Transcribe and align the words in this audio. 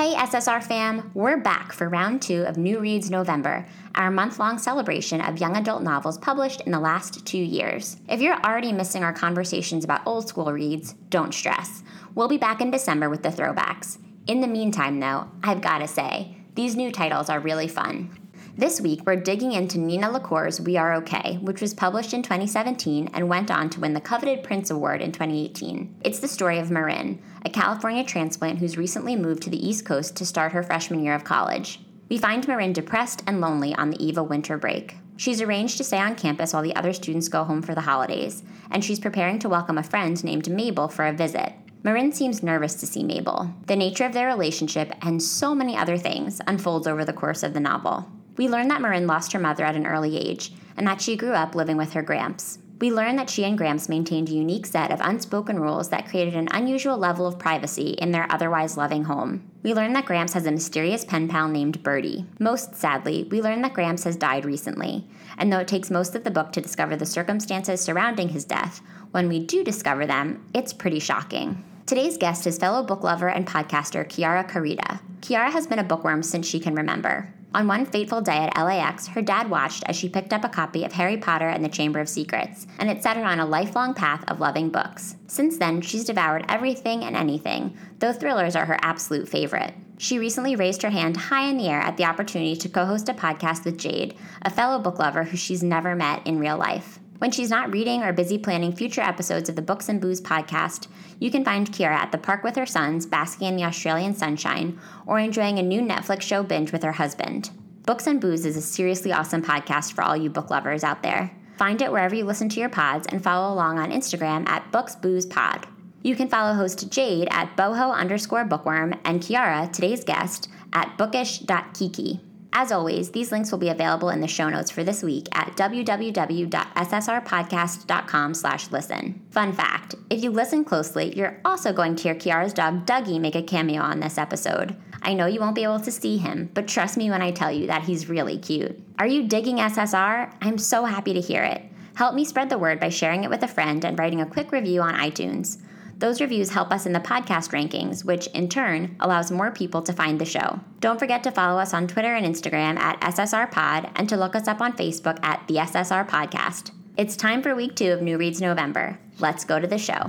Hey 0.00 0.14
SSR 0.14 0.64
fam, 0.64 1.10
we're 1.12 1.36
back 1.36 1.74
for 1.74 1.86
round 1.86 2.22
two 2.22 2.44
of 2.44 2.56
New 2.56 2.78
Reads 2.78 3.10
November, 3.10 3.66
our 3.94 4.10
month 4.10 4.38
long 4.38 4.56
celebration 4.56 5.20
of 5.20 5.38
young 5.38 5.58
adult 5.58 5.82
novels 5.82 6.16
published 6.16 6.62
in 6.62 6.72
the 6.72 6.80
last 6.80 7.26
two 7.26 7.36
years. 7.36 7.98
If 8.08 8.22
you're 8.22 8.40
already 8.40 8.72
missing 8.72 9.04
our 9.04 9.12
conversations 9.12 9.84
about 9.84 10.06
old 10.06 10.26
school 10.26 10.50
reads, 10.54 10.94
don't 11.10 11.34
stress. 11.34 11.82
We'll 12.14 12.28
be 12.28 12.38
back 12.38 12.62
in 12.62 12.70
December 12.70 13.10
with 13.10 13.22
the 13.22 13.28
throwbacks. 13.28 13.98
In 14.26 14.40
the 14.40 14.46
meantime, 14.46 15.00
though, 15.00 15.30
I've 15.42 15.60
gotta 15.60 15.86
say, 15.86 16.34
these 16.54 16.76
new 16.76 16.90
titles 16.90 17.28
are 17.28 17.38
really 17.38 17.68
fun. 17.68 18.19
This 18.60 18.78
week, 18.78 19.06
we're 19.06 19.16
digging 19.16 19.52
into 19.52 19.78
Nina 19.78 20.10
LaCour's 20.10 20.60
We 20.60 20.76
Are 20.76 20.92
Okay, 20.96 21.38
which 21.40 21.62
was 21.62 21.72
published 21.72 22.12
in 22.12 22.22
2017 22.22 23.08
and 23.14 23.26
went 23.26 23.50
on 23.50 23.70
to 23.70 23.80
win 23.80 23.94
the 23.94 24.02
coveted 24.02 24.44
Printz 24.44 24.70
Award 24.70 25.00
in 25.00 25.12
2018. 25.12 25.96
It's 26.04 26.18
the 26.18 26.28
story 26.28 26.58
of 26.58 26.70
Marin, 26.70 27.22
a 27.46 27.48
California 27.48 28.04
transplant 28.04 28.58
who's 28.58 28.76
recently 28.76 29.16
moved 29.16 29.42
to 29.44 29.50
the 29.50 29.66
East 29.66 29.86
Coast 29.86 30.14
to 30.16 30.26
start 30.26 30.52
her 30.52 30.62
freshman 30.62 31.02
year 31.02 31.14
of 31.14 31.24
college. 31.24 31.80
We 32.10 32.18
find 32.18 32.46
Marin 32.46 32.74
depressed 32.74 33.22
and 33.26 33.40
lonely 33.40 33.74
on 33.76 33.88
the 33.88 34.04
eve 34.04 34.18
of 34.18 34.28
winter 34.28 34.58
break. 34.58 34.94
She's 35.16 35.40
arranged 35.40 35.78
to 35.78 35.84
stay 35.84 35.98
on 35.98 36.14
campus 36.14 36.52
while 36.52 36.62
the 36.62 36.76
other 36.76 36.92
students 36.92 37.28
go 37.28 37.44
home 37.44 37.62
for 37.62 37.74
the 37.74 37.80
holidays, 37.80 38.42
and 38.70 38.84
she's 38.84 39.00
preparing 39.00 39.38
to 39.38 39.48
welcome 39.48 39.78
a 39.78 39.82
friend 39.82 40.22
named 40.22 40.50
Mabel 40.50 40.88
for 40.88 41.06
a 41.06 41.14
visit. 41.14 41.54
Marin 41.82 42.12
seems 42.12 42.42
nervous 42.42 42.74
to 42.74 42.86
see 42.86 43.04
Mabel. 43.04 43.54
The 43.68 43.76
nature 43.76 44.04
of 44.04 44.12
their 44.12 44.26
relationship 44.26 44.92
and 45.00 45.22
so 45.22 45.54
many 45.54 45.78
other 45.78 45.96
things 45.96 46.42
unfolds 46.46 46.86
over 46.86 47.06
the 47.06 47.14
course 47.14 47.42
of 47.42 47.54
the 47.54 47.60
novel. 47.60 48.06
We 48.40 48.48
learn 48.48 48.68
that 48.68 48.80
Marin 48.80 49.06
lost 49.06 49.32
her 49.32 49.38
mother 49.38 49.66
at 49.66 49.76
an 49.76 49.86
early 49.86 50.16
age 50.16 50.50
and 50.74 50.86
that 50.86 51.02
she 51.02 51.14
grew 51.14 51.32
up 51.32 51.54
living 51.54 51.76
with 51.76 51.92
her 51.92 52.00
Gramps. 52.00 52.58
We 52.80 52.90
learn 52.90 53.16
that 53.16 53.28
she 53.28 53.44
and 53.44 53.58
Gramps 53.58 53.86
maintained 53.86 54.30
a 54.30 54.32
unique 54.32 54.64
set 54.64 54.90
of 54.90 55.00
unspoken 55.02 55.60
rules 55.60 55.90
that 55.90 56.08
created 56.08 56.34
an 56.34 56.48
unusual 56.50 56.96
level 56.96 57.26
of 57.26 57.38
privacy 57.38 57.90
in 57.98 58.12
their 58.12 58.26
otherwise 58.32 58.78
loving 58.78 59.04
home. 59.04 59.42
We 59.62 59.74
learn 59.74 59.92
that 59.92 60.06
Gramps 60.06 60.32
has 60.32 60.46
a 60.46 60.52
mysterious 60.52 61.04
pen 61.04 61.28
pal 61.28 61.48
named 61.48 61.82
Birdie. 61.82 62.24
Most 62.38 62.74
sadly, 62.74 63.28
we 63.30 63.42
learn 63.42 63.60
that 63.60 63.74
Gramps 63.74 64.04
has 64.04 64.16
died 64.16 64.46
recently, 64.46 65.06
and 65.36 65.52
though 65.52 65.58
it 65.58 65.68
takes 65.68 65.90
most 65.90 66.14
of 66.14 66.24
the 66.24 66.30
book 66.30 66.50
to 66.52 66.62
discover 66.62 66.96
the 66.96 67.04
circumstances 67.04 67.82
surrounding 67.82 68.30
his 68.30 68.46
death, 68.46 68.80
when 69.10 69.28
we 69.28 69.38
do 69.38 69.62
discover 69.62 70.06
them, 70.06 70.46
it's 70.54 70.72
pretty 70.72 70.98
shocking. 70.98 71.62
Today's 71.84 72.16
guest 72.16 72.46
is 72.46 72.56
fellow 72.56 72.82
book 72.82 73.02
lover 73.02 73.28
and 73.28 73.46
podcaster 73.46 74.08
Chiara 74.08 74.44
Carida. 74.44 75.00
Chiara 75.20 75.50
has 75.50 75.66
been 75.66 75.78
a 75.78 75.84
bookworm 75.84 76.22
since 76.22 76.48
she 76.48 76.58
can 76.58 76.74
remember. 76.74 77.34
On 77.52 77.66
one 77.66 77.84
fateful 77.84 78.20
day 78.20 78.48
at 78.48 78.56
LAX, 78.56 79.08
her 79.08 79.22
dad 79.22 79.50
watched 79.50 79.82
as 79.86 79.96
she 79.96 80.08
picked 80.08 80.32
up 80.32 80.44
a 80.44 80.48
copy 80.48 80.84
of 80.84 80.92
Harry 80.92 81.16
Potter 81.16 81.48
and 81.48 81.64
the 81.64 81.68
Chamber 81.68 81.98
of 81.98 82.08
Secrets, 82.08 82.68
and 82.78 82.88
it 82.88 83.02
set 83.02 83.16
her 83.16 83.24
on 83.24 83.40
a 83.40 83.46
lifelong 83.46 83.92
path 83.92 84.22
of 84.28 84.38
loving 84.38 84.70
books. 84.70 85.16
Since 85.26 85.58
then, 85.58 85.80
she's 85.80 86.04
devoured 86.04 86.44
everything 86.48 87.02
and 87.02 87.16
anything, 87.16 87.76
though 87.98 88.12
thrillers 88.12 88.54
are 88.54 88.66
her 88.66 88.78
absolute 88.82 89.28
favorite. 89.28 89.74
She 89.98 90.16
recently 90.16 90.54
raised 90.54 90.82
her 90.82 90.90
hand 90.90 91.16
high 91.16 91.48
in 91.48 91.56
the 91.56 91.68
air 91.68 91.80
at 91.80 91.96
the 91.96 92.04
opportunity 92.04 92.54
to 92.54 92.68
co 92.68 92.86
host 92.86 93.08
a 93.08 93.14
podcast 93.14 93.64
with 93.64 93.78
Jade, 93.78 94.14
a 94.42 94.50
fellow 94.50 94.78
book 94.78 95.00
lover 95.00 95.24
who 95.24 95.36
she's 95.36 95.62
never 95.62 95.96
met 95.96 96.24
in 96.24 96.38
real 96.38 96.56
life. 96.56 97.00
When 97.20 97.30
she's 97.30 97.50
not 97.50 97.70
reading 97.70 98.02
or 98.02 98.14
busy 98.14 98.38
planning 98.38 98.74
future 98.74 99.02
episodes 99.02 99.50
of 99.50 99.54
the 99.54 99.60
Books 99.60 99.90
and 99.90 100.00
Booze 100.00 100.22
podcast, 100.22 100.86
you 101.18 101.30
can 101.30 101.44
find 101.44 101.70
Chiara 101.70 101.98
at 101.98 102.12
the 102.12 102.16
park 102.16 102.42
with 102.42 102.56
her 102.56 102.64
sons, 102.64 103.04
basking 103.04 103.46
in 103.46 103.56
the 103.56 103.64
Australian 103.64 104.14
sunshine, 104.14 104.80
or 105.06 105.18
enjoying 105.18 105.58
a 105.58 105.62
new 105.62 105.82
Netflix 105.82 106.22
show 106.22 106.42
binge 106.42 106.72
with 106.72 106.82
her 106.82 106.92
husband. 106.92 107.50
Books 107.84 108.06
and 108.06 108.22
Booze 108.22 108.46
is 108.46 108.56
a 108.56 108.62
seriously 108.62 109.12
awesome 109.12 109.42
podcast 109.42 109.92
for 109.92 110.00
all 110.00 110.16
you 110.16 110.30
book 110.30 110.48
lovers 110.48 110.82
out 110.82 111.02
there. 111.02 111.30
Find 111.58 111.82
it 111.82 111.92
wherever 111.92 112.14
you 112.14 112.24
listen 112.24 112.48
to 112.48 112.60
your 112.60 112.70
pods 112.70 113.06
and 113.10 113.22
follow 113.22 113.52
along 113.52 113.78
on 113.78 113.92
Instagram 113.92 114.48
at 114.48 114.72
Books 114.72 114.96
Booze 114.96 115.26
Pod. 115.26 115.66
You 116.02 116.16
can 116.16 116.30
follow 116.30 116.54
host 116.54 116.90
Jade 116.90 117.28
at 117.30 117.54
boho 117.54 117.94
underscore 117.94 118.46
bookworm 118.46 118.94
and 119.04 119.22
Chiara, 119.22 119.68
today's 119.70 120.04
guest, 120.04 120.48
at 120.72 120.96
bookish.kiki. 120.96 122.29
As 122.52 122.72
always, 122.72 123.12
these 123.12 123.30
links 123.30 123.52
will 123.52 123.58
be 123.58 123.68
available 123.68 124.10
in 124.10 124.20
the 124.20 124.26
show 124.26 124.48
notes 124.48 124.70
for 124.70 124.82
this 124.82 125.02
week 125.02 125.28
at 125.32 125.56
www.ssrpodcast.com 125.56 128.34
slash 128.34 128.70
listen. 128.70 129.20
Fun 129.30 129.52
fact, 129.52 129.94
if 130.10 130.22
you 130.22 130.30
listen 130.30 130.64
closely, 130.64 131.16
you're 131.16 131.40
also 131.44 131.72
going 131.72 131.96
to 131.96 132.02
hear 132.02 132.14
Chiara's 132.14 132.52
dog 132.52 132.86
Dougie 132.86 133.20
make 133.20 133.36
a 133.36 133.42
cameo 133.42 133.82
on 133.82 134.00
this 134.00 134.18
episode. 134.18 134.76
I 135.02 135.14
know 135.14 135.26
you 135.26 135.40
won't 135.40 135.54
be 135.54 135.62
able 135.62 135.80
to 135.80 135.90
see 135.90 136.18
him, 136.18 136.50
but 136.52 136.68
trust 136.68 136.96
me 136.96 137.08
when 137.08 137.22
I 137.22 137.30
tell 137.30 137.52
you 137.52 137.68
that 137.68 137.84
he's 137.84 138.08
really 138.08 138.36
cute. 138.36 138.78
Are 138.98 139.06
you 139.06 139.28
digging 139.28 139.58
SSR? 139.58 140.34
I'm 140.42 140.58
so 140.58 140.84
happy 140.84 141.14
to 141.14 141.20
hear 141.20 141.44
it. 141.44 141.62
Help 141.94 142.14
me 142.14 142.24
spread 142.24 142.50
the 142.50 142.58
word 142.58 142.80
by 142.80 142.88
sharing 142.88 143.24
it 143.24 143.30
with 143.30 143.42
a 143.42 143.48
friend 143.48 143.84
and 143.84 143.98
writing 143.98 144.20
a 144.20 144.26
quick 144.26 144.52
review 144.52 144.82
on 144.82 144.94
iTunes. 144.94 145.58
Those 146.00 146.22
reviews 146.22 146.48
help 146.48 146.72
us 146.72 146.86
in 146.86 146.94
the 146.94 146.98
podcast 146.98 147.52
rankings, 147.52 148.06
which 148.06 148.26
in 148.28 148.48
turn 148.48 148.96
allows 149.00 149.30
more 149.30 149.50
people 149.50 149.82
to 149.82 149.92
find 149.92 150.18
the 150.18 150.24
show. 150.24 150.58
Don't 150.80 150.98
forget 150.98 151.22
to 151.24 151.30
follow 151.30 151.60
us 151.60 151.74
on 151.74 151.86
Twitter 151.86 152.14
and 152.14 152.24
Instagram 152.24 152.78
at 152.78 152.98
SSR 153.02 153.50
Pod 153.50 153.90
and 153.96 154.08
to 154.08 154.16
look 154.16 154.34
us 154.34 154.48
up 154.48 154.62
on 154.62 154.72
Facebook 154.72 155.18
at 155.22 155.46
the 155.46 155.56
SSR 155.56 156.08
Podcast. 156.08 156.70
It's 156.96 157.16
time 157.16 157.42
for 157.42 157.54
week 157.54 157.76
two 157.76 157.92
of 157.92 158.00
New 158.00 158.16
Reads 158.16 158.40
November. 158.40 158.98
Let's 159.18 159.44
go 159.44 159.60
to 159.60 159.66
the 159.66 159.76
show. 159.76 160.06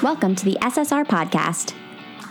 Welcome 0.00 0.36
to 0.36 0.44
the 0.44 0.58
SSR 0.60 1.04
Podcast. 1.04 1.74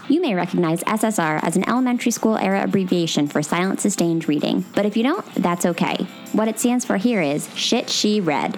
You 0.08 0.22
may 0.22 0.36
recognize 0.36 0.84
SSR 0.84 1.44
as 1.44 1.58
an 1.58 1.68
elementary 1.68 2.12
school 2.12 2.38
era 2.38 2.64
abbreviation 2.64 3.28
for 3.28 3.44
silent 3.44 3.82
sustained 3.82 4.30
reading, 4.30 4.64
but 4.74 4.86
if 4.86 4.96
you 4.96 5.04
don't, 5.04 5.26
that's 5.36 5.66
okay. 5.66 5.98
What 6.32 6.48
it 6.48 6.60
stands 6.60 6.86
for 6.86 6.96
here 6.96 7.22
is 7.22 7.54
Shit 7.58 7.90
She 7.90 8.22
Read. 8.22 8.58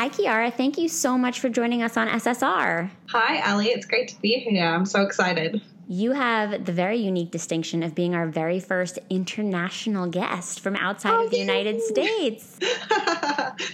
Hi, 0.00 0.08
Chiara. 0.08 0.50
Thank 0.50 0.78
you 0.78 0.88
so 0.88 1.18
much 1.18 1.40
for 1.40 1.50
joining 1.50 1.82
us 1.82 1.98
on 1.98 2.08
SSR. 2.08 2.88
Hi, 3.10 3.52
Ali. 3.52 3.66
It's 3.66 3.84
great 3.84 4.08
to 4.08 4.18
be 4.22 4.32
here. 4.32 4.64
I'm 4.64 4.86
so 4.86 5.02
excited. 5.02 5.60
You 5.88 6.12
have 6.12 6.64
the 6.64 6.72
very 6.72 6.96
unique 6.96 7.30
distinction 7.30 7.82
of 7.82 7.94
being 7.94 8.14
our 8.14 8.26
very 8.26 8.60
first 8.60 8.98
international 9.10 10.06
guest 10.06 10.60
from 10.60 10.74
outside 10.76 11.12
oh, 11.12 11.24
of 11.26 11.30
the 11.30 11.36
United 11.36 11.82
States. 11.82 12.58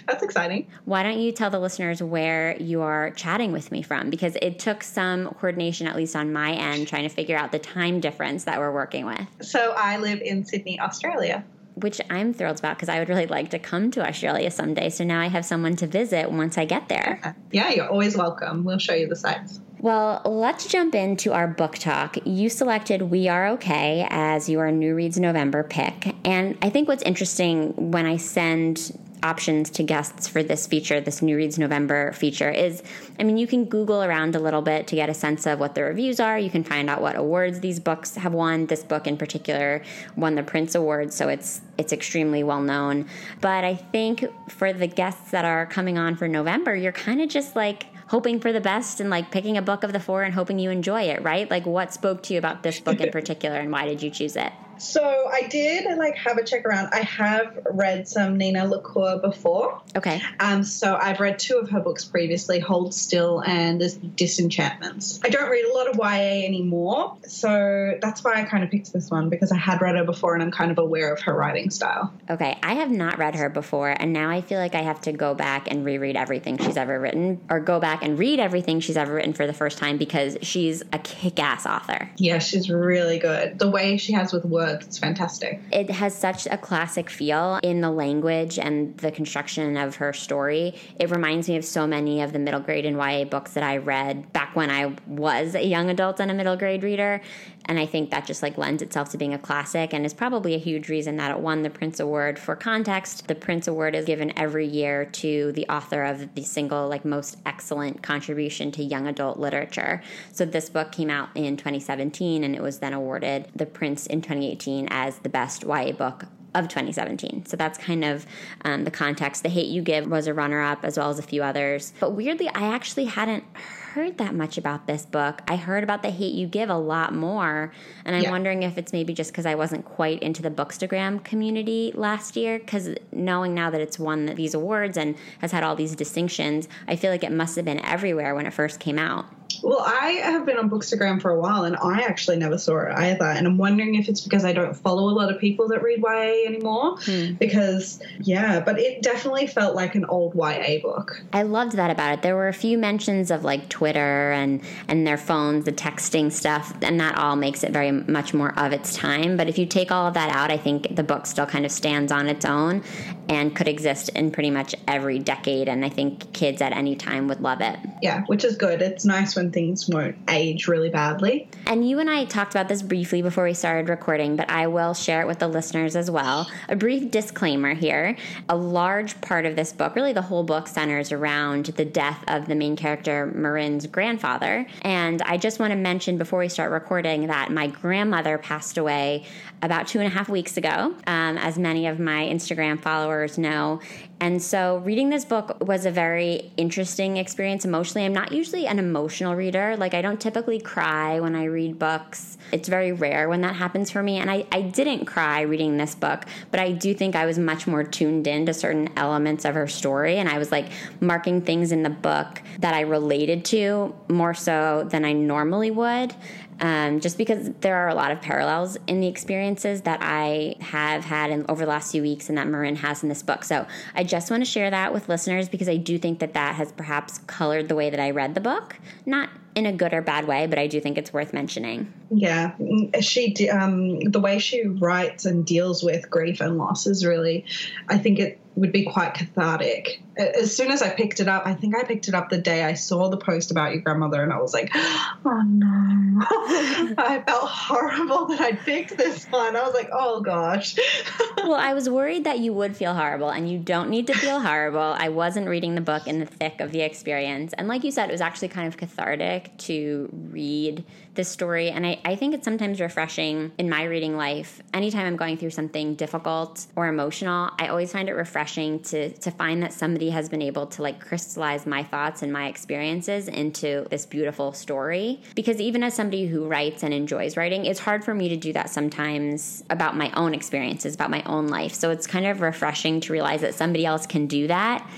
That's 0.09 0.25
exciting. 0.25 0.67
Why 0.85 1.05
don't 1.05 1.21
you 1.21 1.31
tell 1.31 1.51
the 1.51 1.61
listeners 1.61 2.03
where 2.03 2.57
you 2.61 2.83
are 2.83 3.13
chatting 3.13 3.53
with 3.53 3.71
me 3.71 3.83
from? 3.83 4.11
Because 4.11 4.37
it 4.43 4.59
took 4.59 4.83
some 4.83 5.29
coordination, 5.29 5.87
at 5.87 5.95
least 5.95 6.17
on 6.17 6.33
my 6.33 6.55
end, 6.55 6.89
trying 6.89 7.05
to 7.05 7.09
figure 7.09 7.37
out 7.37 7.53
the 7.53 7.61
time 7.61 8.01
difference 8.01 8.43
that 8.47 8.59
we're 8.59 8.73
working 8.73 9.07
with. 9.07 9.29
So 9.43 9.75
I 9.77 9.99
live 9.99 10.21
in 10.23 10.45
Sydney, 10.45 10.81
Australia 10.81 11.45
which 11.77 12.01
I'm 12.11 12.33
thrilled 12.33 12.59
about 12.59 12.77
because 12.77 12.89
I 12.89 12.99
would 12.99 13.09
really 13.09 13.27
like 13.27 13.51
to 13.51 13.59
come 13.59 13.91
to 13.93 14.07
Australia 14.07 14.51
someday. 14.51 14.91
So 14.91 15.05
now 15.05 15.21
I 15.21 15.29
have 15.29 15.45
someone 15.45 15.77
to 15.77 15.87
visit 15.87 16.31
once 16.31 16.57
I 16.59 16.65
get 16.65 16.89
there. 16.89 17.37
Yeah, 17.53 17.71
you're 17.71 17.89
always 17.89 18.17
welcome. 18.17 18.65
We'll 18.65 18.79
show 18.79 18.95
you 18.95 19.07
the 19.07 19.17
sights. 19.17 19.61
Well, 19.79 20.23
let's 20.25 20.67
jump 20.67 20.95
into 20.95 21.35
our 21.35 21.47
book 21.47 21.77
talk. 21.77 22.17
You 22.25 22.49
selected 22.49 23.03
We 23.03 23.29
Are 23.29 23.49
Okay 23.49 24.07
as 24.09 24.49
your 24.49 24.73
New 24.73 24.95
Reads 24.95 25.21
November 25.21 25.63
pick. 25.63 26.15
And 26.25 26.57
I 26.63 26.71
think 26.71 26.89
what's 26.89 27.03
interesting 27.03 27.91
when 27.93 28.07
I 28.07 28.17
send 28.17 28.99
options 29.23 29.71
to 29.71 29.83
guests 29.83 30.29
for 30.29 30.43
this 30.43 30.67
feature, 30.67 31.01
this 31.01 31.23
New 31.23 31.37
Reads 31.37 31.59
November 31.59 32.13
feature, 32.13 32.51
is 32.51 32.83
I 33.19 33.25
mean, 33.25 33.37
you 33.37 33.47
can 33.47 33.65
Google 33.65 34.03
around 34.03 34.37
a 34.37 34.39
little 34.39 34.63
bit 34.63 34.87
to 34.89 34.97
get 34.97 35.09
a 35.09 35.15
sense 35.15 35.47
of 35.47 35.59
what 35.59 35.75
the 35.75 35.83
reviews 35.83 36.21
are. 36.21 36.39
You 36.39 36.51
can 36.51 36.65
find 36.65 36.91
out 36.91 37.01
what 37.01 37.17
awards 37.17 37.61
these 37.61 37.81
books 37.81 38.17
have 38.17 38.33
won. 38.33 38.67
This 38.67 38.83
book 38.83 39.07
in 39.07 39.17
particular 39.17 39.83
won 40.17 40.35
the 40.35 40.43
Printz 40.43 40.75
Award, 40.77 41.13
so 41.13 41.29
it's 41.29 41.61
it's 41.79 41.93
extremely 41.93 42.43
well 42.43 42.61
known. 42.61 43.07
But 43.41 43.65
I 43.65 43.75
think 43.75 44.25
for 44.49 44.73
the 44.73 44.87
guests 44.87 45.31
that 45.31 45.45
are 45.45 45.67
coming 45.67 45.99
on 45.99 46.17
for 46.17 46.29
November, 46.29 46.75
you're 46.75 46.93
kind 46.93 47.21
of 47.21 47.29
just 47.29 47.57
like 47.57 47.87
hoping 48.09 48.41
for 48.41 48.53
the 48.53 48.61
best 48.61 49.01
and 49.01 49.11
like 49.11 49.31
picking 49.31 49.57
a 49.57 49.63
book 49.63 49.83
of 49.83 49.93
the 49.93 50.01
four 50.01 50.23
and 50.23 50.35
hoping 50.35 50.59
you 50.59 50.71
enjoy 50.71 51.03
it, 51.03 51.23
right? 51.23 51.51
Like 51.51 51.67
what 51.67 51.93
spoke 51.93 52.23
to 52.25 52.35
you 52.35 52.39
about 52.39 52.63
this 52.63 52.81
book 52.81 53.01
in 53.01 53.11
particular 53.11 53.57
and 53.57 53.73
why 53.73 53.87
did 53.87 54.03
you 54.03 54.11
choose 54.11 54.37
it? 54.37 54.53
So 54.79 55.31
I 55.31 55.43
did 55.49 55.87
like 55.99 56.17
have 56.17 56.39
a 56.39 56.45
check 56.45 56.65
around. 56.65 56.91
I 56.93 57.01
have 57.01 57.59
read 57.71 58.09
some 58.09 58.37
Nina 58.37 58.67
LaCour 58.67 59.19
before. 59.19 59.81
Okay. 59.97 60.21
Um, 60.41 60.65
so 60.65 60.97
I've 61.01 61.21
read 61.21 61.39
two 61.39 61.59
of 61.59 61.71
her 61.71 61.81
books 61.81 62.05
previously, 62.05 62.61
Hold 62.61 62.95
Still 62.95 63.41
and 63.41 63.81
Disenchantments. 64.17 65.21
I 65.25 65.29
don't 65.29 65.51
read 65.51 65.65
a 65.65 65.75
lot 65.75 65.89
of 65.89 65.97
YA 65.97 66.47
anymore, 66.47 67.17
so 67.27 67.99
that's 68.01 68.23
why 68.23 68.35
I 68.35 68.45
kind 68.45 68.65
of 68.65 68.71
picked 68.71 68.93
this 68.93 69.11
one 69.11 69.29
because 69.29 69.53
I 69.53 69.57
had 69.57 69.81
read 69.81 69.97
her 69.97 70.05
before 70.05 70.35
and 70.35 70.43
I'm 70.43 70.51
kind 70.51 70.71
of 70.71 70.79
aware 70.79 71.13
of 71.13 71.21
her 71.23 71.35
writing 71.35 71.71
style. 71.71 72.13
Okay, 72.29 72.59
I 72.63 72.75
have 72.75 72.91
not 72.91 73.19
read 73.19 73.35
her 73.37 73.49
before, 73.49 73.91
and 73.91 74.13
now 74.13 74.31
I 74.31 74.41
feel 74.41 74.59
like 74.59 74.75
I 74.75 74.83
have 74.83 75.01
to 75.03 75.13
go 75.13 75.35
back 75.35 75.71
and 75.71 75.85
reread 75.85 76.17
everything 76.17 76.59
she's 76.59 76.77
ever 76.77 76.99
written, 76.99 77.41
or 77.51 77.61
go 77.61 77.81
back 77.81 78.05
and 78.05 78.19
read 78.19 78.41
everything 78.41 78.81
she's 78.81 78.97
ever 78.97 79.15
written 79.15 79.33
for 79.33 79.47
the 79.47 79.53
first 79.53 79.79
time 79.79 79.97
because 79.97 80.37
she's 80.43 80.83
a 80.93 80.99
kick 80.99 81.39
ass 81.39 81.67
author. 81.67 82.11
Yeah, 82.17 82.39
she's 82.39 82.69
really 82.71 83.19
good. 83.19 83.59
The 83.59 83.71
way 83.71 83.97
she 83.97 84.13
has 84.13 84.33
with 84.33 84.45
words, 84.45 84.66
it's 84.67 84.99
fantastic. 84.99 85.61
It 85.73 85.91
has 85.91 86.15
such 86.15 86.47
a 86.47 86.57
classic 86.57 87.11
feel 87.11 87.59
in 87.63 87.81
the 87.81 87.91
language 87.91 88.59
and 88.59 88.97
the 88.99 89.11
construction 89.11 89.77
of 89.77 89.97
her 89.97 90.13
story. 90.13 90.75
It 90.99 91.11
reminds 91.11 91.49
me 91.49 91.57
of 91.57 91.65
so 91.65 91.87
many 91.87 92.23
of 92.23 92.33
the 92.33 92.39
middle 92.39 92.61
grade 92.61 92.87
and 92.87 92.97
YA 92.97 93.25
books 93.25 93.53
that 93.53 93.63
I 93.63 93.79
read 93.79 94.33
back 94.33 94.55
when 94.57 94.71
I 94.71 94.97
was 95.07 95.55
a 95.55 95.65
young 95.65 95.91
adult 95.91 96.21
and 96.21 96.31
a 96.31 96.35
middle 96.35 96.57
grade 96.57 96.83
reader. 96.83 97.21
And 97.67 97.79
I 97.79 97.87
think 97.87 98.11
that 98.11 98.27
just 98.27 98.43
like 98.43 98.57
lends 98.57 98.83
itself 98.83 99.11
to 99.11 99.19
being 99.19 99.35
a 99.35 99.39
classic 99.39 99.93
and 99.93 100.07
is 100.07 100.15
probably 100.15 100.55
a 100.55 100.59
huge 100.59 100.89
reason 100.89 101.17
that 101.17 101.31
it 101.31 101.41
won 101.41 101.63
the 101.63 101.71
Printz 101.71 102.01
Award. 102.01 102.39
For 102.39 102.57
context, 102.57 103.29
the 103.29 103.35
Printz 103.35 103.69
Award 103.69 103.95
is 103.95 104.05
given 104.05 104.33
every 104.39 104.67
year 104.67 105.05
to 105.05 105.53
the 105.53 105.69
author 105.69 106.05
of 106.05 106.35
the 106.35 106.45
single 106.45 106.89
like 106.89 107.05
most 107.05 107.37
excellent 107.45 108.03
contribution 108.03 108.71
to 108.73 108.83
young 108.83 109.07
adult 109.07 109.39
literature. 109.39 110.03
So 110.33 110.45
this 110.45 110.71
book 110.71 110.93
came 110.93 111.11
out 111.11 111.29
in 111.35 111.57
2017 111.57 112.45
and 112.45 112.55
it 112.55 112.63
was 112.63 112.79
then 112.79 112.93
awarded 112.93 113.49
the 113.55 113.67
Printz 113.67 114.07
in 114.07 114.23
2018 114.23 114.89
as 114.91 115.19
the 115.19 115.29
best 115.29 115.65
YA 115.65 115.93
book 115.93 116.27
of 116.57 116.69
2017. 116.69 117.47
So 117.47 117.57
that's 117.57 117.79
kind 117.79 118.05
of 118.05 118.27
um, 118.65 118.85
the 118.85 118.91
context. 118.91 119.43
The 119.43 119.49
Hate 119.49 119.69
You 119.69 119.83
Give 119.83 120.07
was 120.09 120.27
a 120.27 120.35
runner 120.35 120.63
up, 120.63 120.85
as 120.85 120.97
well 120.99 121.11
as 121.11 121.19
a 121.19 121.23
few 121.23 121.43
others. 121.43 121.93
But 122.01 122.11
weirdly, 122.11 122.49
I 122.49 122.75
actually 122.75 123.05
hadn't 123.07 123.45
heard 123.55 124.19
that 124.19 124.35
much 124.35 124.59
about 124.59 124.87
this 124.87 125.07
book. 125.07 125.41
I 125.49 125.57
heard 125.57 125.83
about 125.83 126.03
The 126.03 126.11
Hate 126.11 126.35
You 126.35 126.47
Give 126.47 126.69
a 126.69 126.77
lot 126.77 127.15
more. 127.15 127.73
And 128.05 128.15
I'm 128.15 128.25
Yeah. 128.25 128.31
wondering 128.31 128.63
if 128.63 128.77
it's 128.77 128.93
maybe 128.93 129.15
just 129.15 129.33
because 129.33 129.47
I 129.47 129.55
wasn't 129.55 129.85
quite 129.85 130.23
into 130.23 130.43
the 130.43 130.51
Bookstagram 130.51 131.25
community 131.25 131.93
last 131.95 132.37
year. 132.37 132.59
Because 132.59 132.91
knowing 133.13 133.55
now 133.55 133.71
that 133.71 133.81
it's 133.81 133.99
won 133.99 134.27
these 134.27 134.53
awards 134.55 134.97
and 134.99 135.15
has 135.41 135.53
had 135.53 135.63
all 135.65 135.77
these 135.77 135.95
distinctions, 135.97 136.69
I 136.87 136.97
feel 136.97 137.11
like 137.11 137.25
it 137.25 137.33
must 137.33 137.57
have 137.57 137.65
been 137.65 137.81
everywhere 137.85 138.35
when 138.35 138.47
it 138.47 138.53
first 138.53 138.81
came 138.81 138.99
out. 138.99 139.27
Well, 139.63 139.81
I 139.81 140.21
have 140.23 140.47
been 140.47 140.59
on 140.59 140.71
Bookstagram 140.71 141.21
for 141.21 141.31
a 141.31 141.41
while 141.41 141.65
and 141.65 141.77
I 141.77 142.03
actually 142.03 142.37
never 142.37 142.59
saw 142.59 142.79
it 142.81 142.93
either. 142.93 143.25
And 143.25 143.47
I'm 143.47 143.59
wondering 143.59 143.95
if 143.95 144.09
it's 144.09 144.21
because 144.21 144.45
I 144.45 144.53
don't 144.53 144.75
follow 144.75 145.09
a 145.09 145.15
lot 145.15 145.33
of 145.33 145.41
people 145.41 145.69
that 145.69 145.83
read 145.83 146.01
YA 146.01 146.47
anymore. 146.47 146.99
Hmm. 147.01 147.35
Because, 147.35 148.03
yeah, 148.21 148.61
but 148.61 148.79
it 148.79 149.03
definitely 149.03 149.47
felt 149.47 149.75
like 149.75 149.95
an 149.95 150.05
old 150.07 150.35
YA 150.35 150.81
book. 150.83 151.23
I 151.33 151.43
loved 151.43 151.73
that 151.73 151.91
about 151.91 152.15
it. 152.15 152.23
There 152.23 152.37
were 152.37 152.49
a 152.49 152.55
few 152.55 152.79
mentions 152.79 153.31
of 153.31 153.45
like 153.45 153.69
Twitter 153.69 154.33
and 154.33 154.61
and 154.89 155.07
their 155.07 155.17
phones, 155.17 155.65
the 155.65 155.73
texting 155.73 156.33
stuff, 156.33 156.75
and 156.83 157.01
that 157.01 157.19
all 157.19 157.37
makes 157.37 157.63
it 157.65 157.73
very 157.73 157.93
much 157.93 158.35
more 158.35 158.59
of 158.59 158.73
its 158.73 158.95
time. 158.95 159.37
But 159.37 159.49
if 159.49 159.59
you 159.59 159.67
take 159.67 159.91
all 159.91 160.07
of 160.07 160.15
that 160.15 160.31
out, 160.35 160.51
I 160.51 160.57
think 160.57 160.95
the 160.95 161.03
book 161.03 161.27
still 161.27 161.47
kind 161.47 161.65
of 161.65 161.73
stands 161.73 162.13
on 162.13 162.29
its 162.29 162.45
own 162.45 162.83
and 163.29 163.55
could 163.55 163.69
exist 163.69 164.09
in 164.11 164.31
pretty 164.31 164.51
much 164.51 164.75
every 164.87 165.19
decade. 165.19 165.69
And 165.69 165.85
I 165.85 165.89
think 165.89 166.33
kids 166.33 166.63
at 166.63 166.73
any 166.73 166.97
time 166.97 167.29
would 167.29 167.41
love 167.41 167.61
it. 167.61 167.79
Yeah, 168.03 168.23
which 168.27 168.45
is 168.45 168.57
good. 168.57 168.83
It's 168.83 169.05
nice 169.05 169.36
when 169.37 169.51
things 169.51 169.89
won't 169.89 170.17
age 170.29 170.69
really 170.69 170.91
badly. 170.91 171.49
And 171.67 171.89
you 171.89 171.99
and 171.99 172.09
I 172.09 172.25
talked 172.25 172.53
about 172.53 172.69
this 172.69 172.83
briefly 172.83 173.23
before 173.23 173.45
we 173.45 173.55
started 173.55 173.89
recording, 173.89 174.37
but 174.37 174.49
I 174.51 174.67
will 174.67 174.95
share 174.95 175.21
it 175.21 175.27
with 175.27 175.39
the 175.39 175.49
listeners 175.49 175.97
as 175.97 176.11
well. 176.11 176.49
A 176.69 176.77
brief 176.77 177.11
disclaimer 177.11 177.75
here. 177.75 178.17
A 178.49 178.57
large 178.57 179.21
part 179.21 179.47
of 179.47 179.57
this 179.57 179.73
book, 179.73 179.95
really 179.95 180.13
the 180.13 180.23
whole 180.23 180.45
book, 180.45 180.69
centers 180.69 181.13
around 181.13 181.67
the 181.67 181.85
death 181.85 182.23
of 182.29 182.47
the 182.47 182.55
main 182.55 182.77
character, 182.77 183.27
Marin's 183.27 183.87
grandfather. 183.87 184.67
And 184.83 185.23
I 185.23 185.37
just 185.37 185.59
want 185.59 185.73
to 185.73 185.77
mention 185.77 186.19
before 186.19 186.39
we 186.41 186.49
start 186.49 186.71
recording 186.73 187.27
that 187.27 187.51
my 187.51 187.67
grandmother 187.67 188.39
passed 188.39 188.79
away 188.79 189.25
about 189.63 189.89
two 189.89 189.99
and 189.99 190.07
a 190.07 190.11
half 190.11 190.29
weeks 190.29 190.57
ago, 190.57 190.95
um, 191.07 191.39
as 191.39 191.59
many 191.59 191.87
of 191.87 191.99
my 191.99 192.25
Instagram 192.25 192.81
followers 192.81 193.39
know. 193.39 193.81
And 194.19 194.43
so, 194.43 194.79
reading 194.79 195.11
this 195.11 195.27
book 195.27 195.59
was 195.61 195.85
a 195.85 195.91
very 195.91 196.51
interesting 196.57 197.19
experience 197.19 197.67
emotionally. 197.67 198.07
I'm 198.07 198.15
not 198.15 198.33
usually 198.33 198.67
an 198.67 198.79
emotional 198.79 199.35
reader. 199.35 199.77
Like, 199.77 199.93
I 199.93 200.01
don't 200.01 200.19
typically 200.19 200.59
cry 200.59 201.21
when 201.21 201.37
I 201.37 201.45
read 201.45 201.79
books. 201.79 202.39
It's 202.51 202.67
very 202.67 202.93
rare 202.93 203.29
when 203.29 203.43
that 203.43 203.57
happens 203.57 203.91
for 203.91 204.03
me. 204.03 204.17
And 204.17 204.31
I, 204.31 204.47
I 204.51 204.63
didn't 204.63 205.05
cry 205.05 205.43
reading 205.43 205.77
this 205.77 205.95
book, 205.95 206.25
but 206.51 206.61
I 206.61 206.73
do 206.73 206.95
think 206.95 207.15
I 207.15 207.27
was 207.27 207.39
much 207.39 207.67
more 207.67 207.85
tuned 207.85 208.27
in 208.27 208.47
to 208.47 208.55
certain 208.55 208.89
elements 208.97 209.45
of 209.45 209.55
her 209.55 209.69
story. 209.69 210.17
And 210.17 210.31
I 210.31 210.39
was 210.39 210.51
like 210.51 210.71
marking 211.01 211.43
things 211.43 211.71
in 211.71 211.83
the 211.83 211.91
book 211.91 212.41
that 212.61 212.73
I 212.73 212.81
related 212.81 213.45
to 213.47 213.95
more 214.09 214.33
so 214.33 214.89
than 214.91 215.05
I 215.05 215.13
normally 215.13 215.71
would 215.71 216.15
um, 216.61 217.01
just 217.01 217.19
because 217.19 217.51
there 217.61 217.77
are 217.77 217.89
a 217.89 217.95
lot 217.95 218.13
of 218.13 218.21
parallels 218.21 218.77
in 218.87 219.01
the 219.01 219.07
experiences 219.07 219.83
that 219.83 220.01
I 220.03 220.57
have 220.61 221.05
had 221.05 221.31
in, 221.31 221.45
over 221.49 221.65
the 221.65 221.71
last 221.71 221.93
few 221.93 222.03
weeks 222.03 222.29
and 222.29 222.39
that 222.39 222.47
Marin 222.47 222.77
has 222.77 223.03
in 223.03 223.09
this 223.09 223.23
book. 223.23 223.45
So 223.45 223.67
I 223.95 224.05
just 224.05 224.31
want 224.31 224.43
to 224.43 224.51
share 224.51 224.71
that 224.71 224.93
with 224.93 225.09
listeners 225.09 225.49
because 225.49 225.69
I 225.69 225.77
do 225.77 225.99
think 225.99 226.21
that 226.21 226.35
that 226.35 226.55
has 226.57 226.73
perhaps 226.73 227.19
colored 227.27 227.69
the 227.69 227.75
way 227.75 227.91
that 227.91 228.01
I 228.01 228.11
read 228.11 228.35
the 228.35 228.41
book. 228.41 228.79
Not 229.05 229.31
in 229.57 229.65
a 229.65 229.73
good 229.73 229.95
or 229.95 230.03
bad 230.03 230.29
way, 230.29 230.47
but 230.47 230.59
I 230.59 230.67
do 230.67 230.81
think 230.83 230.99
it's 230.99 231.15
worth 231.15 231.33
mentioning. 231.33 231.91
Yeah, 232.11 232.55
she 233.01 233.49
um, 233.49 234.01
the 234.01 234.21
way 234.21 234.39
she 234.39 234.67
writes 234.67 235.25
and 235.25 235.47
deals 235.47 235.83
with 235.83 236.11
grief 236.11 236.41
and 236.41 236.59
loss 236.59 236.87
is 236.87 237.05
really, 237.07 237.47
I 237.89 237.97
think 237.97 238.19
it 238.19 238.39
would 238.57 238.73
be 238.73 238.85
quite 238.85 239.15
cathartic. 239.15 240.03
As 240.17 240.57
soon 240.57 240.71
as 240.71 240.81
I 240.81 240.89
picked 240.89 241.21
it 241.21 241.29
up, 241.29 241.47
I 241.47 241.53
think 241.53 241.77
I 241.77 241.85
picked 241.85 242.09
it 242.09 242.15
up 242.15 242.31
the 242.31 242.39
day 242.39 242.65
I 242.65 242.73
saw 242.73 243.09
the 243.09 243.19
post 243.19 243.51
about 243.51 243.73
your 243.73 243.83
grandmother, 243.83 244.23
and 244.23 244.33
I 244.33 244.41
was 244.41 244.55
like, 244.55 244.71
oh 244.75 245.43
no, 245.45 246.25
I 246.99 247.23
felt 247.27 247.49
horrible 247.49 248.27
that 248.27 248.41
I'd 248.41 248.61
picked 248.61 248.97
this 248.97 249.27
one. 249.27 249.57
I 249.57 249.63
was 249.63 249.75
like, 249.75 249.91
oh 249.93 250.21
gosh. 250.21 250.77
well, 251.39 251.55
I 251.55 251.75
was 251.75 251.89
worried 251.91 252.25
that 252.25 252.39
you 252.39 252.55
would 252.55 252.77
feel 252.77 252.95
horrible, 252.95 253.29
and 253.29 253.51
you 253.51 253.59
don't 253.59 253.91
need 253.91 254.07
to 254.07 254.15
feel 254.15 254.41
horrible. 254.41 254.95
I 254.99 255.11
wasn't 255.11 255.49
reading 255.49 255.75
the 255.75 255.83
book 255.83 256.07
in 256.07 256.19
the 256.19 256.27
thick 256.27 256.61
of 256.61 256.73
the 256.73 256.81
experience. 256.81 257.53
And 257.53 257.69
like 257.69 257.85
you 257.85 257.91
said, 257.91 258.09
it 258.09 258.13
was 258.13 258.23
actually 258.23 258.49
kind 258.49 258.69
of 258.69 258.79
cathartic 258.79 259.46
to 259.59 260.09
read 260.31 260.85
this 261.15 261.29
story. 261.29 261.71
And 261.71 261.87
I, 261.87 262.01
I 262.05 262.15
think 262.15 262.35
it's 262.35 262.45
sometimes 262.45 262.81
refreshing 262.81 263.53
in 263.59 263.69
my 263.69 263.85
reading 263.85 264.17
life. 264.17 264.63
Anytime 264.75 265.07
I'm 265.07 265.17
going 265.17 265.37
through 265.37 265.51
something 265.51 265.95
difficult 265.95 266.67
or 266.77 266.87
emotional, 266.87 267.51
I 267.59 267.69
always 267.69 267.93
find 267.93 268.09
it 268.09 268.13
refreshing 268.13 268.81
to, 268.85 269.11
to 269.11 269.31
find 269.31 269.63
that 269.63 269.73
somebody 269.73 270.11
has 270.11 270.29
been 270.29 270.43
able 270.43 270.67
to 270.69 270.83
like 270.83 271.01
crystallize 271.01 271.67
my 271.67 271.83
thoughts 271.83 272.23
and 272.23 272.33
my 272.33 272.49
experiences 272.49 273.29
into 273.29 273.87
this 273.91 274.07
beautiful 274.07 274.53
story. 274.53 275.21
Because 275.35 275.61
even 275.61 275.83
as 275.83 275.95
somebody 275.95 276.27
who 276.27 276.47
writes 276.47 276.83
and 276.83 276.93
enjoys 276.93 277.37
writing, 277.37 277.65
it's 277.65 277.81
hard 277.81 278.05
for 278.05 278.15
me 278.15 278.29
to 278.29 278.37
do 278.37 278.53
that 278.53 278.71
sometimes 278.71 279.65
about 279.71 279.97
my 279.97 280.11
own 280.13 280.35
experiences, 280.35 280.95
about 280.95 281.11
my 281.11 281.23
own 281.25 281.49
life. 281.49 281.75
So 281.75 281.91
it's 281.91 282.07
kind 282.07 282.27
of 282.27 282.41
refreshing 282.41 283.01
to 283.01 283.13
realize 283.13 283.41
that 283.41 283.55
somebody 283.55 283.87
else 283.87 284.07
can 284.07 284.27
do 284.27 284.47
that. 284.49 284.89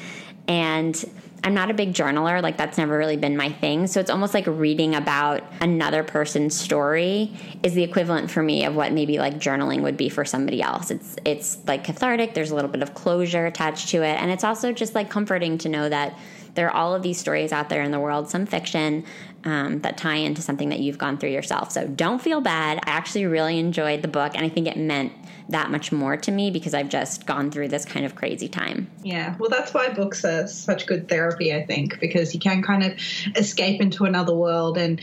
And 0.48 1.04
I'm 1.44 1.54
not 1.54 1.70
a 1.70 1.74
big 1.74 1.94
journaler, 1.94 2.42
like 2.42 2.56
that's 2.56 2.78
never 2.78 2.98
really 2.98 3.16
been 3.16 3.36
my 3.36 3.50
thing. 3.50 3.86
So 3.86 4.00
it's 4.00 4.10
almost 4.10 4.34
like 4.34 4.46
reading 4.46 4.94
about 4.94 5.42
another 5.60 6.02
person's 6.02 6.58
story 6.58 7.32
is 7.62 7.74
the 7.74 7.82
equivalent 7.82 8.30
for 8.30 8.42
me 8.42 8.64
of 8.64 8.74
what 8.74 8.92
maybe 8.92 9.18
like 9.18 9.34
journaling 9.34 9.82
would 9.82 9.96
be 9.96 10.08
for 10.08 10.24
somebody 10.24 10.60
else. 10.60 10.90
It's 10.90 11.16
it's 11.24 11.58
like 11.66 11.84
cathartic, 11.84 12.34
there's 12.34 12.50
a 12.50 12.54
little 12.54 12.70
bit 12.70 12.82
of 12.82 12.94
closure 12.94 13.46
attached 13.46 13.88
to 13.90 14.02
it, 14.02 14.20
and 14.20 14.30
it's 14.30 14.44
also 14.44 14.72
just 14.72 14.94
like 14.94 15.10
comforting 15.10 15.58
to 15.58 15.68
know 15.68 15.88
that 15.88 16.18
there 16.54 16.66
are 16.66 16.74
all 16.74 16.94
of 16.94 17.02
these 17.02 17.18
stories 17.18 17.52
out 17.52 17.68
there 17.68 17.82
in 17.82 17.92
the 17.92 18.00
world, 18.00 18.28
some 18.28 18.44
fiction, 18.44 19.04
um, 19.44 19.80
that 19.80 19.96
tie 19.96 20.16
into 20.16 20.42
something 20.42 20.68
that 20.70 20.80
you've 20.80 20.98
gone 20.98 21.18
through 21.18 21.30
yourself. 21.30 21.72
So 21.72 21.86
don't 21.86 22.20
feel 22.20 22.40
bad. 22.40 22.78
I 22.84 22.90
actually 22.90 23.26
really 23.26 23.58
enjoyed 23.58 24.02
the 24.02 24.08
book, 24.08 24.32
and 24.34 24.44
I 24.44 24.48
think 24.48 24.66
it 24.66 24.76
meant 24.76 25.12
that 25.48 25.70
much 25.70 25.90
more 25.92 26.16
to 26.16 26.30
me 26.30 26.50
because 26.50 26.74
I've 26.74 26.88
just 26.88 27.26
gone 27.26 27.50
through 27.50 27.68
this 27.68 27.84
kind 27.84 28.04
of 28.04 28.14
crazy 28.14 28.48
time. 28.48 28.90
Yeah, 29.02 29.34
well, 29.38 29.48
that's 29.48 29.72
why 29.72 29.88
books 29.88 30.24
are 30.24 30.46
such 30.46 30.86
good 30.86 31.08
therapy, 31.08 31.54
I 31.54 31.64
think, 31.64 31.98
because 32.00 32.34
you 32.34 32.40
can 32.40 32.62
kind 32.62 32.84
of 32.84 32.92
escape 33.36 33.80
into 33.80 34.04
another 34.04 34.34
world 34.34 34.76
and 34.76 35.00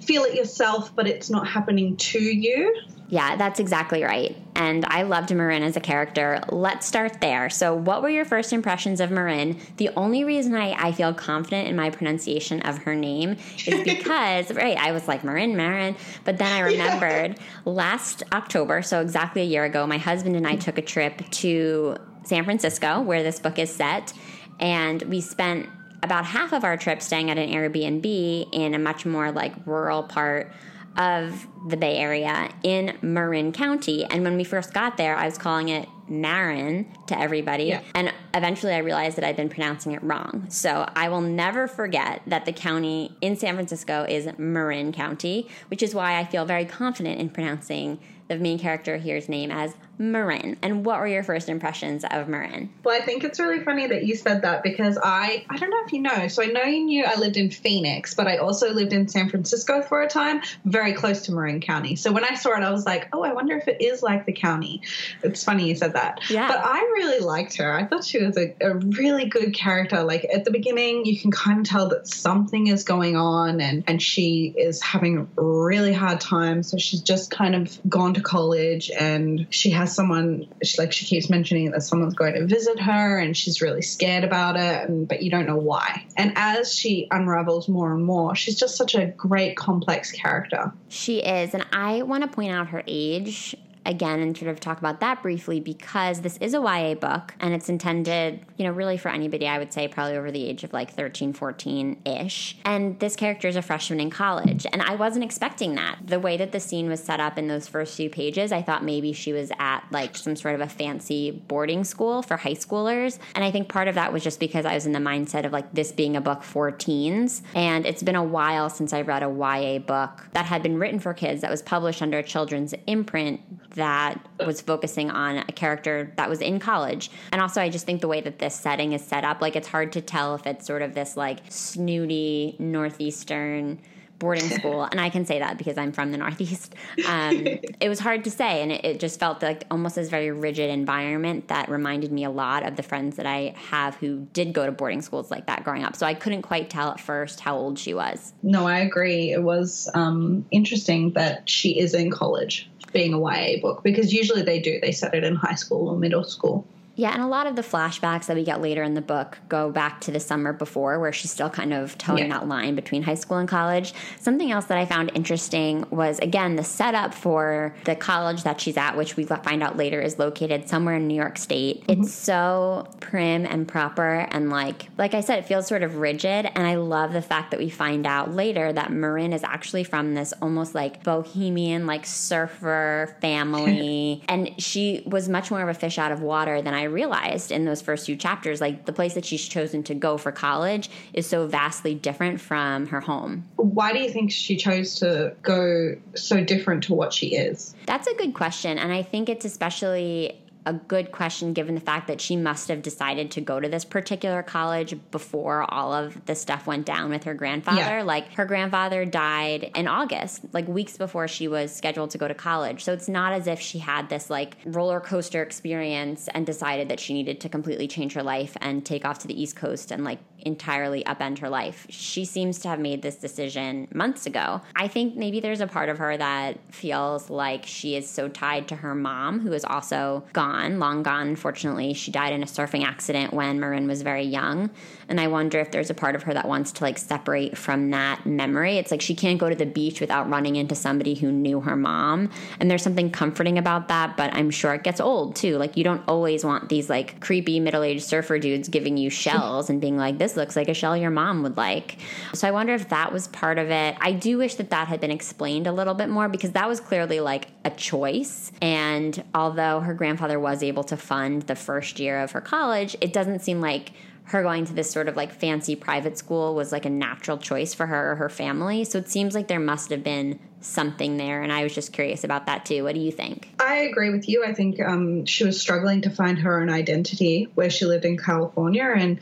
feel 0.00 0.22
it 0.22 0.34
yourself, 0.34 0.94
but 0.94 1.06
it's 1.06 1.30
not 1.30 1.48
happening 1.48 1.96
to 1.96 2.20
you. 2.20 2.74
Yeah, 3.12 3.36
that's 3.36 3.60
exactly 3.60 4.02
right. 4.04 4.34
And 4.54 4.86
I 4.86 5.02
loved 5.02 5.34
Marin 5.34 5.62
as 5.62 5.76
a 5.76 5.80
character. 5.80 6.40
Let's 6.48 6.86
start 6.86 7.20
there. 7.20 7.50
So, 7.50 7.74
what 7.74 8.00
were 8.00 8.08
your 8.08 8.24
first 8.24 8.54
impressions 8.54 9.02
of 9.02 9.10
Marin? 9.10 9.60
The 9.76 9.90
only 9.96 10.24
reason 10.24 10.54
I, 10.54 10.72
I 10.82 10.92
feel 10.92 11.12
confident 11.12 11.68
in 11.68 11.76
my 11.76 11.90
pronunciation 11.90 12.62
of 12.62 12.78
her 12.84 12.94
name 12.94 13.36
is 13.66 13.82
because, 13.84 14.50
right, 14.54 14.78
I 14.78 14.92
was 14.92 15.08
like, 15.08 15.24
Marin, 15.24 15.54
Marin. 15.58 15.94
But 16.24 16.38
then 16.38 16.50
I 16.50 16.60
remembered 16.70 17.38
last 17.66 18.22
October, 18.32 18.80
so 18.80 19.02
exactly 19.02 19.42
a 19.42 19.44
year 19.44 19.64
ago, 19.64 19.86
my 19.86 19.98
husband 19.98 20.34
and 20.34 20.46
I 20.46 20.56
took 20.56 20.78
a 20.78 20.82
trip 20.82 21.20
to 21.32 21.98
San 22.24 22.44
Francisco, 22.44 23.02
where 23.02 23.22
this 23.22 23.38
book 23.38 23.58
is 23.58 23.68
set. 23.68 24.14
And 24.58 25.02
we 25.02 25.20
spent 25.20 25.68
about 26.02 26.24
half 26.24 26.54
of 26.54 26.64
our 26.64 26.78
trip 26.78 27.02
staying 27.02 27.30
at 27.30 27.36
an 27.36 27.50
Airbnb 27.50 28.48
in 28.54 28.72
a 28.72 28.78
much 28.78 29.04
more 29.04 29.30
like 29.32 29.52
rural 29.66 30.02
part 30.02 30.50
of 30.96 31.46
the 31.68 31.76
Bay 31.76 31.96
Area 31.98 32.50
in 32.62 32.96
Marin 33.02 33.52
County. 33.52 34.04
And 34.04 34.22
when 34.22 34.36
we 34.36 34.44
first 34.44 34.74
got 34.74 34.96
there, 34.96 35.16
I 35.16 35.26
was 35.26 35.38
calling 35.38 35.68
it 35.68 35.88
Marin 36.08 36.86
to 37.06 37.18
everybody. 37.18 37.64
Yeah. 37.64 37.82
And 37.94 38.12
eventually 38.34 38.74
I 38.74 38.78
realized 38.78 39.16
that 39.16 39.24
I'd 39.24 39.36
been 39.36 39.48
pronouncing 39.48 39.92
it 39.92 40.02
wrong. 40.02 40.46
So 40.50 40.88
I 40.94 41.08
will 41.08 41.20
never 41.20 41.66
forget 41.66 42.22
that 42.26 42.44
the 42.44 42.52
county 42.52 43.16
in 43.20 43.36
San 43.36 43.54
Francisco 43.54 44.04
is 44.08 44.28
Marin 44.36 44.92
County, 44.92 45.48
which 45.68 45.82
is 45.82 45.94
why 45.94 46.18
I 46.18 46.24
feel 46.24 46.44
very 46.44 46.64
confident 46.64 47.20
in 47.20 47.30
pronouncing 47.30 47.98
the 48.28 48.36
main 48.36 48.58
character 48.58 48.96
here's 48.96 49.28
name 49.28 49.50
as 49.50 49.74
Marin. 50.02 50.56
And 50.62 50.84
what 50.84 50.98
were 50.98 51.06
your 51.06 51.22
first 51.22 51.48
impressions 51.48 52.04
of 52.10 52.26
Marin? 52.28 52.70
Well, 52.82 53.00
I 53.00 53.04
think 53.04 53.22
it's 53.22 53.38
really 53.38 53.60
funny 53.60 53.86
that 53.86 54.04
you 54.04 54.16
said 54.16 54.42
that 54.42 54.64
because 54.64 54.98
I 55.00 55.44
I 55.48 55.56
don't 55.58 55.70
know 55.70 55.82
if 55.86 55.92
you 55.92 56.00
know. 56.00 56.26
So 56.26 56.42
I 56.42 56.46
know 56.46 56.64
you 56.64 56.84
knew 56.84 57.04
I 57.04 57.14
lived 57.14 57.36
in 57.36 57.50
Phoenix, 57.50 58.14
but 58.14 58.26
I 58.26 58.38
also 58.38 58.72
lived 58.72 58.92
in 58.92 59.06
San 59.08 59.28
Francisco 59.28 59.80
for 59.80 60.02
a 60.02 60.08
time, 60.08 60.42
very 60.64 60.92
close 60.92 61.22
to 61.22 61.32
Marin 61.32 61.60
County. 61.60 61.94
So 61.94 62.10
when 62.10 62.24
I 62.24 62.34
saw 62.34 62.50
it, 62.56 62.64
I 62.64 62.70
was 62.70 62.84
like, 62.84 63.08
oh, 63.12 63.22
I 63.22 63.32
wonder 63.32 63.56
if 63.56 63.68
it 63.68 63.80
is 63.80 64.02
like 64.02 64.26
the 64.26 64.32
county. 64.32 64.82
It's 65.22 65.44
funny 65.44 65.68
you 65.68 65.76
said 65.76 65.92
that. 65.92 66.28
Yeah. 66.28 66.48
But 66.48 66.60
I 66.64 66.80
really 66.94 67.20
liked 67.20 67.56
her. 67.58 67.72
I 67.72 67.86
thought 67.86 68.04
she 68.04 68.22
was 68.22 68.36
a, 68.36 68.54
a 68.60 68.74
really 68.74 69.26
good 69.26 69.54
character. 69.54 70.02
Like 70.02 70.24
at 70.24 70.44
the 70.44 70.50
beginning, 70.50 71.04
you 71.04 71.18
can 71.20 71.30
kind 71.30 71.60
of 71.60 71.66
tell 71.66 71.88
that 71.90 72.08
something 72.08 72.66
is 72.66 72.82
going 72.82 73.14
on, 73.16 73.60
and 73.60 73.84
and 73.86 74.02
she 74.02 74.52
is 74.56 74.82
having 74.82 75.28
a 75.38 75.42
really 75.42 75.92
hard 75.92 76.20
time. 76.20 76.64
So 76.64 76.76
she's 76.76 77.02
just 77.02 77.30
kind 77.30 77.54
of 77.54 77.78
gone 77.88 78.14
to 78.14 78.20
college, 78.20 78.90
and 78.90 79.46
she 79.50 79.70
has 79.70 79.91
someone 79.92 80.46
she, 80.62 80.80
like 80.80 80.92
she 80.92 81.06
keeps 81.06 81.30
mentioning 81.30 81.70
that 81.70 81.82
someone's 81.82 82.14
going 82.14 82.34
to 82.34 82.46
visit 82.46 82.80
her 82.80 83.18
and 83.18 83.36
she's 83.36 83.60
really 83.60 83.82
scared 83.82 84.24
about 84.24 84.56
it 84.56 84.88
and 84.88 85.08
but 85.08 85.22
you 85.22 85.30
don't 85.30 85.46
know 85.46 85.56
why. 85.56 86.04
And 86.16 86.32
as 86.36 86.74
she 86.74 87.08
unravels 87.10 87.68
more 87.68 87.94
and 87.94 88.04
more 88.04 88.34
she's 88.34 88.58
just 88.58 88.76
such 88.76 88.94
a 88.94 89.06
great 89.06 89.56
complex 89.56 90.10
character. 90.10 90.72
She 90.88 91.18
is, 91.18 91.54
and 91.54 91.66
I 91.72 92.02
want 92.02 92.22
to 92.22 92.28
point 92.28 92.52
out 92.52 92.68
her 92.68 92.82
age 92.86 93.56
again 93.84 94.20
and 94.20 94.36
sort 94.36 94.50
of 94.50 94.60
talk 94.60 94.78
about 94.78 95.00
that 95.00 95.22
briefly 95.22 95.60
because 95.60 96.20
this 96.20 96.36
is 96.38 96.54
a 96.54 96.58
YA 96.58 96.94
book 96.94 97.34
and 97.40 97.54
it's 97.54 97.68
intended, 97.68 98.40
you 98.56 98.64
know, 98.64 98.70
really 98.72 98.96
for 98.96 99.08
anybody, 99.08 99.46
I 99.46 99.58
would 99.58 99.72
say 99.72 99.88
probably 99.88 100.16
over 100.16 100.30
the 100.30 100.44
age 100.44 100.64
of 100.64 100.72
like 100.72 100.92
13, 100.92 101.32
14 101.32 102.02
ish. 102.04 102.56
And 102.64 102.98
this 103.00 103.16
character 103.16 103.48
is 103.48 103.56
a 103.56 103.62
freshman 103.62 104.00
in 104.00 104.10
college. 104.10 104.66
And 104.72 104.82
I 104.82 104.94
wasn't 104.94 105.24
expecting 105.24 105.74
that. 105.74 105.98
The 106.04 106.20
way 106.20 106.36
that 106.36 106.52
the 106.52 106.60
scene 106.60 106.88
was 106.88 107.02
set 107.02 107.20
up 107.20 107.38
in 107.38 107.48
those 107.48 107.68
first 107.68 107.96
few 107.96 108.10
pages, 108.10 108.52
I 108.52 108.62
thought 108.62 108.84
maybe 108.84 109.12
she 109.12 109.32
was 109.32 109.50
at 109.58 109.84
like 109.90 110.16
some 110.16 110.36
sort 110.36 110.54
of 110.54 110.60
a 110.60 110.68
fancy 110.68 111.30
boarding 111.30 111.84
school 111.84 112.22
for 112.22 112.36
high 112.36 112.54
schoolers. 112.54 113.18
And 113.34 113.44
I 113.44 113.50
think 113.50 113.68
part 113.68 113.88
of 113.88 113.94
that 113.96 114.12
was 114.12 114.22
just 114.22 114.40
because 114.40 114.64
I 114.64 114.74
was 114.74 114.86
in 114.86 114.92
the 114.92 114.98
mindset 114.98 115.44
of 115.44 115.52
like 115.52 115.72
this 115.72 115.92
being 115.92 116.16
a 116.16 116.20
book 116.20 116.42
for 116.42 116.70
teens. 116.70 117.42
And 117.54 117.86
it's 117.86 118.02
been 118.02 118.16
a 118.16 118.24
while 118.24 118.70
since 118.70 118.92
I 118.92 119.02
read 119.02 119.22
a 119.22 119.30
YA 119.30 119.78
book 119.78 120.28
that 120.32 120.46
had 120.46 120.62
been 120.62 120.78
written 120.78 121.00
for 121.00 121.14
kids 121.14 121.42
that 121.42 121.50
was 121.50 121.62
published 121.62 122.02
under 122.02 122.18
a 122.18 122.22
children's 122.22 122.74
imprint 122.86 123.40
that 123.74 124.20
was 124.44 124.60
focusing 124.60 125.10
on 125.10 125.38
a 125.38 125.52
character 125.52 126.12
that 126.16 126.28
was 126.28 126.40
in 126.40 126.58
college. 126.58 127.10
And 127.32 127.40
also, 127.40 127.60
I 127.60 127.68
just 127.68 127.86
think 127.86 128.00
the 128.00 128.08
way 128.08 128.20
that 128.20 128.38
this 128.38 128.54
setting 128.54 128.92
is 128.92 129.04
set 129.04 129.24
up, 129.24 129.40
like 129.40 129.56
it's 129.56 129.68
hard 129.68 129.92
to 129.92 130.00
tell 130.00 130.34
if 130.34 130.46
it's 130.46 130.66
sort 130.66 130.82
of 130.82 130.94
this 130.94 131.16
like 131.16 131.40
snooty 131.48 132.56
Northeastern 132.58 133.80
boarding 134.22 134.48
school. 134.58 134.84
and 134.84 135.00
I 135.00 135.10
can 135.10 135.26
say 135.26 135.40
that 135.40 135.58
because 135.58 135.76
I'm 135.76 135.92
from 135.92 136.12
the 136.12 136.18
Northeast. 136.18 136.74
Um, 137.06 137.46
it 137.80 137.88
was 137.88 137.98
hard 137.98 138.24
to 138.24 138.30
say. 138.30 138.62
And 138.62 138.72
it, 138.72 138.84
it 138.84 139.00
just 139.00 139.18
felt 139.20 139.42
like 139.42 139.64
almost 139.70 139.96
this 139.96 140.08
very 140.08 140.30
rigid 140.30 140.70
environment 140.70 141.48
that 141.48 141.68
reminded 141.68 142.12
me 142.12 142.24
a 142.24 142.30
lot 142.30 142.64
of 142.66 142.76
the 142.76 142.82
friends 142.82 143.16
that 143.16 143.26
I 143.26 143.54
have 143.56 143.96
who 143.96 144.26
did 144.32 144.52
go 144.52 144.64
to 144.64 144.72
boarding 144.72 145.02
schools 145.02 145.30
like 145.30 145.46
that 145.48 145.64
growing 145.64 145.84
up. 145.84 145.96
So 145.96 146.06
I 146.06 146.14
couldn't 146.14 146.42
quite 146.42 146.70
tell 146.70 146.90
at 146.90 147.00
first 147.00 147.40
how 147.40 147.56
old 147.56 147.78
she 147.78 147.92
was. 147.94 148.32
no 148.42 148.66
i 148.66 148.78
agree 148.78 149.32
it 149.32 149.42
was 149.42 149.88
um, 149.94 150.44
interesting 150.50 151.12
that 151.12 151.48
she 151.48 151.78
is 151.78 151.94
in 151.94 152.10
college 152.10 152.68
being 152.92 153.14
a 153.14 153.18
ya 153.18 153.60
book 153.60 153.82
because 153.82 154.12
usually 154.12 154.42
they 154.42 154.60
do 154.60 154.78
they 154.80 154.92
set 154.92 155.14
it 155.14 155.24
in 155.24 155.34
high 155.34 155.54
school 155.54 155.88
or 155.88 155.96
middle 155.96 156.24
school 156.24 156.64
Yeah, 156.94 157.12
and 157.14 157.22
a 157.22 157.26
lot 157.26 157.46
of 157.46 157.56
the 157.56 157.62
flashbacks 157.62 158.26
that 158.26 158.36
we 158.36 158.44
get 158.44 158.60
later 158.60 158.82
in 158.82 158.94
the 158.94 159.00
book 159.00 159.38
go 159.48 159.70
back 159.70 160.00
to 160.02 160.10
the 160.10 160.20
summer 160.20 160.52
before, 160.52 161.00
where 161.00 161.12
she's 161.12 161.30
still 161.30 161.48
kind 161.50 161.72
of 161.72 161.96
toeing 161.96 162.26
Yeah. 162.28 162.38
that 162.40 162.48
line 162.48 162.74
between 162.74 163.02
high 163.02 163.14
school 163.14 163.38
and 163.38 163.48
college. 163.48 163.94
Something 164.20 164.52
else 164.52 164.66
that 164.66 164.76
I 164.78 164.84
found 164.84 165.10
interesting 165.14 165.86
was, 165.90 166.18
again, 166.18 166.56
the 166.56 166.64
setup 166.64 167.14
for 167.14 167.74
the 167.84 167.94
college 167.96 168.42
that 168.42 168.60
she's 168.60 168.76
at, 168.76 168.96
which 168.96 169.16
we 169.16 169.24
find 169.24 169.62
out 169.62 169.76
later 169.76 170.00
is 170.00 170.18
located 170.18 170.68
somewhere 170.68 170.96
in 170.96 171.08
New 171.08 171.14
York 171.14 171.38
State. 171.38 171.86
Mm-hmm. 171.86 172.02
It's 172.02 172.12
so 172.12 172.86
prim 173.00 173.46
and 173.46 173.66
proper, 173.66 174.26
and 174.30 174.50
like, 174.50 174.88
like 174.98 175.14
I 175.14 175.20
said, 175.22 175.38
it 175.38 175.46
feels 175.46 175.66
sort 175.66 175.82
of 175.82 175.96
rigid. 175.96 176.46
And 176.54 176.66
I 176.66 176.74
love 176.74 177.12
the 177.14 177.22
fact 177.22 177.52
that 177.52 177.60
we 177.60 177.70
find 177.70 178.06
out 178.06 178.32
later 178.32 178.72
that 178.72 178.92
Marin 178.92 179.32
is 179.32 179.42
actually 179.44 179.84
from 179.84 180.14
this 180.14 180.34
almost 180.42 180.74
like 180.74 181.02
bohemian, 181.02 181.86
like 181.86 182.04
surfer 182.04 183.16
family, 183.20 184.22
and 184.28 184.50
she 184.60 185.02
was 185.06 185.28
much 185.28 185.50
more 185.50 185.62
of 185.62 185.68
a 185.68 185.74
fish 185.74 185.98
out 185.98 186.12
of 186.12 186.20
water 186.20 186.60
than 186.60 186.74
I 186.74 186.81
realized 186.84 187.50
in 187.50 187.64
those 187.64 187.80
first 187.82 188.06
few 188.06 188.16
chapters. 188.16 188.60
Like 188.60 188.84
the 188.86 188.92
place 188.92 189.14
that 189.14 189.24
she's 189.24 189.46
chosen 189.46 189.82
to 189.84 189.94
go 189.94 190.16
for 190.16 190.32
college 190.32 190.90
is 191.12 191.26
so 191.26 191.46
vastly 191.46 191.94
different 191.94 192.40
from 192.40 192.86
her 192.88 193.00
home. 193.00 193.44
why 193.56 193.92
do 193.92 193.98
you 193.98 194.10
think 194.10 194.30
she 194.30 194.56
chose 194.56 194.96
to 194.96 195.34
go 195.42 195.96
so 196.14 196.42
different 196.42 196.84
to 196.84 196.94
what 196.94 197.12
she 197.12 197.34
is 197.34 197.74
That's 197.86 198.06
a 198.06 198.14
good 198.14 198.34
question. 198.34 198.78
And 198.78 198.92
I 198.92 199.02
think 199.02 199.28
it's 199.28 199.44
especially 199.44 200.41
a 200.64 200.72
good 200.72 201.12
question 201.12 201.52
given 201.52 201.74
the 201.74 201.80
fact 201.80 202.06
that 202.06 202.20
she 202.20 202.36
must 202.36 202.68
have 202.68 202.82
decided 202.82 203.30
to 203.32 203.40
go 203.40 203.58
to 203.58 203.68
this 203.68 203.84
particular 203.84 204.42
college 204.42 204.94
before 205.10 205.68
all 205.72 205.92
of 205.92 206.24
the 206.26 206.34
stuff 206.34 206.66
went 206.66 206.86
down 206.86 207.10
with 207.10 207.24
her 207.24 207.34
grandfather. 207.34 207.98
Yeah. 207.98 208.02
Like 208.02 208.32
her 208.34 208.44
grandfather 208.44 209.04
died 209.04 209.70
in 209.74 209.88
August, 209.88 210.44
like 210.52 210.68
weeks 210.68 210.96
before 210.96 211.26
she 211.26 211.48
was 211.48 211.74
scheduled 211.74 212.10
to 212.10 212.18
go 212.18 212.28
to 212.28 212.34
college. 212.34 212.84
So 212.84 212.92
it's 212.92 213.08
not 213.08 213.32
as 213.32 213.46
if 213.46 213.60
she 213.60 213.78
had 213.78 214.08
this 214.08 214.30
like 214.30 214.56
roller 214.64 215.00
coaster 215.00 215.42
experience 215.42 216.28
and 216.32 216.46
decided 216.46 216.88
that 216.88 217.00
she 217.00 217.12
needed 217.12 217.40
to 217.40 217.48
completely 217.48 217.88
change 217.88 218.12
her 218.12 218.22
life 218.22 218.56
and 218.60 218.86
take 218.86 219.04
off 219.04 219.18
to 219.20 219.28
the 219.28 219.40
East 219.40 219.56
Coast 219.56 219.90
and 219.90 220.04
like 220.04 220.18
entirely 220.42 221.02
upend 221.04 221.38
her 221.38 221.48
life. 221.48 221.86
She 221.88 222.24
seems 222.24 222.58
to 222.60 222.68
have 222.68 222.80
made 222.80 223.02
this 223.02 223.16
decision 223.16 223.88
months 223.94 224.26
ago. 224.26 224.60
I 224.76 224.88
think 224.88 225.16
maybe 225.16 225.40
there's 225.40 225.60
a 225.60 225.66
part 225.66 225.88
of 225.88 225.98
her 225.98 226.16
that 226.16 226.58
feels 226.72 227.30
like 227.30 227.64
she 227.66 227.96
is 227.96 228.08
so 228.08 228.28
tied 228.28 228.68
to 228.68 228.76
her 228.76 228.94
mom, 228.94 229.40
who 229.40 229.52
is 229.52 229.64
also 229.64 230.24
gone, 230.32 230.78
long 230.78 231.02
gone, 231.02 231.28
unfortunately. 231.28 231.94
She 231.94 232.10
died 232.10 232.32
in 232.32 232.42
a 232.42 232.46
surfing 232.46 232.84
accident 232.84 233.32
when 233.32 233.60
Marin 233.60 233.86
was 233.86 234.02
very 234.02 234.24
young. 234.24 234.70
And 235.08 235.20
I 235.20 235.28
wonder 235.28 235.58
if 235.60 235.70
there's 235.70 235.90
a 235.90 235.94
part 235.94 236.14
of 236.14 236.22
her 236.24 236.34
that 236.34 236.48
wants 236.48 236.72
to 236.72 236.84
like 236.84 236.98
separate 236.98 237.56
from 237.56 237.90
that 237.90 238.26
memory. 238.26 238.78
It's 238.78 238.90
like 238.90 239.02
she 239.02 239.14
can't 239.14 239.38
go 239.38 239.48
to 239.48 239.54
the 239.54 239.66
beach 239.66 240.00
without 240.00 240.28
running 240.28 240.56
into 240.56 240.74
somebody 240.74 241.14
who 241.14 241.30
knew 241.30 241.60
her 241.60 241.76
mom. 241.76 242.30
And 242.60 242.70
there's 242.70 242.82
something 242.82 243.10
comforting 243.10 243.58
about 243.58 243.88
that, 243.88 244.16
but 244.16 244.34
I'm 244.34 244.50
sure 244.50 244.74
it 244.74 244.82
gets 244.82 245.00
old 245.00 245.36
too. 245.36 245.58
Like 245.58 245.76
you 245.76 245.84
don't 245.84 246.02
always 246.08 246.44
want 246.44 246.68
these 246.68 246.88
like 246.88 247.20
creepy 247.20 247.60
middle 247.60 247.82
aged 247.82 248.04
surfer 248.04 248.38
dudes 248.38 248.68
giving 248.68 248.96
you 248.96 249.10
shells 249.10 249.70
and 249.70 249.80
being 249.80 249.96
like, 249.96 250.18
this 250.18 250.31
looks 250.36 250.56
like 250.56 250.68
a 250.68 250.74
shell 250.74 250.96
your 250.96 251.10
mom 251.10 251.42
would 251.42 251.56
like. 251.56 251.98
So 252.34 252.48
I 252.48 252.50
wonder 252.50 252.74
if 252.74 252.88
that 252.88 253.12
was 253.12 253.28
part 253.28 253.58
of 253.58 253.70
it. 253.70 253.96
I 254.00 254.12
do 254.12 254.38
wish 254.38 254.56
that 254.56 254.70
that 254.70 254.88
had 254.88 255.00
been 255.00 255.10
explained 255.10 255.66
a 255.66 255.72
little 255.72 255.94
bit 255.94 256.08
more 256.08 256.28
because 256.28 256.52
that 256.52 256.68
was 256.68 256.80
clearly 256.80 257.20
like 257.20 257.48
a 257.64 257.70
choice. 257.70 258.52
And 258.60 259.22
although 259.34 259.80
her 259.80 259.94
grandfather 259.94 260.38
was 260.38 260.62
able 260.62 260.84
to 260.84 260.96
fund 260.96 261.42
the 261.42 261.56
first 261.56 261.98
year 261.98 262.20
of 262.20 262.32
her 262.32 262.40
college, 262.40 262.96
it 263.00 263.12
doesn't 263.12 263.40
seem 263.40 263.60
like 263.60 263.92
her 264.24 264.42
going 264.42 264.64
to 264.64 264.72
this 264.72 264.90
sort 264.90 265.08
of 265.08 265.16
like 265.16 265.32
fancy 265.32 265.76
private 265.76 266.16
school 266.16 266.54
was 266.54 266.72
like 266.72 266.86
a 266.86 266.90
natural 266.90 267.38
choice 267.38 267.74
for 267.74 267.86
her 267.86 268.12
or 268.12 268.16
her 268.16 268.28
family. 268.28 268.84
So 268.84 268.98
it 268.98 269.08
seems 269.08 269.34
like 269.34 269.48
there 269.48 269.60
must 269.60 269.90
have 269.90 270.04
been 270.04 270.38
something 270.60 271.16
there. 271.16 271.42
And 271.42 271.52
I 271.52 271.64
was 271.64 271.74
just 271.74 271.92
curious 271.92 272.24
about 272.24 272.46
that 272.46 272.64
too. 272.64 272.84
What 272.84 272.94
do 272.94 273.00
you 273.00 273.10
think? 273.10 273.48
I 273.58 273.76
agree 273.78 274.10
with 274.10 274.28
you. 274.28 274.44
I 274.44 274.54
think 274.54 274.80
um, 274.80 275.26
she 275.26 275.44
was 275.44 275.60
struggling 275.60 276.02
to 276.02 276.10
find 276.10 276.38
her 276.38 276.60
own 276.60 276.70
identity 276.70 277.48
where 277.54 277.68
she 277.68 277.84
lived 277.84 278.04
in 278.04 278.16
California 278.16 278.92
and 278.96 279.20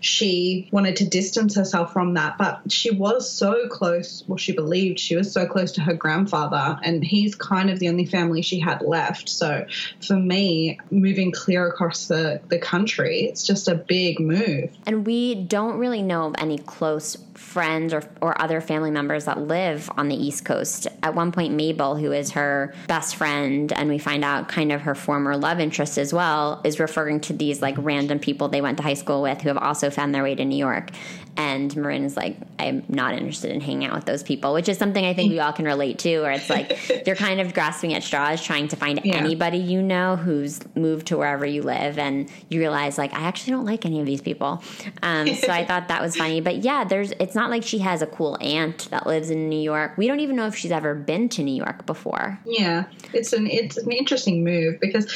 she 0.00 0.68
wanted 0.70 0.96
to 0.96 1.08
distance 1.08 1.54
herself 1.54 1.92
from 1.92 2.14
that. 2.14 2.38
But 2.38 2.70
she 2.70 2.90
was 2.90 3.30
so 3.30 3.68
close, 3.68 4.24
well, 4.26 4.36
she 4.36 4.52
believed 4.52 4.98
she 4.98 5.16
was 5.16 5.32
so 5.32 5.46
close 5.46 5.72
to 5.72 5.80
her 5.80 5.94
grandfather, 5.94 6.78
and 6.82 7.04
he's 7.04 7.34
kind 7.34 7.70
of 7.70 7.78
the 7.78 7.88
only 7.88 8.06
family 8.06 8.42
she 8.42 8.58
had 8.58 8.82
left. 8.82 9.28
So 9.28 9.66
for 10.06 10.16
me, 10.16 10.78
moving 10.90 11.32
clear 11.32 11.66
across 11.66 12.06
the, 12.06 12.40
the 12.48 12.58
country, 12.58 13.22
it's 13.24 13.44
just 13.44 13.68
a 13.68 13.74
big 13.74 14.20
move. 14.20 14.70
And 14.86 15.06
we 15.06 15.34
don't 15.34 15.78
really 15.78 16.02
know 16.02 16.26
of 16.26 16.34
any 16.38 16.58
close 16.58 17.16
friends 17.34 17.92
or, 17.92 18.02
or 18.20 18.40
other 18.40 18.60
family 18.60 18.90
members 18.90 19.24
that 19.24 19.40
live 19.40 19.90
on 19.96 20.08
the 20.08 20.16
East 20.16 20.44
Coast. 20.44 20.86
At 21.02 21.14
one 21.14 21.32
point, 21.32 21.54
Mabel, 21.54 21.96
who 21.96 22.12
is 22.12 22.32
her 22.32 22.74
best 22.86 23.16
friend, 23.16 23.72
and 23.72 23.88
we 23.88 23.98
find 23.98 24.24
out 24.24 24.48
kind 24.48 24.72
of 24.72 24.82
her 24.82 24.94
former 24.94 25.36
love 25.36 25.60
interest 25.60 25.98
as 25.98 26.12
well, 26.12 26.60
is 26.64 26.78
referring 26.78 27.20
to 27.20 27.32
these 27.32 27.62
like 27.62 27.74
random 27.78 28.18
people 28.18 28.48
they 28.48 28.60
went 28.60 28.76
to 28.78 28.82
high 28.82 28.94
school 28.94 29.22
with 29.22 29.40
who 29.40 29.48
have 29.48 29.58
also 29.58 29.89
also 29.89 29.89
found 29.90 30.14
their 30.14 30.22
way 30.22 30.34
to 30.34 30.44
New 30.44 30.56
York. 30.58 30.90
And 31.36 31.74
Marin 31.76 32.04
is 32.04 32.16
like, 32.16 32.36
I'm 32.58 32.84
not 32.88 33.14
interested 33.14 33.50
in 33.50 33.60
hanging 33.60 33.88
out 33.88 33.94
with 33.94 34.04
those 34.04 34.22
people, 34.22 34.52
which 34.52 34.68
is 34.68 34.78
something 34.78 35.04
I 35.04 35.14
think 35.14 35.30
we 35.30 35.40
all 35.40 35.52
can 35.52 35.64
relate 35.64 35.98
to, 36.00 36.20
where 36.20 36.32
it's 36.32 36.50
like 36.50 36.78
you're 37.06 37.16
kind 37.16 37.40
of 37.40 37.54
grasping 37.54 37.94
at 37.94 38.02
straws, 38.02 38.42
trying 38.42 38.68
to 38.68 38.76
find 38.76 39.00
yeah. 39.04 39.16
anybody 39.16 39.58
you 39.58 39.82
know 39.82 40.16
who's 40.16 40.60
moved 40.74 41.08
to 41.08 41.16
wherever 41.16 41.46
you 41.46 41.62
live, 41.62 41.98
and 41.98 42.30
you 42.48 42.60
realize 42.60 42.98
like 42.98 43.12
I 43.14 43.20
actually 43.20 43.52
don't 43.52 43.64
like 43.64 43.86
any 43.86 44.00
of 44.00 44.06
these 44.06 44.20
people. 44.20 44.62
Um, 45.02 45.34
so 45.34 45.48
I 45.48 45.64
thought 45.66 45.88
that 45.88 46.02
was 46.02 46.16
funny. 46.16 46.40
But 46.40 46.58
yeah, 46.58 46.84
there's 46.84 47.12
it's 47.12 47.34
not 47.34 47.50
like 47.50 47.62
she 47.62 47.78
has 47.78 48.02
a 48.02 48.06
cool 48.06 48.36
aunt 48.40 48.88
that 48.90 49.06
lives 49.06 49.30
in 49.30 49.48
New 49.48 49.60
York. 49.60 49.96
We 49.96 50.06
don't 50.06 50.20
even 50.20 50.36
know 50.36 50.46
if 50.46 50.56
she's 50.56 50.72
ever 50.72 50.94
been 50.94 51.28
to 51.30 51.42
New 51.42 51.54
York 51.54 51.86
before. 51.86 52.38
Yeah, 52.44 52.84
it's 53.12 53.32
an 53.32 53.46
it's 53.46 53.76
an 53.76 53.90
interesting 53.92 54.44
move 54.44 54.80
because, 54.80 55.12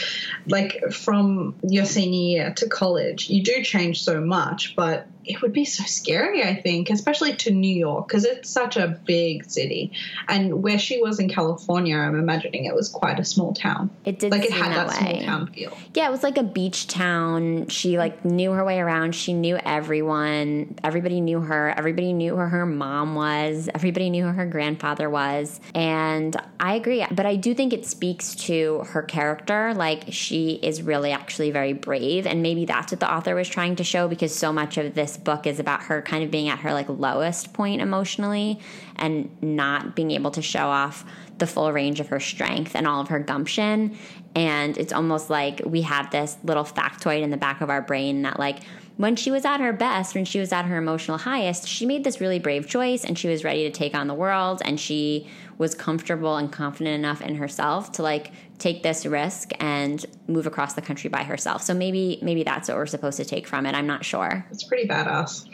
like, 0.46 0.80
from 0.92 1.54
your 1.62 1.84
senior 1.84 2.20
year 2.20 2.54
to 2.54 2.68
college, 2.68 3.28
you 3.28 3.42
do 3.42 3.62
change 3.62 4.02
so 4.02 4.20
much, 4.20 4.74
but 4.76 5.08
it 5.26 5.42
would 5.42 5.52
be 5.52 5.64
so 5.64 5.84
scary, 5.84 6.42
I 6.42 6.60
think, 6.60 6.90
especially 6.90 7.34
to 7.36 7.50
New 7.50 7.74
York 7.74 8.08
because 8.08 8.24
it's 8.24 8.50
such 8.50 8.76
a 8.76 8.88
big 9.06 9.50
city. 9.50 9.92
And 10.28 10.62
where 10.62 10.78
she 10.78 11.00
was 11.00 11.18
in 11.18 11.28
California, 11.28 11.96
I'm 11.96 12.18
imagining 12.18 12.64
it 12.64 12.74
was 12.74 12.88
quite 12.88 13.18
a 13.18 13.24
small 13.24 13.54
town. 13.54 13.90
It 14.04 14.18
did 14.18 14.30
like 14.30 14.44
it 14.44 14.52
had 14.52 14.72
that, 14.72 14.88
that 14.88 14.96
small 14.96 15.22
town 15.22 15.46
feel. 15.48 15.76
Yeah, 15.94 16.08
it 16.08 16.10
was 16.10 16.22
like 16.22 16.38
a 16.38 16.42
beach 16.42 16.86
town. 16.86 17.68
She 17.68 17.98
like 17.98 18.24
knew 18.24 18.52
her 18.52 18.64
way 18.64 18.80
around. 18.80 19.14
She 19.14 19.32
knew 19.32 19.56
everyone. 19.56 20.74
Everybody 20.84 21.20
knew 21.20 21.40
her. 21.40 21.74
Everybody 21.76 22.12
knew 22.12 22.32
who 22.32 22.36
her 22.36 22.66
mom 22.66 23.14
was. 23.14 23.68
Everybody 23.74 24.10
knew 24.10 24.24
who 24.24 24.32
her 24.32 24.46
grandfather 24.46 25.08
was. 25.08 25.60
And 25.74 26.36
I 26.60 26.74
agree, 26.74 27.04
but 27.10 27.26
I 27.26 27.36
do 27.36 27.54
think 27.54 27.72
it 27.72 27.86
speaks 27.86 28.34
to 28.46 28.84
her 28.88 29.02
character. 29.02 29.74
Like 29.74 30.04
she 30.10 30.52
is 30.62 30.82
really 30.82 31.12
actually 31.12 31.50
very 31.50 31.72
brave, 31.72 32.26
and 32.26 32.42
maybe 32.42 32.64
that's 32.64 32.92
what 32.92 33.00
the 33.00 33.12
author 33.12 33.34
was 33.34 33.48
trying 33.48 33.76
to 33.76 33.84
show 33.84 34.08
because 34.08 34.34
so 34.34 34.52
much 34.52 34.78
of 34.78 34.94
this 34.94 35.13
book 35.16 35.46
is 35.46 35.58
about 35.58 35.84
her 35.84 36.02
kind 36.02 36.24
of 36.24 36.30
being 36.30 36.48
at 36.48 36.60
her 36.60 36.72
like 36.72 36.88
lowest 36.88 37.52
point 37.52 37.80
emotionally 37.80 38.60
and 38.96 39.30
not 39.42 39.94
being 39.94 40.10
able 40.10 40.30
to 40.32 40.42
show 40.42 40.66
off 40.66 41.04
the 41.38 41.46
full 41.46 41.72
range 41.72 42.00
of 42.00 42.08
her 42.08 42.20
strength 42.20 42.74
and 42.74 42.86
all 42.86 43.00
of 43.00 43.08
her 43.08 43.18
gumption. 43.18 43.96
And 44.36 44.76
it's 44.78 44.92
almost 44.92 45.30
like 45.30 45.62
we 45.64 45.82
have 45.82 46.10
this 46.10 46.36
little 46.42 46.64
factoid 46.64 47.22
in 47.22 47.30
the 47.30 47.36
back 47.36 47.60
of 47.60 47.70
our 47.70 47.82
brain 47.82 48.22
that 48.22 48.38
like 48.38 48.60
when 48.96 49.16
she 49.16 49.30
was 49.30 49.44
at 49.44 49.60
her 49.60 49.72
best, 49.72 50.14
when 50.14 50.24
she 50.24 50.38
was 50.38 50.52
at 50.52 50.66
her 50.66 50.76
emotional 50.76 51.18
highest, 51.18 51.68
she 51.68 51.84
made 51.84 52.04
this 52.04 52.20
really 52.20 52.38
brave 52.38 52.68
choice 52.68 53.04
and 53.04 53.18
she 53.18 53.28
was 53.28 53.42
ready 53.42 53.64
to 53.64 53.70
take 53.70 53.94
on 53.94 54.06
the 54.06 54.14
world 54.14 54.62
and 54.64 54.78
she 54.78 55.28
was 55.58 55.74
comfortable 55.74 56.36
and 56.36 56.52
confident 56.52 56.94
enough 56.94 57.20
in 57.20 57.36
herself 57.36 57.92
to 57.92 58.02
like 58.02 58.32
take 58.58 58.82
this 58.82 59.04
risk 59.04 59.50
and 59.60 60.06
move 60.28 60.46
across 60.46 60.74
the 60.74 60.82
country 60.82 61.10
by 61.10 61.22
herself. 61.22 61.62
So 61.62 61.74
maybe 61.74 62.18
maybe 62.22 62.42
that's 62.44 62.68
what 62.68 62.76
we're 62.76 62.86
supposed 62.86 63.16
to 63.18 63.24
take 63.24 63.46
from 63.46 63.66
it. 63.66 63.74
I'm 63.74 63.86
not 63.86 64.04
sure. 64.04 64.46
It's 64.50 64.64
pretty 64.64 64.88
badass. 64.88 65.48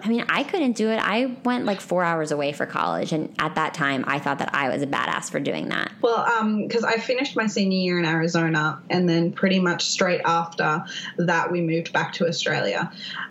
I 0.04 0.08
mean, 0.08 0.24
I 0.28 0.44
couldn't 0.44 0.72
do 0.72 0.88
it. 0.90 0.96
I 0.96 1.36
went 1.44 1.64
like 1.64 1.80
four 1.80 2.04
hours 2.04 2.30
away 2.30 2.52
for 2.52 2.66
college, 2.66 3.12
and 3.12 3.34
at 3.38 3.56
that 3.56 3.74
time, 3.74 4.04
I 4.06 4.18
thought 4.18 4.38
that 4.38 4.54
I 4.54 4.68
was 4.68 4.82
a 4.82 4.86
badass 4.86 5.30
for 5.30 5.40
doing 5.40 5.68
that. 5.70 5.92
Well, 6.00 6.24
because 6.62 6.84
um, 6.84 6.90
I 6.90 6.98
finished 6.98 7.34
my 7.34 7.46
senior 7.46 7.78
year 7.78 7.98
in 7.98 8.04
Arizona, 8.04 8.80
and 8.88 9.08
then 9.08 9.32
pretty 9.32 9.58
much 9.58 9.86
straight 9.86 10.20
after 10.24 10.84
that, 11.16 11.50
we 11.50 11.60
moved 11.60 11.92
back 11.92 12.12
to 12.14 12.28
Australia. 12.28 12.75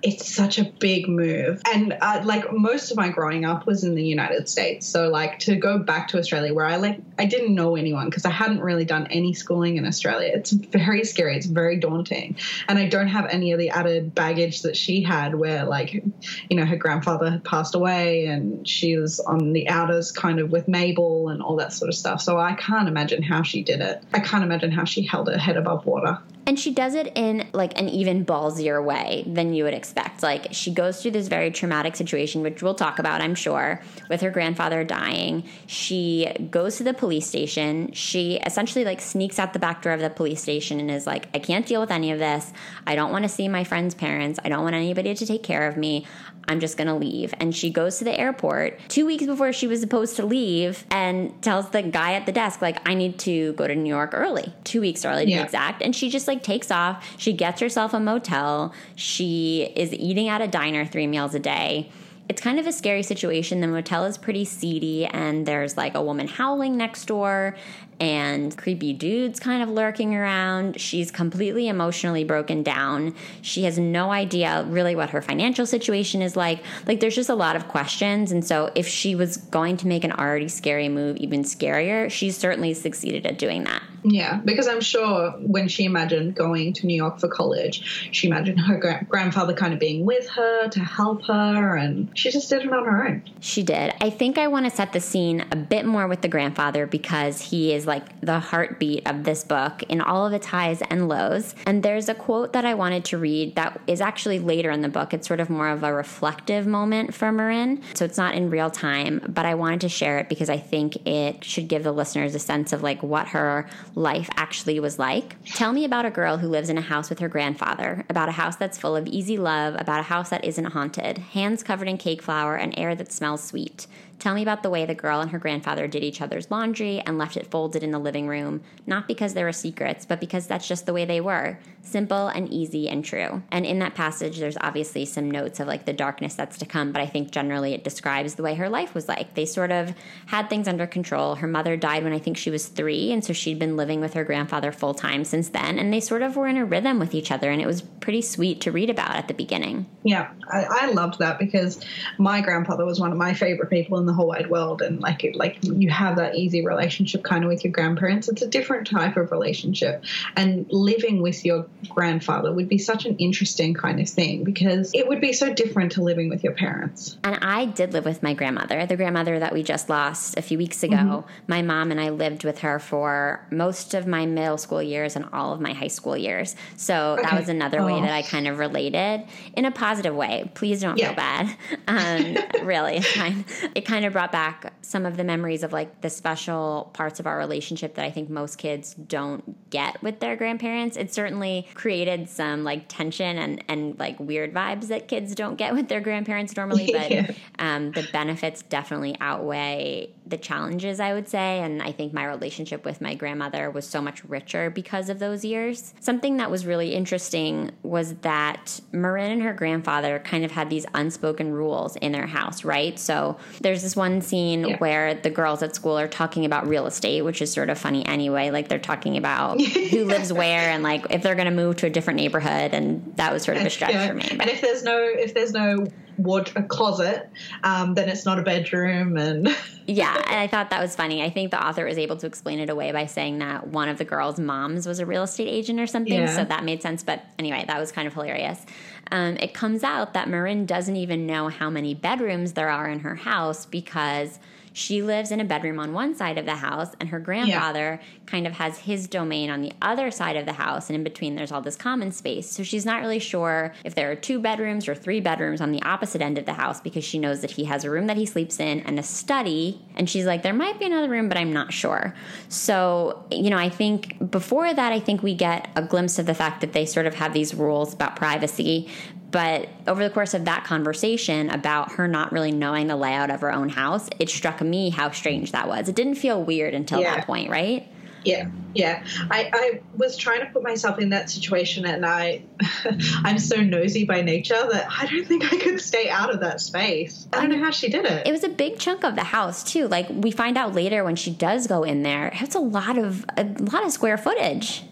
It's 0.03 0.33
such 0.33 0.59
a 0.59 0.65
big 0.79 1.07
move, 1.07 1.61
and 1.73 1.97
uh, 2.01 2.21
like 2.23 2.51
most 2.51 2.91
of 2.91 2.97
my 2.97 3.09
growing 3.09 3.45
up 3.45 3.65
was 3.65 3.83
in 3.83 3.95
the 3.95 4.03
United 4.03 4.49
States. 4.49 4.87
So 4.87 5.09
like 5.09 5.39
to 5.39 5.55
go 5.55 5.77
back 5.79 6.07
to 6.09 6.17
Australia, 6.17 6.53
where 6.53 6.65
I 6.65 6.77
like 6.77 6.99
I 7.17 7.25
didn't 7.25 7.55
know 7.55 7.75
anyone 7.75 8.09
because 8.09 8.25
I 8.25 8.31
hadn't 8.31 8.61
really 8.61 8.85
done 8.85 9.07
any 9.07 9.33
schooling 9.33 9.77
in 9.77 9.85
Australia. 9.85 10.31
It's 10.33 10.51
very 10.51 11.03
scary. 11.03 11.35
It's 11.37 11.45
very 11.45 11.77
daunting, 11.77 12.37
and 12.67 12.79
I 12.79 12.87
don't 12.87 13.07
have 13.07 13.25
any 13.27 13.51
of 13.51 13.59
the 13.59 13.69
added 13.69 14.15
baggage 14.15 14.61
that 14.63 14.75
she 14.75 15.01
had, 15.01 15.35
where 15.35 15.65
like 15.65 15.93
you 15.93 16.57
know 16.57 16.65
her 16.65 16.77
grandfather 16.77 17.29
had 17.29 17.43
passed 17.43 17.75
away 17.75 18.25
and 18.25 18.67
she 18.67 18.97
was 18.97 19.19
on 19.19 19.53
the 19.53 19.69
outers 19.69 20.11
kind 20.11 20.39
of 20.39 20.51
with 20.51 20.67
Mabel 20.67 21.29
and 21.29 21.41
all 21.41 21.55
that 21.57 21.73
sort 21.73 21.89
of 21.89 21.95
stuff. 21.95 22.21
So 22.21 22.37
I 22.37 22.53
can't 22.53 22.87
imagine 22.87 23.23
how 23.23 23.43
she 23.43 23.63
did 23.63 23.81
it. 23.81 24.03
I 24.13 24.19
can't 24.19 24.43
imagine 24.43 24.71
how 24.71 24.85
she 24.85 25.03
held 25.03 25.27
her 25.29 25.37
head 25.37 25.57
above 25.57 25.85
water. 25.85 26.19
And 26.47 26.59
she 26.59 26.71
does 26.71 26.93
it 26.93 27.11
in 27.15 27.47
like 27.53 27.79
an 27.79 27.89
even 27.89 28.23
ballsier 28.23 28.83
way 28.83 29.23
than 29.25 29.53
you 29.53 29.63
would 29.63 29.73
expect. 29.73 30.21
Like 30.21 30.47
she 30.51 30.71
goes 30.71 31.01
through 31.01 31.11
this 31.11 31.27
very 31.27 31.49
traumatic 31.49 31.95
situation, 31.95 32.41
which 32.41 32.61
we'll 32.61 32.75
talk 32.75 32.99
about, 32.99 33.21
I'm 33.21 33.33
sure, 33.33 33.81
with 34.09 34.21
her 34.21 34.29
grandfather 34.29 34.83
dying. 34.83 35.43
She 35.65 36.31
goes 36.51 36.77
to 36.77 36.83
the 36.83 36.93
police 36.93 37.25
station. 37.25 37.91
She 37.93 38.35
essentially 38.45 38.85
like 38.85 39.01
sneaks 39.01 39.39
out 39.39 39.53
the 39.53 39.59
back 39.59 39.81
door 39.81 39.93
of 39.93 40.01
the 40.01 40.09
police 40.11 40.41
station 40.41 40.79
and 40.79 40.91
is 40.91 41.07
like, 41.07 41.27
I 41.33 41.39
can't 41.39 41.65
deal 41.65 41.81
with 41.81 41.89
any 41.91 42.11
of 42.11 42.19
this. 42.19 42.53
I 42.85 42.95
don't 42.95 43.11
want 43.11 43.23
to 43.23 43.29
see 43.29 43.47
my 43.47 43.63
friend's 43.63 43.95
parents. 43.95 44.39
I 44.43 44.49
don't 44.49 44.63
want 44.63 44.75
anybody 44.75 45.15
to 45.15 45.25
take 45.25 45.41
care 45.41 45.67
of 45.67 45.77
me. 45.77 46.05
I'm 46.47 46.59
just 46.59 46.77
going 46.77 46.87
to 46.87 46.95
leave. 46.95 47.33
And 47.39 47.55
she 47.55 47.69
goes 47.69 47.97
to 47.99 48.03
the 48.03 48.17
airport 48.17 48.79
two 48.87 49.05
weeks 49.05 49.25
before 49.25 49.53
she 49.53 49.67
was 49.67 49.79
supposed 49.79 50.15
to 50.17 50.25
leave 50.25 50.85
and 50.91 51.41
tells 51.41 51.69
the 51.69 51.81
guy 51.81 52.13
at 52.13 52.25
the 52.25 52.31
desk, 52.31 52.61
like, 52.61 52.87
I 52.87 52.93
need 52.93 53.19
to 53.19 53.53
go 53.53 53.67
to 53.67 53.75
New 53.75 53.89
York 53.89 54.11
early, 54.13 54.53
two 54.63 54.81
weeks 54.81 55.05
early 55.05 55.25
to 55.25 55.31
yeah. 55.31 55.37
be 55.37 55.43
exact. 55.43 55.81
And 55.81 55.95
she 55.95 56.09
just 56.09 56.27
like 56.27 56.43
takes 56.43 56.71
off. 56.71 57.05
She 57.17 57.33
gets 57.33 57.61
herself 57.61 57.93
a 57.93 57.99
motel. 57.99 58.73
She 58.95 59.71
is 59.75 59.93
eating 59.93 60.27
at 60.27 60.41
a 60.41 60.47
diner 60.47 60.85
three 60.85 61.07
meals 61.07 61.35
a 61.35 61.39
day 61.39 61.89
it's 62.27 62.41
kind 62.41 62.59
of 62.59 62.65
a 62.65 62.71
scary 62.71 63.03
situation. 63.03 63.61
The 63.61 63.67
motel 63.67 64.05
is 64.05 64.17
pretty 64.17 64.45
seedy, 64.45 65.05
and 65.05 65.45
there's 65.45 65.77
like 65.77 65.95
a 65.95 66.01
woman 66.01 66.27
howling 66.27 66.75
next 66.75 67.05
door, 67.05 67.55
and 67.99 68.55
creepy 68.57 68.93
dudes 68.93 69.39
kind 69.39 69.63
of 69.63 69.69
lurking 69.69 70.15
around. 70.15 70.79
She's 70.79 71.11
completely 71.11 71.67
emotionally 71.67 72.23
broken 72.23 72.63
down. 72.63 73.15
She 73.41 73.63
has 73.63 73.79
no 73.79 74.11
idea 74.11 74.65
really 74.67 74.95
what 74.95 75.11
her 75.11 75.21
financial 75.21 75.65
situation 75.65 76.21
is 76.21 76.35
like. 76.35 76.59
Like, 76.85 76.99
there's 76.99 77.15
just 77.15 77.29
a 77.29 77.35
lot 77.35 77.55
of 77.55 77.67
questions. 77.67 78.31
And 78.31 78.45
so, 78.45 78.71
if 78.75 78.87
she 78.87 79.15
was 79.15 79.37
going 79.37 79.77
to 79.77 79.87
make 79.87 80.03
an 80.03 80.11
already 80.11 80.49
scary 80.49 80.89
move 80.89 81.17
even 81.17 81.43
scarier, 81.43 82.09
she 82.11 82.31
certainly 82.31 82.73
succeeded 82.73 83.25
at 83.25 83.37
doing 83.37 83.63
that. 83.63 83.81
Yeah, 84.07 84.39
because 84.45 84.67
I'm 84.67 84.81
sure 84.81 85.31
when 85.31 85.67
she 85.67 85.83
imagined 85.83 86.35
going 86.35 86.73
to 86.73 86.85
New 86.85 86.95
York 86.95 87.19
for 87.19 87.27
college, 87.27 88.09
she 88.11 88.27
imagined 88.27 88.59
her 88.59 88.77
gra- 88.77 89.03
grandfather 89.09 89.53
kind 89.53 89.73
of 89.73 89.79
being 89.79 90.05
with 90.05 90.29
her 90.29 90.67
to 90.69 90.79
help 90.79 91.25
her, 91.25 91.75
and 91.75 92.15
she 92.17 92.29
just 92.29 92.47
did 92.49 92.63
it 92.63 92.71
on 92.71 92.85
her 92.85 93.07
own. 93.07 93.23
She 93.39 93.63
did. 93.63 93.93
I 94.01 94.11
think 94.11 94.37
I 94.37 94.47
want 94.47 94.67
to 94.67 94.69
set 94.69 94.93
the 94.93 94.99
scene 94.99 95.45
a 95.51 95.55
bit 95.55 95.85
more 95.85 96.07
with 96.07 96.21
the 96.21 96.27
grandfather 96.27 96.85
because 96.85 97.41
he 97.41 97.73
is 97.73 97.87
like 97.87 98.21
the 98.21 98.39
heartbeat 98.39 99.07
of 99.07 99.23
this 99.23 99.43
book 99.43 99.81
in 99.83 100.01
all 100.01 100.27
of 100.27 100.33
its 100.33 100.45
highs 100.45 100.83
and 100.83 101.07
lows. 101.07 101.55
And 101.65 101.81
there's 101.81 102.07
a 102.07 102.13
quote 102.13 102.53
that 102.53 102.63
I 102.63 102.75
wanted 102.75 103.05
to 103.05 103.17
read 103.17 103.55
that 103.55 103.81
is 103.87 104.01
actually 104.01 104.37
later 104.37 104.69
in 104.69 104.81
the 104.81 104.89
book. 104.89 105.15
It's 105.15 105.27
sort 105.27 105.39
of 105.39 105.49
more 105.49 105.69
of 105.69 105.83
a 105.83 105.91
reflective 105.91 106.67
moment 106.67 107.15
for 107.15 107.31
Marin. 107.31 107.81
So 107.95 108.05
it's 108.05 108.17
not 108.17 108.35
in 108.35 108.51
real 108.51 108.69
time, 108.69 109.21
but 109.27 109.47
I 109.47 109.55
wanted 109.55 109.81
to 109.81 109.89
share 109.89 110.19
it 110.19 110.29
because 110.29 110.49
I 110.49 110.57
think 110.57 111.07
it 111.07 111.43
should 111.43 111.67
give 111.67 111.83
the 111.83 111.91
listeners 111.91 112.35
a 112.35 112.39
sense 112.39 112.71
of 112.71 112.83
like 112.83 113.01
what 113.01 113.29
her 113.29 113.67
life 113.95 114.29
actually 114.35 114.79
was 114.79 114.99
like. 114.99 115.35
Tell 115.45 115.71
me 115.73 115.85
about 115.85 116.05
a 116.05 116.11
girl 116.11 116.37
who 116.37 116.47
lives 116.47 116.69
in 116.69 116.77
a 116.77 116.81
house 116.81 117.09
with 117.09 117.19
her 117.19 117.29
grandfather, 117.29 118.05
about 118.09 118.29
a 118.29 118.33
house 118.33 118.57
that's 118.57 118.77
full 118.77 118.95
of 118.95 119.07
easy 119.07 119.37
love, 119.37 119.75
about 119.79 120.01
a 120.01 120.03
house 120.03 120.29
that 120.29 120.43
isn't 120.43 120.65
haunted, 120.65 121.17
hands 121.17 121.63
covered 121.63 121.87
in 121.87 121.97
cake 121.97 122.21
flour, 122.21 122.55
and 122.55 122.77
air 122.77 122.93
that 122.95 123.11
smells 123.11 123.43
sweet. 123.43 123.87
Tell 124.19 124.33
me 124.33 124.41
about 124.41 124.63
the 124.63 124.69
way 124.69 124.85
the 124.85 124.95
girl 124.95 125.21
and 125.21 125.31
her 125.31 125.39
grandfather 125.39 125.87
did 125.87 126.03
each 126.03 126.21
other's 126.21 126.49
laundry 126.49 127.01
and 127.05 127.17
left 127.17 127.37
it 127.37 127.51
folded 127.51 127.83
in 127.83 127.91
the 127.91 127.99
living 127.99 128.27
room, 128.27 128.61
not 128.87 129.07
because 129.07 129.33
there 129.33 129.45
were 129.45 129.51
secrets, 129.51 130.05
but 130.05 130.19
because 130.19 130.47
that's 130.47 130.67
just 130.67 130.85
the 130.85 130.93
way 130.93 131.05
they 131.05 131.21
were 131.21 131.59
simple 131.81 132.27
and 132.27 132.51
easy 132.51 132.89
and 132.89 133.05
true. 133.05 133.43
And 133.51 133.65
in 133.65 133.79
that 133.79 133.93
passage, 133.93 134.39
there's 134.39 134.57
obviously 134.59 135.05
some 135.05 135.29
notes 135.29 135.59
of 135.59 135.67
like 135.67 135.85
the 135.85 135.93
darkness 135.93 136.33
that's 136.35 136.57
to 136.57 136.65
come, 136.65 136.91
but 136.91 137.01
I 137.01 137.05
think 137.05 137.31
generally 137.31 137.73
it 137.73 137.83
describes 137.83 138.35
the 138.35 138.43
way 138.43 138.55
her 138.55 138.69
life 138.69 138.95
was 138.95 139.07
like. 139.07 139.35
They 139.35 139.45
sort 139.45 139.71
of 139.71 139.93
had 140.25 140.49
things 140.49 140.67
under 140.67 140.87
control. 140.87 141.35
Her 141.35 141.47
mother 141.47 141.77
died 141.77 142.03
when 142.03 142.13
I 142.13 142.19
think 142.19 142.37
she 142.37 142.49
was 142.49 142.67
three, 142.67 143.11
and 143.11 143.23
so 143.23 143.33
she'd 143.33 143.59
been 143.59 143.77
living 143.77 144.01
with 144.01 144.13
her 144.13 144.23
grandfather 144.23 144.71
full 144.71 144.93
time 144.93 145.25
since 145.25 145.49
then, 145.49 145.77
and 145.77 145.93
they 145.93 145.99
sort 145.99 146.21
of 146.21 146.35
were 146.35 146.47
in 146.47 146.57
a 146.57 146.65
rhythm 146.65 146.99
with 146.99 147.13
each 147.13 147.31
other, 147.31 147.51
and 147.51 147.61
it 147.61 147.67
was 147.67 147.81
pretty 147.81 148.21
sweet 148.21 148.61
to 148.61 148.71
read 148.71 148.89
about 148.89 149.15
at 149.15 149.27
the 149.27 149.33
beginning. 149.33 149.85
Yeah, 150.03 150.31
I, 150.51 150.63
I 150.63 150.91
loved 150.91 151.19
that 151.19 151.39
because 151.39 151.83
my 152.17 152.41
grandfather 152.41 152.85
was 152.85 152.99
one 152.99 153.11
of 153.11 153.17
my 153.17 153.33
favorite 153.33 153.69
people 153.69 153.97
in 154.05 154.07
the 154.07 154.13
whole 154.13 154.27
wide 154.27 154.49
world 154.49 154.83
and 154.83 155.01
like 155.01 155.23
it, 155.23 155.35
like 155.35 155.57
you 155.63 155.89
have 155.89 156.17
that 156.17 156.35
easy 156.35 156.63
relationship 156.63 157.23
kind 157.23 157.43
of 157.43 157.49
with 157.49 157.63
your 157.63 157.73
grandparents 157.73 158.29
it's 158.29 158.43
a 158.43 158.47
different 158.47 158.85
type 158.85 159.17
of 159.17 159.31
relationship 159.31 160.03
and 160.35 160.67
living 160.69 161.23
with 161.23 161.43
your 161.43 161.65
grandfather 161.89 162.53
would 162.53 162.69
be 162.69 162.77
such 162.77 163.05
an 163.05 163.15
interesting 163.17 163.73
kind 163.73 163.99
of 163.99 164.07
thing 164.07 164.43
because 164.43 164.91
it 164.93 165.07
would 165.07 165.19
be 165.19 165.33
so 165.33 165.51
different 165.51 165.93
to 165.93 166.03
living 166.03 166.29
with 166.29 166.43
your 166.43 166.53
parents 166.53 167.17
and 167.23 167.37
i 167.41 167.65
did 167.65 167.93
live 167.93 168.05
with 168.05 168.21
my 168.21 168.33
grandmother 168.33 168.85
the 168.85 168.95
grandmother 168.95 169.39
that 169.39 169.53
we 169.53 169.63
just 169.63 169.89
lost 169.89 170.37
a 170.37 170.41
few 170.41 170.57
weeks 170.57 170.83
ago 170.83 170.95
mm-hmm. 170.95 171.29
my 171.47 171.63
mom 171.63 171.89
and 171.89 171.99
i 171.99 172.09
lived 172.09 172.43
with 172.43 172.59
her 172.59 172.77
for 172.77 173.43
most 173.49 173.95
of 173.95 174.05
my 174.05 174.25
middle 174.27 174.57
school 174.57 174.83
years 174.83 175.15
and 175.15 175.25
all 175.33 175.51
of 175.51 175.59
my 175.59 175.73
high 175.73 175.87
school 175.87 176.15
years 176.15 176.55
so 176.75 177.13
okay. 177.13 177.23
that 177.23 177.33
was 177.33 177.49
another 177.49 177.79
oh. 177.79 177.87
way 177.87 177.99
that 177.99 178.11
i 178.11 178.21
kind 178.21 178.47
of 178.47 178.59
related 178.59 179.23
in 179.55 179.65
a 179.65 179.71
positive 179.71 180.13
way 180.15 180.47
please 180.53 180.79
don't 180.79 180.99
yeah. 180.99 181.07
feel 181.07 181.15
bad 181.15 181.55
um, 181.87 182.65
really 182.67 182.97
it's 182.97 183.11
fine 183.11 183.43
it 183.73 183.81
kind 183.81 183.94
kind 183.95 184.03
of 184.03 184.11
brought 184.11 184.33
back 184.33 184.73
some 184.81 185.05
of 185.05 185.15
the 185.15 185.23
memories 185.23 185.63
of 185.63 185.71
like 185.71 186.01
the 186.01 186.09
special 186.09 186.91
parts 186.91 187.21
of 187.21 187.25
our 187.25 187.37
relationship 187.37 187.95
that 187.95 188.03
I 188.03 188.11
think 188.11 188.29
most 188.29 188.57
kids 188.57 188.93
don't 188.93 189.69
get 189.69 190.03
with 190.03 190.19
their 190.19 190.35
grandparents. 190.35 190.97
It 190.97 191.13
certainly 191.13 191.65
created 191.75 192.27
some 192.27 192.65
like 192.65 192.89
tension 192.89 193.37
and, 193.37 193.63
and 193.69 193.97
like 193.97 194.19
weird 194.19 194.53
vibes 194.53 194.89
that 194.89 195.07
kids 195.07 195.33
don't 195.33 195.55
get 195.55 195.73
with 195.73 195.87
their 195.87 196.01
grandparents 196.01 196.57
normally, 196.57 196.89
but 196.93 197.09
yeah. 197.09 197.31
um, 197.57 197.91
the 197.93 198.05
benefits 198.11 198.63
definitely 198.63 199.15
outweigh 199.21 200.09
the 200.27 200.37
challenges, 200.37 200.99
I 200.99 201.13
would 201.13 201.27
say. 201.27 201.59
And 201.59 201.81
I 201.81 201.91
think 201.91 202.13
my 202.13 202.25
relationship 202.25 202.83
with 202.85 203.01
my 203.01 203.15
grandmother 203.15 203.69
was 203.69 203.87
so 203.87 204.01
much 204.01 204.23
richer 204.25 204.69
because 204.69 205.09
of 205.09 205.19
those 205.19 205.45
years. 205.45 205.93
Something 205.99 206.37
that 206.37 206.49
was 206.49 206.65
really 206.65 206.93
interesting 206.93 207.71
was 207.83 208.15
that 208.15 208.79
Marin 208.91 209.31
and 209.31 209.41
her 209.43 209.53
grandfather 209.53 210.19
kind 210.19 210.43
of 210.43 210.51
had 210.51 210.69
these 210.69 210.85
unspoken 210.93 211.51
rules 211.51 211.95
in 211.97 212.11
their 212.11 212.27
house, 212.27 212.63
right? 212.63 212.97
So 212.97 213.37
there's 213.61 213.83
this 213.83 213.95
one 213.95 214.21
scene 214.21 214.67
yeah. 214.67 214.77
where 214.77 215.13
the 215.13 215.29
girls 215.29 215.61
at 215.61 215.75
school 215.75 215.97
are 215.97 216.07
talking 216.07 216.45
about 216.45 216.67
real 216.67 216.87
estate, 216.87 217.21
which 217.21 217.41
is 217.41 217.51
sort 217.51 217.69
of 217.69 217.77
funny 217.77 218.05
anyway. 218.05 218.49
Like 218.51 218.67
they're 218.67 218.79
talking 218.79 219.17
about 219.17 219.61
who 219.61 220.05
lives 220.05 220.33
where 220.33 220.71
and 220.71 220.83
like 220.83 221.05
if 221.09 221.21
they're 221.21 221.35
going 221.35 221.45
to 221.45 221.51
move 221.51 221.77
to 221.77 221.87
a 221.87 221.89
different 221.89 222.17
neighborhood. 222.17 222.73
And 222.73 223.13
that 223.17 223.31
was 223.31 223.43
sort 223.43 223.57
of 223.57 223.65
a 223.65 223.69
stretch 223.69 223.93
yeah. 223.93 224.07
for 224.07 224.13
me. 224.13 224.27
But. 224.31 224.41
And 224.41 224.49
if 224.49 224.61
there's 224.61 224.83
no, 224.83 224.97
if 224.97 225.33
there's 225.33 225.51
no 225.51 225.87
ward 226.17 226.51
a 226.55 226.63
closet, 226.63 227.29
um, 227.63 227.93
then 227.93 228.09
it's 228.09 228.25
not 228.25 228.39
a 228.39 228.41
bedroom. 228.41 229.17
And 229.17 229.49
yeah, 229.87 230.15
and 230.27 230.39
I 230.39 230.47
thought 230.47 230.69
that 230.69 230.81
was 230.81 230.95
funny. 230.95 231.23
I 231.23 231.29
think 231.29 231.51
the 231.51 231.65
author 231.65 231.85
was 231.85 231.97
able 231.97 232.17
to 232.17 232.27
explain 232.27 232.59
it 232.59 232.69
away 232.69 232.91
by 232.91 233.05
saying 233.05 233.39
that 233.39 233.67
one 233.67 233.89
of 233.89 233.97
the 233.97 234.05
girls' 234.05 234.39
moms 234.39 234.87
was 234.87 234.99
a 234.99 235.05
real 235.05 235.23
estate 235.23 235.47
agent 235.47 235.79
or 235.79 235.87
something. 235.87 236.13
Yeah. 236.13 236.35
So 236.35 236.45
that 236.45 236.63
made 236.63 236.81
sense. 236.81 237.03
But 237.03 237.23
anyway, 237.39 237.65
that 237.67 237.79
was 237.79 237.91
kind 237.91 238.07
of 238.07 238.13
hilarious. 238.13 238.65
Um, 239.11 239.37
it 239.37 239.53
comes 239.53 239.83
out 239.83 240.13
that 240.13 240.29
Marin 240.29 240.65
doesn't 240.65 240.95
even 240.95 241.25
know 241.25 241.49
how 241.49 241.69
many 241.69 241.93
bedrooms 241.93 242.53
there 242.53 242.69
are 242.69 242.89
in 242.89 242.99
her 242.99 243.15
house 243.15 243.65
because 243.65 244.39
she 244.75 245.01
lives 245.01 245.31
in 245.31 245.39
a 245.39 245.45
bedroom 245.45 245.79
on 245.79 245.93
one 245.93 246.13
side 246.13 246.37
of 246.37 246.45
the 246.45 246.57
house, 246.57 246.89
and 246.99 247.07
her 247.07 247.19
grandfather 247.19 247.97
yeah. 248.01 248.07
kind 248.25 248.45
of 248.45 248.51
has 248.51 248.79
his 248.79 249.07
domain 249.07 249.49
on 249.49 249.61
the 249.61 249.71
other 249.81 250.11
side 250.11 250.35
of 250.35 250.45
the 250.45 250.51
house. 250.51 250.89
And 250.89 250.97
in 250.97 251.03
between, 251.05 251.37
there's 251.37 251.53
all 251.53 251.61
this 251.61 251.77
common 251.77 252.11
space. 252.11 252.49
So 252.49 252.61
she's 252.61 252.85
not 252.85 252.99
really 252.99 253.19
sure 253.19 253.73
if 253.85 253.95
there 253.95 254.11
are 254.11 254.15
two 254.15 254.37
bedrooms 254.37 254.89
or 254.89 254.93
three 254.93 255.21
bedrooms 255.21 255.61
on 255.61 255.71
the 255.71 255.81
opposite 255.83 256.21
end 256.21 256.37
of 256.37 256.45
the 256.45 256.51
house 256.51 256.81
because 256.81 257.05
she 257.05 257.17
knows 257.17 257.39
that 257.39 257.51
he 257.51 257.63
has 257.63 257.85
a 257.85 257.89
room 257.89 258.07
that 258.07 258.17
he 258.17 258.25
sleeps 258.25 258.59
in 258.59 258.81
and 258.81 258.99
a 258.99 259.03
study. 259.03 259.81
And 259.95 260.09
she's 260.09 260.25
like, 260.25 260.43
there 260.43 260.53
might 260.53 260.77
be 260.77 260.87
another 260.87 261.07
room, 261.07 261.29
but 261.29 261.37
I'm 261.37 261.53
not 261.53 261.71
sure. 261.71 262.13
So, 262.49 263.25
you 263.31 263.49
know, 263.49 263.57
I 263.57 263.69
think 263.69 264.29
before 264.29 264.73
that, 264.73 264.91
I 264.91 264.99
think 264.99 265.23
we 265.23 265.35
get 265.35 265.69
a 265.77 265.83
glimpse 265.83 266.19
of 266.19 266.25
the 266.25 266.35
fact 266.35 266.59
that 266.59 266.73
they 266.73 266.85
sort 266.85 267.05
of 267.05 267.15
have 267.15 267.31
these 267.31 267.55
rules 267.55 267.93
about 267.93 268.17
privacy. 268.17 268.89
But 269.31 269.69
over 269.87 270.03
the 270.03 270.09
course 270.09 270.33
of 270.33 270.45
that 270.45 270.63
conversation 270.63 271.49
about 271.49 271.93
her 271.93 272.07
not 272.07 272.31
really 272.31 272.51
knowing 272.51 272.87
the 272.87 272.95
layout 272.95 273.29
of 273.29 273.41
her 273.41 273.51
own 273.51 273.69
house, 273.69 274.09
it 274.19 274.29
struck 274.29 274.61
me 274.61 274.89
how 274.89 275.11
strange 275.11 275.51
that 275.51 275.67
was. 275.67 275.89
It 275.89 275.95
didn't 275.95 276.15
feel 276.15 276.41
weird 276.41 276.73
until 276.73 277.01
yeah. 277.01 277.15
that 277.15 277.25
point, 277.25 277.49
right? 277.49 277.87
Yeah, 278.25 278.49
yeah. 278.73 279.03
I, 279.29 279.51
I 279.53 279.81
was 279.95 280.17
trying 280.17 280.39
to 280.39 280.47
put 280.47 280.63
myself 280.63 280.99
in 280.99 281.09
that 281.09 281.29
situation, 281.29 281.85
and 281.85 282.05
I, 282.05 282.41
I'm 283.23 283.37
so 283.37 283.57
nosy 283.57 284.03
by 284.03 284.21
nature 284.21 284.67
that 284.71 284.87
I 284.89 285.05
don't 285.05 285.25
think 285.25 285.53
I 285.53 285.57
could 285.57 285.79
stay 285.79 286.09
out 286.09 286.33
of 286.33 286.39
that 286.41 286.59
space. 286.59 287.27
I 287.31 287.41
don't 287.41 287.51
know 287.51 287.63
how 287.63 287.71
she 287.71 287.87
did 287.87 288.05
it. 288.05 288.25
It 288.25 288.31
was 288.31 288.43
a 288.43 288.49
big 288.49 288.79
chunk 288.79 289.03
of 289.03 289.15
the 289.15 289.23
house 289.23 289.63
too. 289.63 289.87
Like 289.87 290.07
we 290.09 290.31
find 290.31 290.57
out 290.57 290.73
later 290.73 291.03
when 291.03 291.15
she 291.15 291.31
does 291.31 291.67
go 291.67 291.83
in 291.83 292.01
there, 292.01 292.31
it's 292.35 292.55
a 292.55 292.59
lot 292.59 292.97
of 292.97 293.25
a 293.37 293.43
lot 293.43 293.85
of 293.85 293.91
square 293.91 294.17
footage. 294.17 294.83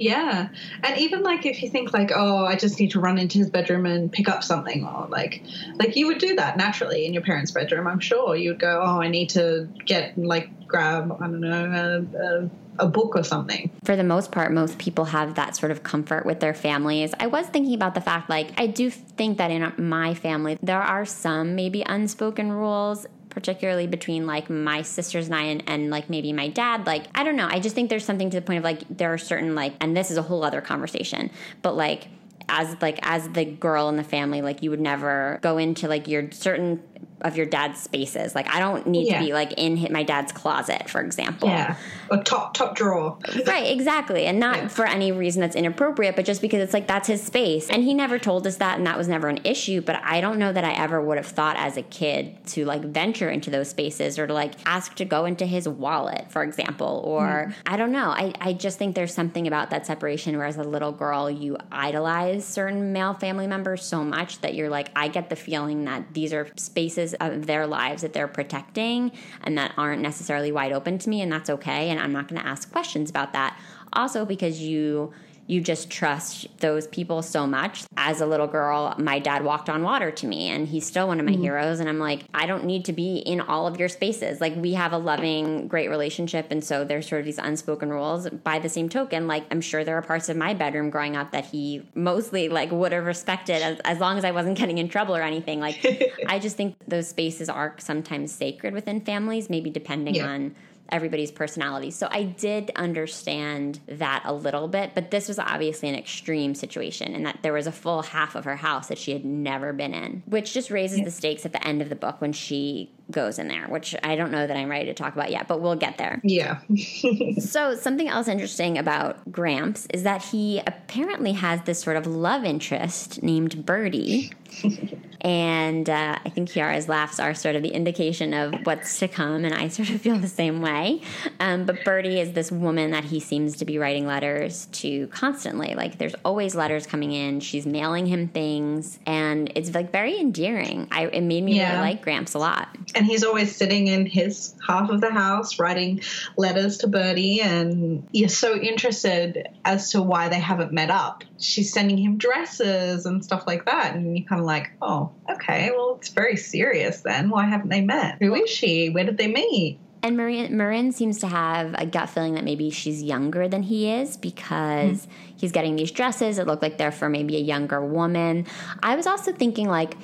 Yeah. 0.00 0.48
And 0.82 0.98
even 0.98 1.22
like 1.22 1.44
if 1.44 1.62
you 1.62 1.68
think 1.68 1.92
like, 1.92 2.10
oh, 2.14 2.46
I 2.46 2.56
just 2.56 2.80
need 2.80 2.92
to 2.92 3.00
run 3.00 3.18
into 3.18 3.38
his 3.38 3.50
bedroom 3.50 3.84
and 3.84 4.10
pick 4.10 4.28
up 4.28 4.42
something 4.42 4.84
or 4.86 5.06
like 5.08 5.42
like 5.76 5.94
you 5.94 6.06
would 6.06 6.18
do 6.18 6.36
that 6.36 6.56
naturally 6.56 7.04
in 7.04 7.12
your 7.12 7.22
parents' 7.22 7.50
bedroom, 7.50 7.86
I'm 7.86 8.00
sure. 8.00 8.34
You 8.34 8.50
would 8.50 8.60
go, 8.60 8.80
Oh, 8.82 9.00
I 9.00 9.08
need 9.08 9.28
to 9.30 9.68
get 9.84 10.16
like 10.16 10.66
grab, 10.66 11.12
I 11.20 11.26
don't 11.26 11.40
know, 11.40 12.06
a, 12.14 12.44
a 12.44 12.50
a 12.80 12.88
book 12.88 13.14
or 13.14 13.22
something. 13.22 13.70
For 13.84 13.94
the 13.94 14.04
most 14.04 14.32
part, 14.32 14.52
most 14.52 14.78
people 14.78 15.04
have 15.04 15.34
that 15.34 15.54
sort 15.54 15.70
of 15.70 15.82
comfort 15.82 16.24
with 16.24 16.40
their 16.40 16.54
families. 16.54 17.12
I 17.20 17.26
was 17.26 17.46
thinking 17.46 17.74
about 17.74 17.94
the 17.94 18.00
fact, 18.00 18.30
like, 18.30 18.58
I 18.58 18.66
do 18.66 18.88
think 18.88 19.36
that 19.36 19.50
in 19.50 19.72
my 19.76 20.14
family, 20.14 20.58
there 20.62 20.80
are 20.80 21.04
some 21.04 21.54
maybe 21.54 21.82
unspoken 21.82 22.50
rules 22.50 23.06
particularly 23.30 23.86
between 23.86 24.26
like 24.26 24.50
my 24.50 24.82
sisters 24.82 25.26
and 25.26 25.34
I 25.34 25.42
and, 25.44 25.62
and, 25.66 25.90
like 25.90 26.10
maybe 26.10 26.32
my 26.32 26.48
dad. 26.48 26.86
Like, 26.86 27.06
I 27.14 27.24
don't 27.24 27.36
know. 27.36 27.48
I 27.48 27.60
just 27.60 27.74
think 27.74 27.88
there's 27.88 28.04
something 28.04 28.30
to 28.30 28.36
the 28.38 28.44
point 28.44 28.58
of 28.58 28.64
like 28.64 28.82
there 28.88 29.12
are 29.12 29.18
certain 29.18 29.54
like, 29.54 29.74
and 29.80 29.96
this 29.96 30.10
is 30.10 30.16
a 30.16 30.22
whole 30.22 30.44
other 30.44 30.60
conversation, 30.60 31.30
but 31.62 31.76
like 31.76 32.08
as 32.48 32.76
like 32.82 32.98
as 33.02 33.28
the 33.30 33.44
girl 33.44 33.88
in 33.88 33.96
the 33.96 34.04
family, 34.04 34.42
like 34.42 34.62
you 34.62 34.70
would 34.70 34.80
never 34.80 35.38
go 35.40 35.56
into 35.56 35.88
like 35.88 36.08
your 36.08 36.30
certain 36.32 36.82
of 37.22 37.36
your 37.36 37.46
dad's 37.46 37.80
spaces. 37.80 38.34
Like 38.34 38.48
I 38.48 38.58
don't 38.60 38.86
need 38.86 39.08
yeah. 39.08 39.18
to 39.18 39.24
be 39.24 39.32
like 39.32 39.52
in 39.56 39.92
my 39.92 40.02
dad's 40.02 40.32
closet, 40.32 40.88
for 40.88 41.00
example. 41.00 41.48
Yeah, 41.48 41.76
a 42.10 42.18
top 42.18 42.54
top 42.54 42.76
drawer. 42.76 43.18
right, 43.46 43.70
exactly, 43.70 44.26
and 44.26 44.38
not 44.38 44.56
yeah. 44.56 44.68
for 44.68 44.86
any 44.86 45.12
reason 45.12 45.40
that's 45.40 45.56
inappropriate, 45.56 46.16
but 46.16 46.24
just 46.24 46.40
because 46.40 46.60
it's 46.60 46.72
like 46.72 46.86
that's 46.86 47.08
his 47.08 47.22
space. 47.22 47.68
And 47.70 47.84
he 47.84 47.94
never 47.94 48.18
told 48.18 48.46
us 48.46 48.56
that, 48.56 48.78
and 48.78 48.86
that 48.86 48.96
was 48.96 49.08
never 49.08 49.28
an 49.28 49.40
issue. 49.44 49.80
But 49.80 50.00
I 50.02 50.20
don't 50.20 50.38
know 50.38 50.52
that 50.52 50.64
I 50.64 50.72
ever 50.72 51.00
would 51.00 51.16
have 51.16 51.26
thought 51.26 51.56
as 51.56 51.76
a 51.76 51.82
kid 51.82 52.36
to 52.48 52.64
like 52.64 52.82
venture 52.82 53.30
into 53.30 53.50
those 53.50 53.68
spaces 53.68 54.18
or 54.18 54.26
to 54.26 54.34
like 54.34 54.54
ask 54.66 54.94
to 54.96 55.04
go 55.04 55.24
into 55.24 55.46
his 55.46 55.68
wallet, 55.68 56.30
for 56.30 56.42
example. 56.42 57.02
Or 57.04 57.48
mm. 57.48 57.54
I 57.66 57.76
don't 57.76 57.92
know. 57.92 58.10
I 58.10 58.32
I 58.40 58.52
just 58.52 58.78
think 58.78 58.94
there's 58.94 59.14
something 59.14 59.46
about 59.46 59.70
that 59.70 59.86
separation 59.86 60.36
where 60.36 60.46
as 60.46 60.56
a 60.56 60.64
little 60.64 60.92
girl 60.92 61.30
you 61.30 61.56
idolize 61.70 62.44
certain 62.44 62.92
male 62.92 63.14
family 63.14 63.46
members 63.46 63.84
so 63.84 64.04
much 64.04 64.40
that 64.40 64.54
you're 64.54 64.70
like 64.70 64.88
I 64.96 65.08
get 65.08 65.28
the 65.28 65.36
feeling 65.36 65.84
that 65.84 66.14
these 66.14 66.32
are 66.32 66.48
spaces 66.56 67.09
of 67.14 67.46
their 67.46 67.66
lives 67.66 68.02
that 68.02 68.12
they're 68.12 68.28
protecting 68.28 69.12
and 69.42 69.56
that 69.58 69.72
aren't 69.76 70.02
necessarily 70.02 70.52
wide 70.52 70.72
open 70.72 70.98
to 70.98 71.08
me, 71.08 71.20
and 71.20 71.32
that's 71.32 71.50
okay. 71.50 71.90
And 71.90 72.00
I'm 72.00 72.12
not 72.12 72.28
going 72.28 72.40
to 72.40 72.46
ask 72.46 72.70
questions 72.70 73.10
about 73.10 73.32
that. 73.32 73.58
Also, 73.92 74.24
because 74.24 74.60
you 74.60 75.12
you 75.50 75.60
just 75.60 75.90
trust 75.90 76.46
those 76.60 76.86
people 76.86 77.22
so 77.22 77.44
much. 77.44 77.82
As 77.96 78.20
a 78.20 78.26
little 78.26 78.46
girl, 78.46 78.94
my 78.98 79.18
dad 79.18 79.42
walked 79.42 79.68
on 79.68 79.82
water 79.82 80.12
to 80.12 80.26
me, 80.28 80.46
and 80.48 80.68
he's 80.68 80.86
still 80.86 81.08
one 81.08 81.18
of 81.18 81.26
my 81.26 81.32
mm-hmm. 81.32 81.42
heroes. 81.42 81.80
And 81.80 81.88
I'm 81.88 81.98
like, 81.98 82.22
I 82.32 82.46
don't 82.46 82.64
need 82.64 82.84
to 82.84 82.92
be 82.92 83.16
in 83.16 83.40
all 83.40 83.66
of 83.66 83.76
your 83.76 83.88
spaces. 83.88 84.40
Like, 84.40 84.54
we 84.54 84.74
have 84.74 84.92
a 84.92 84.98
loving, 84.98 85.66
great 85.66 85.90
relationship. 85.90 86.46
And 86.52 86.62
so 86.62 86.84
there's 86.84 87.08
sort 87.08 87.18
of 87.18 87.24
these 87.24 87.38
unspoken 87.38 87.90
rules. 87.90 88.30
By 88.30 88.60
the 88.60 88.68
same 88.68 88.88
token, 88.88 89.26
like, 89.26 89.44
I'm 89.50 89.60
sure 89.60 89.82
there 89.82 89.98
are 89.98 90.02
parts 90.02 90.28
of 90.28 90.36
my 90.36 90.54
bedroom 90.54 90.88
growing 90.88 91.16
up 91.16 91.32
that 91.32 91.46
he 91.46 91.82
mostly, 91.96 92.48
like, 92.48 92.70
would 92.70 92.92
have 92.92 93.04
respected 93.04 93.60
as, 93.60 93.80
as 93.80 93.98
long 93.98 94.18
as 94.18 94.24
I 94.24 94.30
wasn't 94.30 94.56
getting 94.56 94.78
in 94.78 94.88
trouble 94.88 95.16
or 95.16 95.22
anything. 95.22 95.58
Like, 95.58 95.84
I 96.28 96.38
just 96.38 96.56
think 96.56 96.76
those 96.86 97.08
spaces 97.08 97.48
are 97.48 97.74
sometimes 97.78 98.30
sacred 98.30 98.72
within 98.72 99.00
families, 99.00 99.50
maybe 99.50 99.68
depending 99.68 100.14
yeah. 100.14 100.28
on 100.28 100.54
everybody's 100.92 101.30
personality. 101.30 101.90
So 101.90 102.08
I 102.10 102.24
did 102.24 102.70
understand 102.76 103.80
that 103.86 104.22
a 104.24 104.32
little 104.32 104.68
bit, 104.68 104.92
but 104.94 105.10
this 105.10 105.28
was 105.28 105.38
obviously 105.38 105.88
an 105.88 105.94
extreme 105.94 106.54
situation 106.54 107.14
and 107.14 107.26
that 107.26 107.38
there 107.42 107.52
was 107.52 107.66
a 107.66 107.72
full 107.72 108.02
half 108.02 108.34
of 108.34 108.44
her 108.44 108.56
house 108.56 108.88
that 108.88 108.98
she 108.98 109.12
had 109.12 109.24
never 109.24 109.72
been 109.72 109.94
in, 109.94 110.22
which 110.26 110.52
just 110.52 110.70
raises 110.70 110.98
yeah. 110.98 111.04
the 111.04 111.10
stakes 111.10 111.46
at 111.46 111.52
the 111.52 111.66
end 111.66 111.82
of 111.82 111.88
the 111.88 111.96
book 111.96 112.20
when 112.20 112.32
she 112.32 112.90
goes 113.10 113.38
in 113.38 113.48
there, 113.48 113.66
which 113.68 113.94
I 114.02 114.16
don't 114.16 114.30
know 114.30 114.46
that 114.46 114.56
I'm 114.56 114.68
ready 114.68 114.86
to 114.86 114.94
talk 114.94 115.14
about 115.14 115.30
yet, 115.30 115.48
but 115.48 115.60
we'll 115.60 115.76
get 115.76 115.98
there. 115.98 116.20
Yeah. 116.22 116.60
so, 117.38 117.74
something 117.74 118.08
else 118.08 118.28
interesting 118.28 118.78
about 118.78 119.30
Gramps 119.32 119.86
is 119.92 120.04
that 120.04 120.22
he 120.22 120.60
apparently 120.66 121.32
has 121.32 121.62
this 121.62 121.80
sort 121.80 121.96
of 121.96 122.06
love 122.06 122.44
interest 122.44 123.22
named 123.22 123.66
Birdie. 123.66 124.32
and 125.20 125.88
uh, 125.88 126.18
I 126.24 126.28
think 126.28 126.50
Chiara's 126.50 126.88
laughs 126.88 127.20
are 127.20 127.34
sort 127.34 127.56
of 127.56 127.62
the 127.62 127.70
indication 127.70 128.34
of 128.34 128.54
what's 128.64 128.98
to 129.00 129.08
come, 129.08 129.44
and 129.44 129.54
I 129.54 129.68
sort 129.80 129.90
of 129.90 130.00
feel 130.00 130.18
the 130.18 130.28
same 130.28 130.60
way. 130.60 131.02
Um, 131.38 131.64
but 131.64 131.84
Birdie 131.84 132.20
is 132.20 132.32
this 132.32 132.50
woman 132.50 132.90
that 132.92 133.04
he 133.04 133.20
seems 133.20 133.56
to 133.58 133.64
be 133.64 133.78
writing 133.78 134.06
letters 134.06 134.66
to 134.72 135.06
constantly. 135.08 135.74
Like, 135.74 135.98
there's 135.98 136.14
always 136.24 136.54
letters 136.54 136.86
coming 136.86 137.12
in. 137.12 137.40
She's 137.40 137.66
mailing 137.66 138.06
him 138.06 138.28
things, 138.28 138.98
and 139.06 139.52
it's 139.54 139.74
like 139.74 139.92
very 139.92 140.18
endearing. 140.18 140.88
I, 140.90 141.06
it 141.06 141.22
made 141.22 141.44
me 141.44 141.56
yeah. 141.56 141.76
really 141.76 141.92
like 141.92 142.02
Gramps 142.02 142.34
a 142.34 142.38
lot 142.38 142.68
and 142.94 143.06
he's 143.06 143.24
always 143.24 143.54
sitting 143.54 143.86
in 143.86 144.06
his 144.06 144.54
half 144.66 144.90
of 144.90 145.00
the 145.00 145.10
house 145.10 145.58
writing 145.58 146.00
letters 146.36 146.78
to 146.78 146.88
Birdie, 146.88 147.40
and 147.40 148.06
you're 148.12 148.28
so 148.28 148.56
interested 148.56 149.48
as 149.64 149.92
to 149.92 150.02
why 150.02 150.28
they 150.28 150.38
haven't 150.38 150.72
met 150.72 150.90
up. 150.90 151.24
She's 151.38 151.72
sending 151.72 151.98
him 151.98 152.18
dresses 152.18 153.06
and 153.06 153.24
stuff 153.24 153.44
like 153.46 153.66
that, 153.66 153.94
and 153.94 154.16
you're 154.16 154.26
kind 154.26 154.40
of 154.40 154.46
like, 154.46 154.72
oh, 154.82 155.09
okay, 155.30 155.70
well, 155.74 155.96
it's 155.98 156.08
very 156.08 156.36
serious 156.36 157.00
then. 157.00 157.30
Why 157.30 157.46
haven't 157.46 157.68
they 157.68 157.80
met? 157.80 158.18
Who 158.20 158.34
is 158.34 158.50
she? 158.50 158.88
Where 158.90 159.04
did 159.04 159.18
they 159.18 159.28
meet? 159.28 159.78
And 160.02 160.16
Marin, 160.16 160.56
Marin 160.56 160.92
seems 160.92 161.18
to 161.20 161.26
have 161.26 161.74
a 161.74 161.84
gut 161.84 162.08
feeling 162.08 162.34
that 162.34 162.44
maybe 162.44 162.70
she's 162.70 163.02
younger 163.02 163.48
than 163.48 163.62
he 163.62 163.90
is 163.90 164.16
because 164.16 165.06
mm. 165.06 165.08
he's 165.36 165.52
getting 165.52 165.76
these 165.76 165.90
dresses 165.90 166.38
It 166.38 166.46
look 166.46 166.62
like 166.62 166.78
they're 166.78 166.90
for 166.90 167.08
maybe 167.08 167.36
a 167.36 167.40
younger 167.40 167.84
woman. 167.84 168.46
I 168.82 168.96
was 168.96 169.06
also 169.06 169.32
thinking, 169.32 169.68
like, 169.68 169.94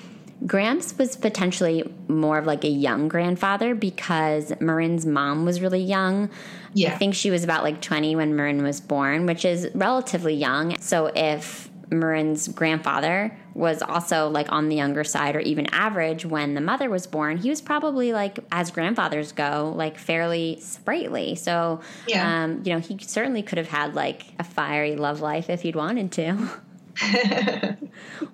Gramps 0.44 0.98
was 0.98 1.16
potentially 1.16 1.82
more 2.08 2.36
of 2.36 2.44
like 2.44 2.62
a 2.64 2.68
young 2.68 3.08
grandfather 3.08 3.74
because 3.74 4.52
Marin's 4.60 5.06
mom 5.06 5.46
was 5.46 5.62
really 5.62 5.82
young. 5.82 6.28
Yeah. 6.74 6.92
I 6.92 6.98
think 6.98 7.14
she 7.14 7.30
was 7.30 7.42
about 7.42 7.62
like 7.62 7.80
20 7.80 8.16
when 8.16 8.36
Marin 8.36 8.62
was 8.62 8.80
born, 8.80 9.24
which 9.24 9.46
is 9.46 9.70
relatively 9.74 10.34
young. 10.34 10.76
So 10.78 11.10
if 11.14 11.70
Marin's 11.90 12.48
grandfather 12.48 13.36
was 13.54 13.80
also 13.80 14.28
like 14.28 14.50
on 14.52 14.68
the 14.68 14.76
younger 14.76 15.04
side 15.04 15.34
or 15.34 15.40
even 15.40 15.66
average 15.72 16.26
when 16.26 16.54
the 16.54 16.60
mother 16.60 16.90
was 16.90 17.06
born. 17.06 17.38
He 17.38 17.48
was 17.48 17.60
probably 17.60 18.12
like, 18.12 18.38
as 18.52 18.70
grandfathers 18.70 19.32
go, 19.32 19.72
like 19.74 19.98
fairly 19.98 20.58
sprightly. 20.60 21.34
So, 21.36 21.80
yeah. 22.06 22.44
um, 22.44 22.62
you 22.64 22.72
know, 22.72 22.80
he 22.80 22.98
certainly 22.98 23.42
could 23.42 23.58
have 23.58 23.68
had 23.68 23.94
like 23.94 24.24
a 24.38 24.44
fiery 24.44 24.96
love 24.96 25.20
life 25.20 25.48
if 25.48 25.62
he'd 25.62 25.76
wanted 25.76 26.12
to. 26.12 26.50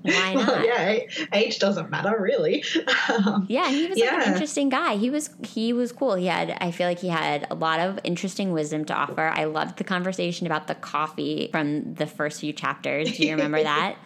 Why 0.03 0.35
not? 0.35 0.46
Well, 0.46 0.64
yeah, 0.64 0.98
age 1.33 1.59
doesn't 1.59 1.90
matter 1.90 2.16
really. 2.18 2.64
Um, 3.09 3.46
yeah, 3.48 3.68
he 3.70 3.88
was 3.88 3.98
yeah. 3.98 4.16
like 4.16 4.27
an 4.27 4.33
interesting 4.33 4.68
guy. 4.68 4.96
He 4.96 5.11
was 5.11 5.31
he 5.44 5.72
was 5.72 5.92
cool. 5.92 6.14
He 6.14 6.27
had 6.27 6.57
I 6.61 6.70
feel 6.70 6.87
like 6.87 7.01
he 7.01 7.09
had 7.09 7.46
a 7.51 7.55
lot 7.55 7.81
of 7.81 7.98
interesting 8.05 8.53
wisdom 8.53 8.85
to 8.87 8.94
offer. 8.94 9.33
I 9.35 9.44
loved 9.44 9.79
the 9.79 9.85
conversation 9.85 10.46
about 10.46 10.66
the 10.66 10.75
coffee 10.75 11.48
from 11.51 11.94
the 11.94 12.07
first 12.07 12.40
few 12.40 12.53
chapters. 12.53 13.16
Do 13.16 13.25
you 13.25 13.33
remember 13.33 13.62
that? 13.62 13.96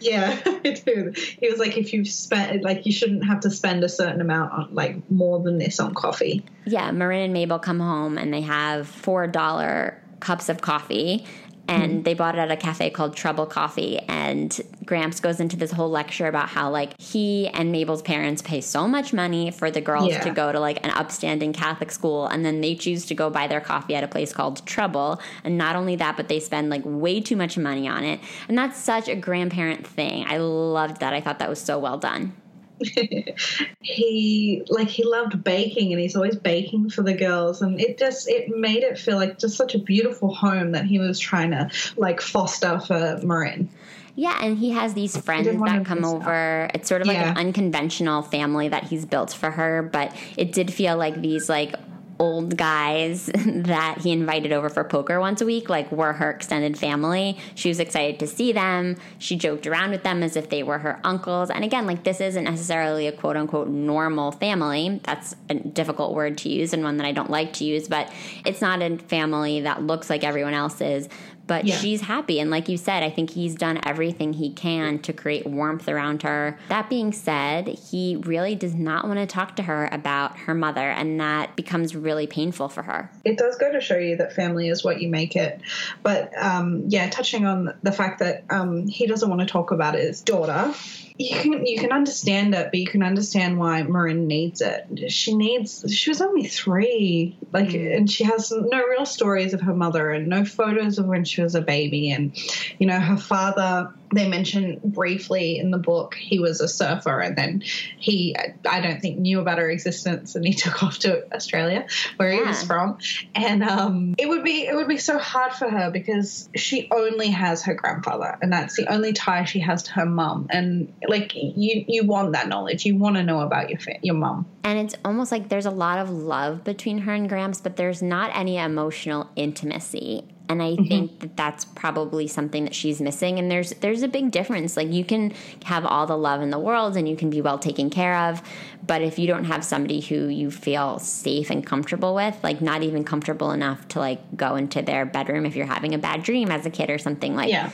yeah, 0.00 0.40
I 0.46 0.70
do. 0.84 1.12
He 1.16 1.48
was 1.48 1.58
like, 1.58 1.76
if 1.76 1.92
you've 1.92 2.08
spent, 2.08 2.62
like, 2.62 2.86
you 2.86 2.92
shouldn't 2.92 3.24
have 3.26 3.40
to 3.40 3.50
spend 3.50 3.84
a 3.84 3.88
certain 3.88 4.20
amount 4.20 4.52
on, 4.52 4.74
like, 4.74 5.08
more 5.10 5.40
than 5.40 5.58
this 5.58 5.80
on 5.80 5.94
coffee. 5.94 6.44
Yeah, 6.66 6.90
Marin 6.90 7.22
and 7.22 7.32
Mabel 7.32 7.58
come 7.58 7.80
home 7.80 8.18
and 8.18 8.32
they 8.32 8.42
have 8.42 8.88
$4 8.88 9.94
cups 10.20 10.48
of 10.48 10.60
coffee 10.60 11.24
and 11.68 11.92
mm-hmm. 11.92 12.02
they 12.02 12.14
bought 12.14 12.34
it 12.34 12.38
at 12.38 12.50
a 12.50 12.56
cafe 12.56 12.90
called 12.90 13.14
Trouble 13.14 13.46
Coffee. 13.46 13.98
And 14.08 14.58
Gramps 14.84 15.20
goes 15.20 15.38
into 15.38 15.56
this 15.56 15.70
whole 15.70 15.90
lecture 15.90 16.26
about 16.26 16.48
how 16.48 16.70
like 16.70 16.98
he 17.00 17.48
and 17.48 17.70
Mabel's 17.70 18.02
parents 18.02 18.42
pay 18.42 18.60
so 18.60 18.88
much 18.88 19.12
money 19.12 19.50
for 19.50 19.70
the 19.70 19.80
girls 19.80 20.10
yeah. 20.10 20.20
to 20.20 20.30
go 20.30 20.50
to 20.50 20.58
like 20.58 20.84
an 20.84 20.90
upstanding 20.92 21.52
Catholic 21.52 21.90
school, 21.90 22.26
and 22.26 22.44
then 22.44 22.60
they 22.60 22.74
choose 22.74 23.04
to 23.06 23.14
go 23.14 23.30
buy 23.30 23.46
their 23.46 23.60
coffee 23.60 23.94
at 23.94 24.02
a 24.02 24.08
place 24.08 24.32
called 24.32 24.64
Trouble. 24.66 25.20
And 25.44 25.58
not 25.58 25.76
only 25.76 25.96
that, 25.96 26.16
but 26.16 26.28
they 26.28 26.40
spend 26.40 26.70
like 26.70 26.82
way 26.84 27.20
too 27.20 27.36
much 27.36 27.58
money 27.58 27.86
on 27.86 28.02
it. 28.04 28.20
And 28.48 28.56
that's 28.56 28.78
such 28.78 29.08
a 29.08 29.14
grandparent 29.14 29.86
thing. 29.86 30.24
I 30.26 30.38
loved 30.38 31.00
that. 31.00 31.12
I 31.12 31.20
thought 31.20 31.38
that 31.38 31.48
was 31.48 31.60
so 31.60 31.78
well 31.78 31.98
done. 31.98 32.34
he 33.80 34.62
like 34.68 34.88
he 34.88 35.04
loved 35.04 35.42
baking 35.42 35.92
and 35.92 36.00
he's 36.00 36.16
always 36.16 36.36
baking 36.36 36.90
for 36.90 37.02
the 37.02 37.14
girls 37.14 37.62
and 37.62 37.80
it 37.80 37.98
just 37.98 38.28
it 38.28 38.48
made 38.48 38.82
it 38.82 38.98
feel 38.98 39.16
like 39.16 39.38
just 39.38 39.56
such 39.56 39.74
a 39.74 39.78
beautiful 39.78 40.34
home 40.34 40.72
that 40.72 40.84
he 40.84 40.98
was 40.98 41.18
trying 41.18 41.50
to 41.50 41.70
like 41.96 42.20
foster 42.20 42.80
for 42.80 43.18
Marin. 43.22 43.68
Yeah, 44.14 44.36
and 44.42 44.58
he 44.58 44.70
has 44.70 44.94
these 44.94 45.16
friends 45.16 45.46
that 45.46 45.86
come 45.86 46.04
over. 46.04 46.68
It's 46.74 46.88
sort 46.88 47.02
of 47.02 47.06
like 47.06 47.18
yeah. 47.18 47.30
an 47.30 47.36
unconventional 47.36 48.22
family 48.22 48.66
that 48.68 48.82
he's 48.82 49.06
built 49.06 49.32
for 49.32 49.48
her, 49.48 49.80
but 49.92 50.12
it 50.36 50.50
did 50.50 50.72
feel 50.72 50.96
like 50.96 51.20
these 51.22 51.48
like 51.48 51.76
old 52.18 52.56
guys 52.56 53.26
that 53.46 53.98
he 53.98 54.12
invited 54.12 54.52
over 54.52 54.68
for 54.68 54.84
poker 54.84 55.20
once 55.20 55.40
a 55.40 55.46
week, 55.46 55.68
like 55.68 55.90
were 55.92 56.14
her 56.14 56.30
extended 56.30 56.78
family. 56.78 57.38
She 57.54 57.68
was 57.68 57.80
excited 57.80 58.18
to 58.20 58.26
see 58.26 58.52
them. 58.52 58.96
She 59.18 59.36
joked 59.36 59.66
around 59.66 59.90
with 59.90 60.02
them 60.02 60.22
as 60.22 60.36
if 60.36 60.48
they 60.48 60.62
were 60.62 60.78
her 60.78 61.00
uncles. 61.04 61.50
And 61.50 61.64
again, 61.64 61.86
like 61.86 62.04
this 62.04 62.20
isn't 62.20 62.44
necessarily 62.44 63.06
a 63.06 63.12
quote 63.12 63.36
unquote 63.36 63.68
normal 63.68 64.32
family. 64.32 65.00
That's 65.04 65.34
a 65.48 65.54
difficult 65.54 66.14
word 66.14 66.38
to 66.38 66.48
use 66.48 66.72
and 66.72 66.82
one 66.82 66.96
that 66.98 67.06
I 67.06 67.12
don't 67.12 67.30
like 67.30 67.52
to 67.54 67.64
use, 67.64 67.88
but 67.88 68.12
it's 68.44 68.60
not 68.60 68.82
a 68.82 68.98
family 68.98 69.60
that 69.62 69.82
looks 69.82 70.10
like 70.10 70.24
everyone 70.24 70.54
else's 70.54 71.08
but 71.48 71.64
yeah. 71.64 71.76
she's 71.76 72.02
happy. 72.02 72.38
And 72.38 72.50
like 72.50 72.68
you 72.68 72.76
said, 72.76 73.02
I 73.02 73.10
think 73.10 73.30
he's 73.30 73.56
done 73.56 73.80
everything 73.84 74.34
he 74.34 74.50
can 74.52 75.00
to 75.00 75.12
create 75.12 75.46
warmth 75.46 75.88
around 75.88 76.22
her. 76.22 76.56
That 76.68 76.88
being 76.88 77.12
said, 77.12 77.66
he 77.66 78.16
really 78.24 78.54
does 78.54 78.74
not 78.74 79.06
want 79.06 79.18
to 79.18 79.26
talk 79.26 79.56
to 79.56 79.64
her 79.64 79.88
about 79.90 80.38
her 80.38 80.54
mother, 80.54 80.90
and 80.90 81.18
that 81.20 81.56
becomes 81.56 81.96
really 81.96 82.28
painful 82.28 82.68
for 82.68 82.82
her. 82.82 83.10
It 83.24 83.38
does 83.38 83.56
go 83.56 83.72
to 83.72 83.80
show 83.80 83.98
you 83.98 84.16
that 84.16 84.32
family 84.32 84.68
is 84.68 84.84
what 84.84 85.00
you 85.00 85.08
make 85.08 85.34
it. 85.34 85.60
But 86.04 86.30
um, 86.40 86.84
yeah, 86.86 87.08
touching 87.10 87.46
on 87.46 87.74
the 87.82 87.92
fact 87.92 88.20
that 88.20 88.44
um, 88.50 88.86
he 88.86 89.06
doesn't 89.06 89.28
want 89.28 89.40
to 89.40 89.46
talk 89.46 89.72
about 89.72 89.94
his 89.94 90.20
daughter 90.20 90.74
you 91.18 91.36
can 91.36 91.66
you 91.66 91.78
can 91.78 91.90
understand 91.90 92.54
it, 92.54 92.68
but 92.70 92.78
you 92.78 92.86
can 92.86 93.02
understand 93.02 93.58
why 93.58 93.82
Marin 93.82 94.28
needs 94.28 94.60
it. 94.60 95.10
She 95.10 95.34
needs. 95.34 95.84
She 95.92 96.10
was 96.10 96.20
only 96.20 96.46
three, 96.46 97.36
like, 97.52 97.70
mm. 97.70 97.96
and 97.96 98.10
she 98.10 98.22
has 98.22 98.52
no 98.52 98.84
real 98.86 99.04
stories 99.04 99.52
of 99.52 99.60
her 99.62 99.74
mother 99.74 100.10
and 100.10 100.28
no 100.28 100.44
photos 100.44 100.98
of 100.98 101.06
when 101.06 101.24
she 101.24 101.42
was 101.42 101.56
a 101.56 101.60
baby. 101.60 102.12
And 102.12 102.36
you 102.78 102.86
know, 102.86 103.00
her 103.00 103.16
father 103.16 103.92
they 104.12 104.28
mention 104.28 104.80
briefly 104.84 105.58
in 105.58 105.70
the 105.70 105.78
book 105.78 106.14
he 106.14 106.38
was 106.38 106.60
a 106.60 106.68
surfer 106.68 107.20
and 107.20 107.36
then 107.36 107.62
he 107.98 108.34
i 108.68 108.80
don't 108.80 109.00
think 109.00 109.18
knew 109.18 109.40
about 109.40 109.58
her 109.58 109.70
existence 109.70 110.34
and 110.34 110.46
he 110.46 110.54
took 110.54 110.82
off 110.82 110.98
to 110.98 111.24
australia 111.34 111.86
where 112.16 112.32
yeah. 112.32 112.40
he 112.40 112.46
was 112.46 112.62
from. 112.62 112.98
And 113.34 113.62
um, 113.62 114.14
it 114.18 114.28
would 114.28 114.44
be 114.44 114.66
it 114.66 114.74
would 114.74 114.88
be 114.88 114.98
so 114.98 115.18
hard 115.18 115.52
for 115.52 115.68
her 115.68 115.90
because 115.90 116.48
she 116.54 116.88
only 116.90 117.28
has 117.28 117.64
her 117.64 117.74
grandfather 117.74 118.38
and 118.42 118.52
that's 118.52 118.76
the 118.76 118.86
only 118.92 119.12
tie 119.12 119.44
she 119.44 119.60
has 119.60 119.82
to 119.84 119.92
her 119.92 120.06
mum. 120.06 120.48
And 120.50 120.92
like 121.06 121.32
you 121.34 121.84
you 121.86 122.04
want 122.04 122.32
that 122.32 122.48
knowledge. 122.48 122.84
You 122.84 122.96
want 122.96 123.16
to 123.16 123.22
know 123.22 123.40
about 123.40 123.70
your 123.70 123.78
your 124.02 124.14
mum. 124.14 124.46
And 124.64 124.78
it's 124.78 124.94
almost 125.04 125.32
like 125.32 125.48
there's 125.48 125.66
a 125.66 125.70
lot 125.70 125.98
of 125.98 126.10
love 126.10 126.64
between 126.64 126.98
her 126.98 127.12
and 127.14 127.28
gramps 127.28 127.60
but 127.60 127.76
there's 127.76 128.02
not 128.02 128.30
any 128.34 128.58
emotional 128.58 129.30
intimacy 129.34 130.24
and 130.48 130.62
I 130.62 130.72
mm-hmm. 130.72 130.84
think 130.84 131.20
that 131.20 131.36
that's 131.36 131.64
probably 131.64 132.26
something 132.26 132.64
that 132.64 132.74
she's 132.74 133.00
missing. 133.00 133.38
And 133.38 133.50
there's 133.50 133.70
there's 133.80 134.02
a 134.02 134.08
big 134.08 134.30
difference. 134.30 134.76
Like 134.76 134.90
you 134.90 135.04
can 135.04 135.34
have 135.64 135.84
all 135.84 136.06
the 136.06 136.16
love 136.16 136.40
in 136.40 136.50
the 136.50 136.58
world 136.58 136.96
and 136.96 137.08
you 137.08 137.16
can 137.16 137.30
be 137.30 137.40
well 137.40 137.58
taken 137.58 137.90
care 137.90 138.16
of, 138.16 138.42
but 138.86 139.02
if 139.02 139.18
you 139.18 139.26
don't 139.26 139.44
have 139.44 139.64
somebody 139.64 140.00
who 140.00 140.28
you 140.28 140.50
feel 140.50 140.98
safe 140.98 141.50
and 141.50 141.64
comfortable 141.66 142.14
with, 142.14 142.38
like 142.42 142.60
not 142.60 142.82
even 142.82 143.04
comfortable 143.04 143.50
enough 143.50 143.86
to 143.88 143.98
like 143.98 144.36
go 144.36 144.56
into 144.56 144.80
their 144.82 145.04
bedroom 145.04 145.44
if 145.44 145.54
you're 145.54 145.66
having 145.66 145.94
a 145.94 145.98
bad 145.98 146.22
dream 146.22 146.50
as 146.50 146.64
a 146.64 146.70
kid 146.70 146.90
or 146.90 146.98
something 146.98 147.36
like, 147.36 147.50
yeah. 147.50 147.70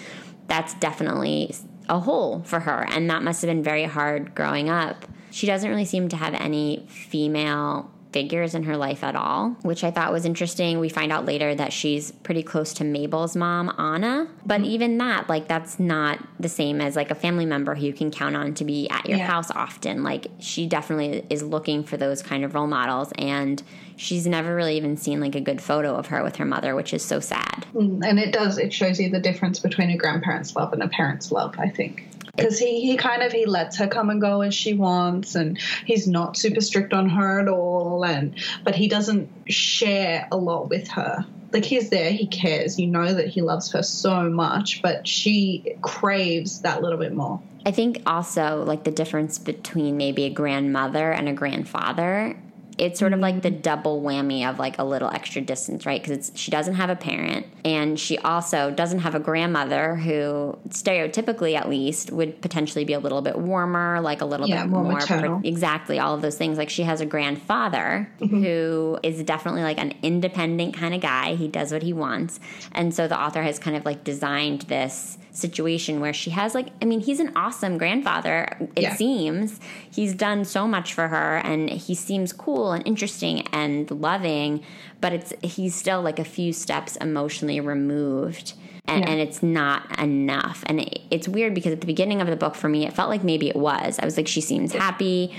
that's 0.49 0.75
definitely 0.75 1.55
a 1.89 2.01
hole 2.01 2.43
for 2.45 2.61
her. 2.61 2.87
And 2.91 3.09
that 3.11 3.23
must 3.23 3.43
have 3.43 3.49
been 3.49 3.63
very 3.63 3.85
hard 3.85 4.35
growing 4.35 4.69
up. 4.69 5.05
She 5.31 5.47
doesn't 5.47 5.69
really 5.69 5.85
seem 5.85 6.09
to 6.09 6.17
have 6.17 6.35
any 6.35 6.87
female 6.89 7.91
figures 8.15 8.55
in 8.55 8.63
her 8.63 8.77
life 8.77 9.03
at 9.03 9.17
all, 9.17 9.51
which 9.63 9.83
I 9.83 9.91
thought 9.91 10.13
was 10.13 10.25
interesting. 10.25 10.79
We 10.79 10.89
find 10.89 11.11
out 11.11 11.27
later 11.27 11.53
that 11.53 11.73
she's 11.73 12.13
pretty 12.13 12.45
close 12.45 12.73
to 12.75 12.85
Mabel's 12.85 13.35
mom, 13.35 13.75
Anna. 13.77 14.29
But 14.47 14.61
mm-hmm. 14.61 14.71
even 14.71 14.99
that, 14.99 15.29
like, 15.29 15.49
that's 15.49 15.81
not 15.81 16.21
the 16.39 16.49
same 16.49 16.81
as 16.81 16.95
like 16.95 17.11
a 17.11 17.17
family 17.17 17.45
member 17.45 17.75
who 17.75 17.87
you 17.87 17.93
can 17.93 18.13
count 18.13 18.37
on 18.37 18.55
to 18.55 18.65
be 18.65 18.89
at 18.89 19.09
your 19.09 19.19
yeah. 19.19 19.27
house 19.27 19.51
often. 19.51 20.05
Like, 20.05 20.29
she 20.39 20.69
definitely 20.69 21.27
is 21.29 21.43
looking 21.43 21.83
for 21.83 21.97
those 21.97 22.23
kind 22.23 22.45
of 22.45 22.55
role 22.55 22.69
models. 22.69 23.13
And 23.19 23.61
she's 23.97 24.29
never 24.29 24.55
really 24.55 24.77
even 24.77 24.97
seen 24.97 25.19
like 25.19 25.35
a 25.35 25.41
good 25.41 25.61
photo 25.61 25.97
of 25.97 26.07
her 26.07 26.23
with 26.23 26.37
her 26.37 26.45
mother, 26.45 26.77
which 26.77 26.95
is 26.95 27.05
so 27.05 27.19
sad. 27.19 27.67
Mm, 27.75 28.01
and 28.07 28.21
it 28.21 28.33
does, 28.33 28.59
it 28.59 28.73
shows 28.73 29.01
you 29.01 29.11
the 29.11 29.19
difference 29.19 29.59
between 29.59 29.91
a 29.91 29.97
grandparent's 29.97 30.55
love 30.55 30.73
and 30.73 30.85
a 30.85 30.89
parent's 30.89 31.33
love, 31.33 31.57
I 31.59 31.69
think 31.69 32.07
because 32.37 32.59
he, 32.59 32.81
he 32.81 32.97
kind 32.97 33.23
of 33.23 33.33
he 33.33 33.47
lets 33.47 33.77
her 33.77 33.87
come 33.87 34.11
and 34.11 34.21
go 34.21 34.41
as 34.41 34.55
she 34.55 34.75
wants 34.75 35.35
and 35.35 35.59
he's 35.85 36.07
not 36.07 36.37
super 36.37 36.61
strict 36.61 36.93
on 36.93 37.09
her 37.09 37.41
at 37.41 37.49
all 37.49 38.05
and 38.05 38.35
but 38.65 38.75
he 38.75 38.89
doesn't 38.89 39.31
share 39.51 40.27
a 40.31 40.37
lot 40.37 40.69
with 40.69 40.89
her. 40.89 41.25
Like 41.53 41.65
he's 41.65 41.91
there 41.91 42.11
he 42.11 42.27
cares 42.27 42.79
you 42.79 42.87
know 42.89 43.15
that 43.15 43.29
he 43.29 43.41
loves 43.41 43.71
her 43.73 43.83
so 43.83 44.29
much 44.29 44.83
but 44.83 45.07
she 45.07 45.77
craves 45.83 46.63
that 46.63 46.83
little 46.83 46.99
bit 46.99 47.15
more. 47.15 47.41
I 47.67 47.71
think 47.71 48.03
also 48.07 48.65
like 48.67 48.85
the 48.85 48.91
difference 48.91 49.39
between 49.39 49.97
maybe 49.97 50.25
a 50.25 50.31
grandmother 50.31 51.13
and 51.13 51.29
a 51.29 51.33
grandfather 51.33 52.37
it's 52.79 52.99
sort 52.99 53.13
of 53.13 53.21
like 53.21 53.43
the 53.43 53.51
double 53.51 54.03
whammy 54.03 54.49
of 54.49 54.59
like 54.59 54.79
a 54.79 54.85
little 54.85 55.09
extra 55.09 55.41
distance, 55.41 55.87
right? 55.87 56.03
Because 56.03 56.33
she 56.35 56.51
doesn't 56.51 56.75
have 56.75 56.91
a 56.91 56.97
parent, 56.97 57.47
and 57.65 57.99
she 57.99 58.19
also 58.19 58.71
doesn't 58.71 59.01
have 59.01 59.15
a 59.15 59.21
grandmother 59.21 59.97
who, 59.97 60.59
stereotypically 60.69 61.57
at 61.57 61.69
least, 61.69 62.11
would 62.11 62.41
potentially 62.41 62.85
be 62.85 62.93
a 62.93 62.99
little 62.99 63.23
bit 63.23 63.39
warmer, 63.39 64.01
like 64.01 64.21
a 64.21 64.25
little 64.25 64.49
yeah, 64.49 64.63
bit 64.63 64.71
more, 64.71 64.83
more 64.83 65.41
exactly 65.45 65.99
all 65.99 66.15
of 66.15 66.23
those 66.23 66.37
things. 66.37 66.59
Like 66.59 66.71
she 66.71 66.83
has 66.83 67.01
a 67.01 67.07
grandfather 67.07 68.11
mm-hmm. 68.21 68.43
who 68.43 68.99
is 69.03 69.23
definitely 69.23 69.63
like 69.63 69.79
an 69.79 69.95
independent 70.03 70.75
kind 70.75 70.95
of 70.95 71.01
guy. 71.01 71.35
He 71.35 71.49
does 71.49 71.73
what 71.73 71.83
he 71.83 71.93
wants, 71.93 72.41
and 72.73 72.95
so 72.95 73.07
the 73.07 73.21
author 73.21 73.43
has 73.43 73.59
kind 73.59 73.77
of 73.77 73.85
like 73.85 74.05
designed 74.05 74.63
this 74.63 75.19
situation 75.35 76.01
where 76.01 76.13
she 76.13 76.31
has 76.31 76.55
like 76.55 76.69
I 76.81 76.85
mean 76.85 77.01
he's 77.01 77.19
an 77.19 77.33
awesome 77.35 77.77
grandfather 77.77 78.57
it 78.77 78.83
yeah. 78.83 78.95
seems 78.95 79.59
he's 79.91 80.15
done 80.15 80.45
so 80.45 80.69
much 80.69 80.95
for 80.95 81.09
her 81.09 81.39
and 81.39 81.69
he 81.69 81.97
seems 81.97 82.33
cool 82.65 82.73
and 82.73 82.87
interesting 82.87 83.47
and 83.49 83.91
loving 83.91 84.65
but 85.01 85.13
it's 85.13 85.35
he's 85.43 85.75
still 85.75 86.01
like 86.01 86.19
a 86.19 86.25
few 86.25 86.51
steps 86.51 86.97
emotionally 86.97 87.61
removed 87.61 88.55
and, 88.87 89.03
yeah. 89.03 89.11
and 89.11 89.21
it's 89.21 89.43
not 89.43 89.99
enough. 89.99 90.63
And 90.67 90.81
it, 90.81 91.01
it's 91.11 91.27
weird 91.27 91.55
because 91.55 91.73
at 91.73 91.81
the 91.81 91.87
beginning 91.87 92.21
of 92.21 92.29
the 92.29 92.37
book 92.37 92.55
for 92.55 92.69
me 92.69 92.87
it 92.87 92.93
felt 92.93 93.09
like 93.09 93.25
maybe 93.25 93.49
it 93.49 93.57
was. 93.57 93.99
I 93.99 94.05
was 94.05 94.19
like 94.19 94.29
she 94.29 94.43
seems 94.43 94.75
happy. 94.75 95.35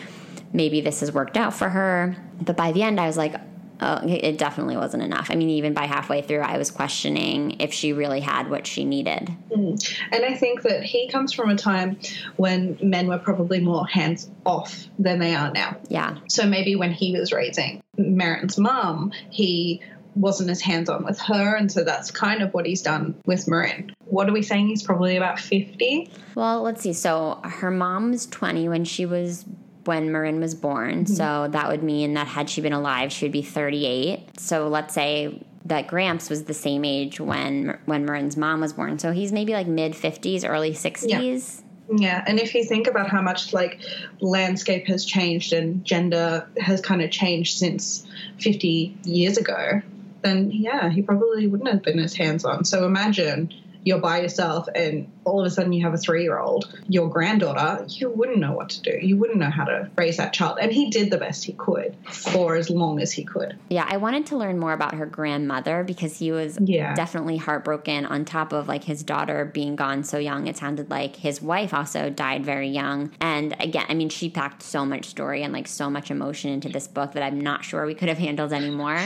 Maybe 0.52 0.82
this 0.82 1.02
has 1.02 1.12
worked 1.12 1.38
out 1.38 1.54
for 1.54 1.70
her. 1.70 2.16
But 2.42 2.58
by 2.58 2.72
the 2.72 2.82
end 2.82 3.00
I 3.00 3.06
was 3.06 3.18
like 3.18 3.36
uh, 3.80 4.02
it 4.06 4.38
definitely 4.38 4.78
wasn't 4.78 5.04
enough. 5.04 5.28
I 5.30 5.36
mean, 5.36 5.50
even 5.50 5.74
by 5.74 5.86
halfway 5.86 6.22
through, 6.22 6.40
I 6.40 6.58
was 6.58 6.72
questioning 6.72 7.58
if 7.60 7.74
she 7.74 7.94
really 7.94 8.22
had 8.22 8.50
what 8.50 8.68
she 8.68 8.86
needed. 8.86 9.32
Mm. 9.52 9.98
And 10.12 10.26
I 10.26 10.34
think 10.36 10.62
that 10.64 10.84
he 10.84 11.10
comes 11.10 11.34
from 11.34 11.50
a 11.50 11.56
time 11.56 12.00
when 12.38 12.78
men 12.82 13.08
were 13.08 13.18
probably 13.18 13.60
more 13.60 13.86
hands 13.86 14.30
off 14.46 14.88
than 14.98 15.20
they 15.20 15.36
are 15.36 15.52
now. 15.52 15.78
Yeah. 15.90 16.18
So 16.30 16.46
maybe 16.46 16.76
when 16.76 16.92
he 16.92 17.18
was 17.18 17.34
raising 17.34 17.84
Marin's 17.98 18.58
mom, 18.58 19.12
he 19.30 19.82
wasn't 20.16 20.50
as 20.50 20.62
hands 20.62 20.90
on 20.90 21.04
with 21.04 21.20
her. 21.20 21.56
And 21.56 21.72
so 21.72 21.84
that's 21.84 22.12
kind 22.12 22.42
of 22.42 22.54
what 22.54 22.66
he's 22.66 22.82
done 22.82 23.16
with 23.26 23.48
Marin. 23.48 23.94
What 24.06 24.30
are 24.30 24.34
we 24.34 24.42
saying? 24.42 24.68
He's 24.68 24.84
probably 24.84 25.18
about 25.18 25.40
50? 25.40 26.10
Well, 26.36 26.62
let's 26.62 26.82
see. 26.82 26.94
So 26.94 27.42
her 27.44 27.72
mom 27.72 28.12
was 28.12 28.26
20 28.28 28.70
when 28.70 28.86
she 28.86 29.06
was 29.06 29.46
when 29.86 30.12
Marin 30.12 30.40
was 30.40 30.56
born. 30.56 31.06
Mm-hmm. 31.06 31.14
So 31.14 31.48
that 31.52 31.70
would 31.70 31.84
mean 31.84 32.14
that 32.14 32.28
had 32.28 32.50
she 32.50 32.62
been 32.62 32.74
alive, 32.74 33.12
she 33.12 33.26
would 33.26 33.32
be 33.32 33.42
38. 33.42 34.40
So 34.40 34.68
let's 34.68 34.94
say 34.94 35.42
that 35.66 35.88
Gramps 35.88 36.30
was 36.30 36.44
the 36.44 36.54
same 36.54 36.86
age 36.86 37.20
when 37.20 37.78
when 37.86 38.06
Marin's 38.06 38.38
mom 38.38 38.62
was 38.62 38.74
born. 38.74 39.00
So 39.00 39.12
he's 39.12 39.32
maybe 39.32 39.54
like 39.54 39.68
mid 39.68 39.94
50s, 39.94 40.48
early 40.48 40.72
60s. 40.72 41.08
Yeah. 41.08 41.62
Yeah, 41.88 42.24
and 42.26 42.40
if 42.40 42.56
you 42.56 42.64
think 42.64 42.88
about 42.88 43.10
how 43.10 43.22
much 43.22 43.54
like 43.54 43.80
landscape 44.20 44.88
has 44.88 45.06
changed 45.06 45.54
and 45.54 45.86
gender 45.86 46.48
has 46.60 46.82
kind 46.82 47.04
of 47.04 47.12
changed 47.12 47.60
since 47.60 48.08
50 48.40 48.98
years 49.04 49.38
ago, 49.38 49.84
then 50.24 50.50
yeah, 50.52 50.90
he 50.90 51.04
probably 51.04 51.46
wouldn't 51.46 51.70
have 51.70 51.84
been 51.84 52.00
as 52.00 52.16
hands 52.16 52.44
on. 52.44 52.66
So 52.66 52.86
imagine 52.86 53.54
you're 53.86 54.00
by 54.00 54.20
yourself 54.20 54.68
and 54.76 55.10
all 55.26 55.40
of 55.40 55.46
a 55.46 55.50
sudden 55.50 55.72
you 55.72 55.84
have 55.84 55.94
a 55.94 55.98
three 55.98 56.24
year 56.24 56.40
old, 56.40 56.78
your 56.90 57.08
granddaughter, 57.08 57.86
you 57.88 58.10
wouldn't 58.10 58.40
know 58.40 58.52
what 58.52 58.70
to 58.70 58.82
do. 58.82 58.98
You 59.00 59.16
wouldn't 59.16 59.38
know 59.40 59.50
how 59.50 59.64
to 59.64 59.90
raise 59.96 60.18
that 60.18 60.34
child. 60.34 60.58
And 60.60 60.72
he 60.72 60.90
did 60.90 61.12
the 61.12 61.18
best 61.18 61.44
he 61.44 61.54
could 61.54 61.96
for 62.10 62.56
as 62.56 62.70
long 62.70 63.00
as 63.00 63.12
he 63.12 63.24
could. 63.24 63.58
Yeah, 63.70 63.86
I 63.88 63.98
wanted 63.98 64.26
to 64.28 64.38
learn 64.38 64.60
more 64.60 64.74
about 64.74 64.96
her 64.96 65.06
grandmother 65.06 65.84
because 65.84 66.18
he 66.18 66.32
was 66.32 66.58
yeah. 66.60 66.96
definitely 66.96 67.38
heartbroken 67.38 68.08
on 68.08 68.26
top 68.26 68.54
of 68.54 68.68
like 68.68 68.84
his 68.84 69.04
daughter 69.04 69.46
being 69.46 69.76
gone 69.76 70.04
so 70.04 70.18
young. 70.18 70.48
It 70.48 70.58
sounded 70.58 70.90
like 70.90 71.16
his 71.16 71.42
wife 71.42 71.74
also 71.74 72.10
died 72.10 72.44
very 72.44 72.70
young. 72.70 73.12
And 73.22 73.56
again, 73.60 73.86
I 73.88 73.94
mean, 73.94 74.10
she 74.10 74.30
packed 74.30 74.64
so 74.64 74.84
much 74.84 75.06
story 75.06 75.44
and 75.44 75.54
like 75.54 75.68
so 75.68 75.92
much 75.92 76.10
emotion 76.10 76.52
into 76.52 76.70
this 76.70 76.88
book 76.88 77.14
that 77.14 77.22
I'm 77.22 77.40
not 77.40 77.64
sure 77.64 77.86
we 77.86 77.94
could 77.94 78.10
have 78.10 78.18
handled 78.18 78.52
anymore. 78.52 79.00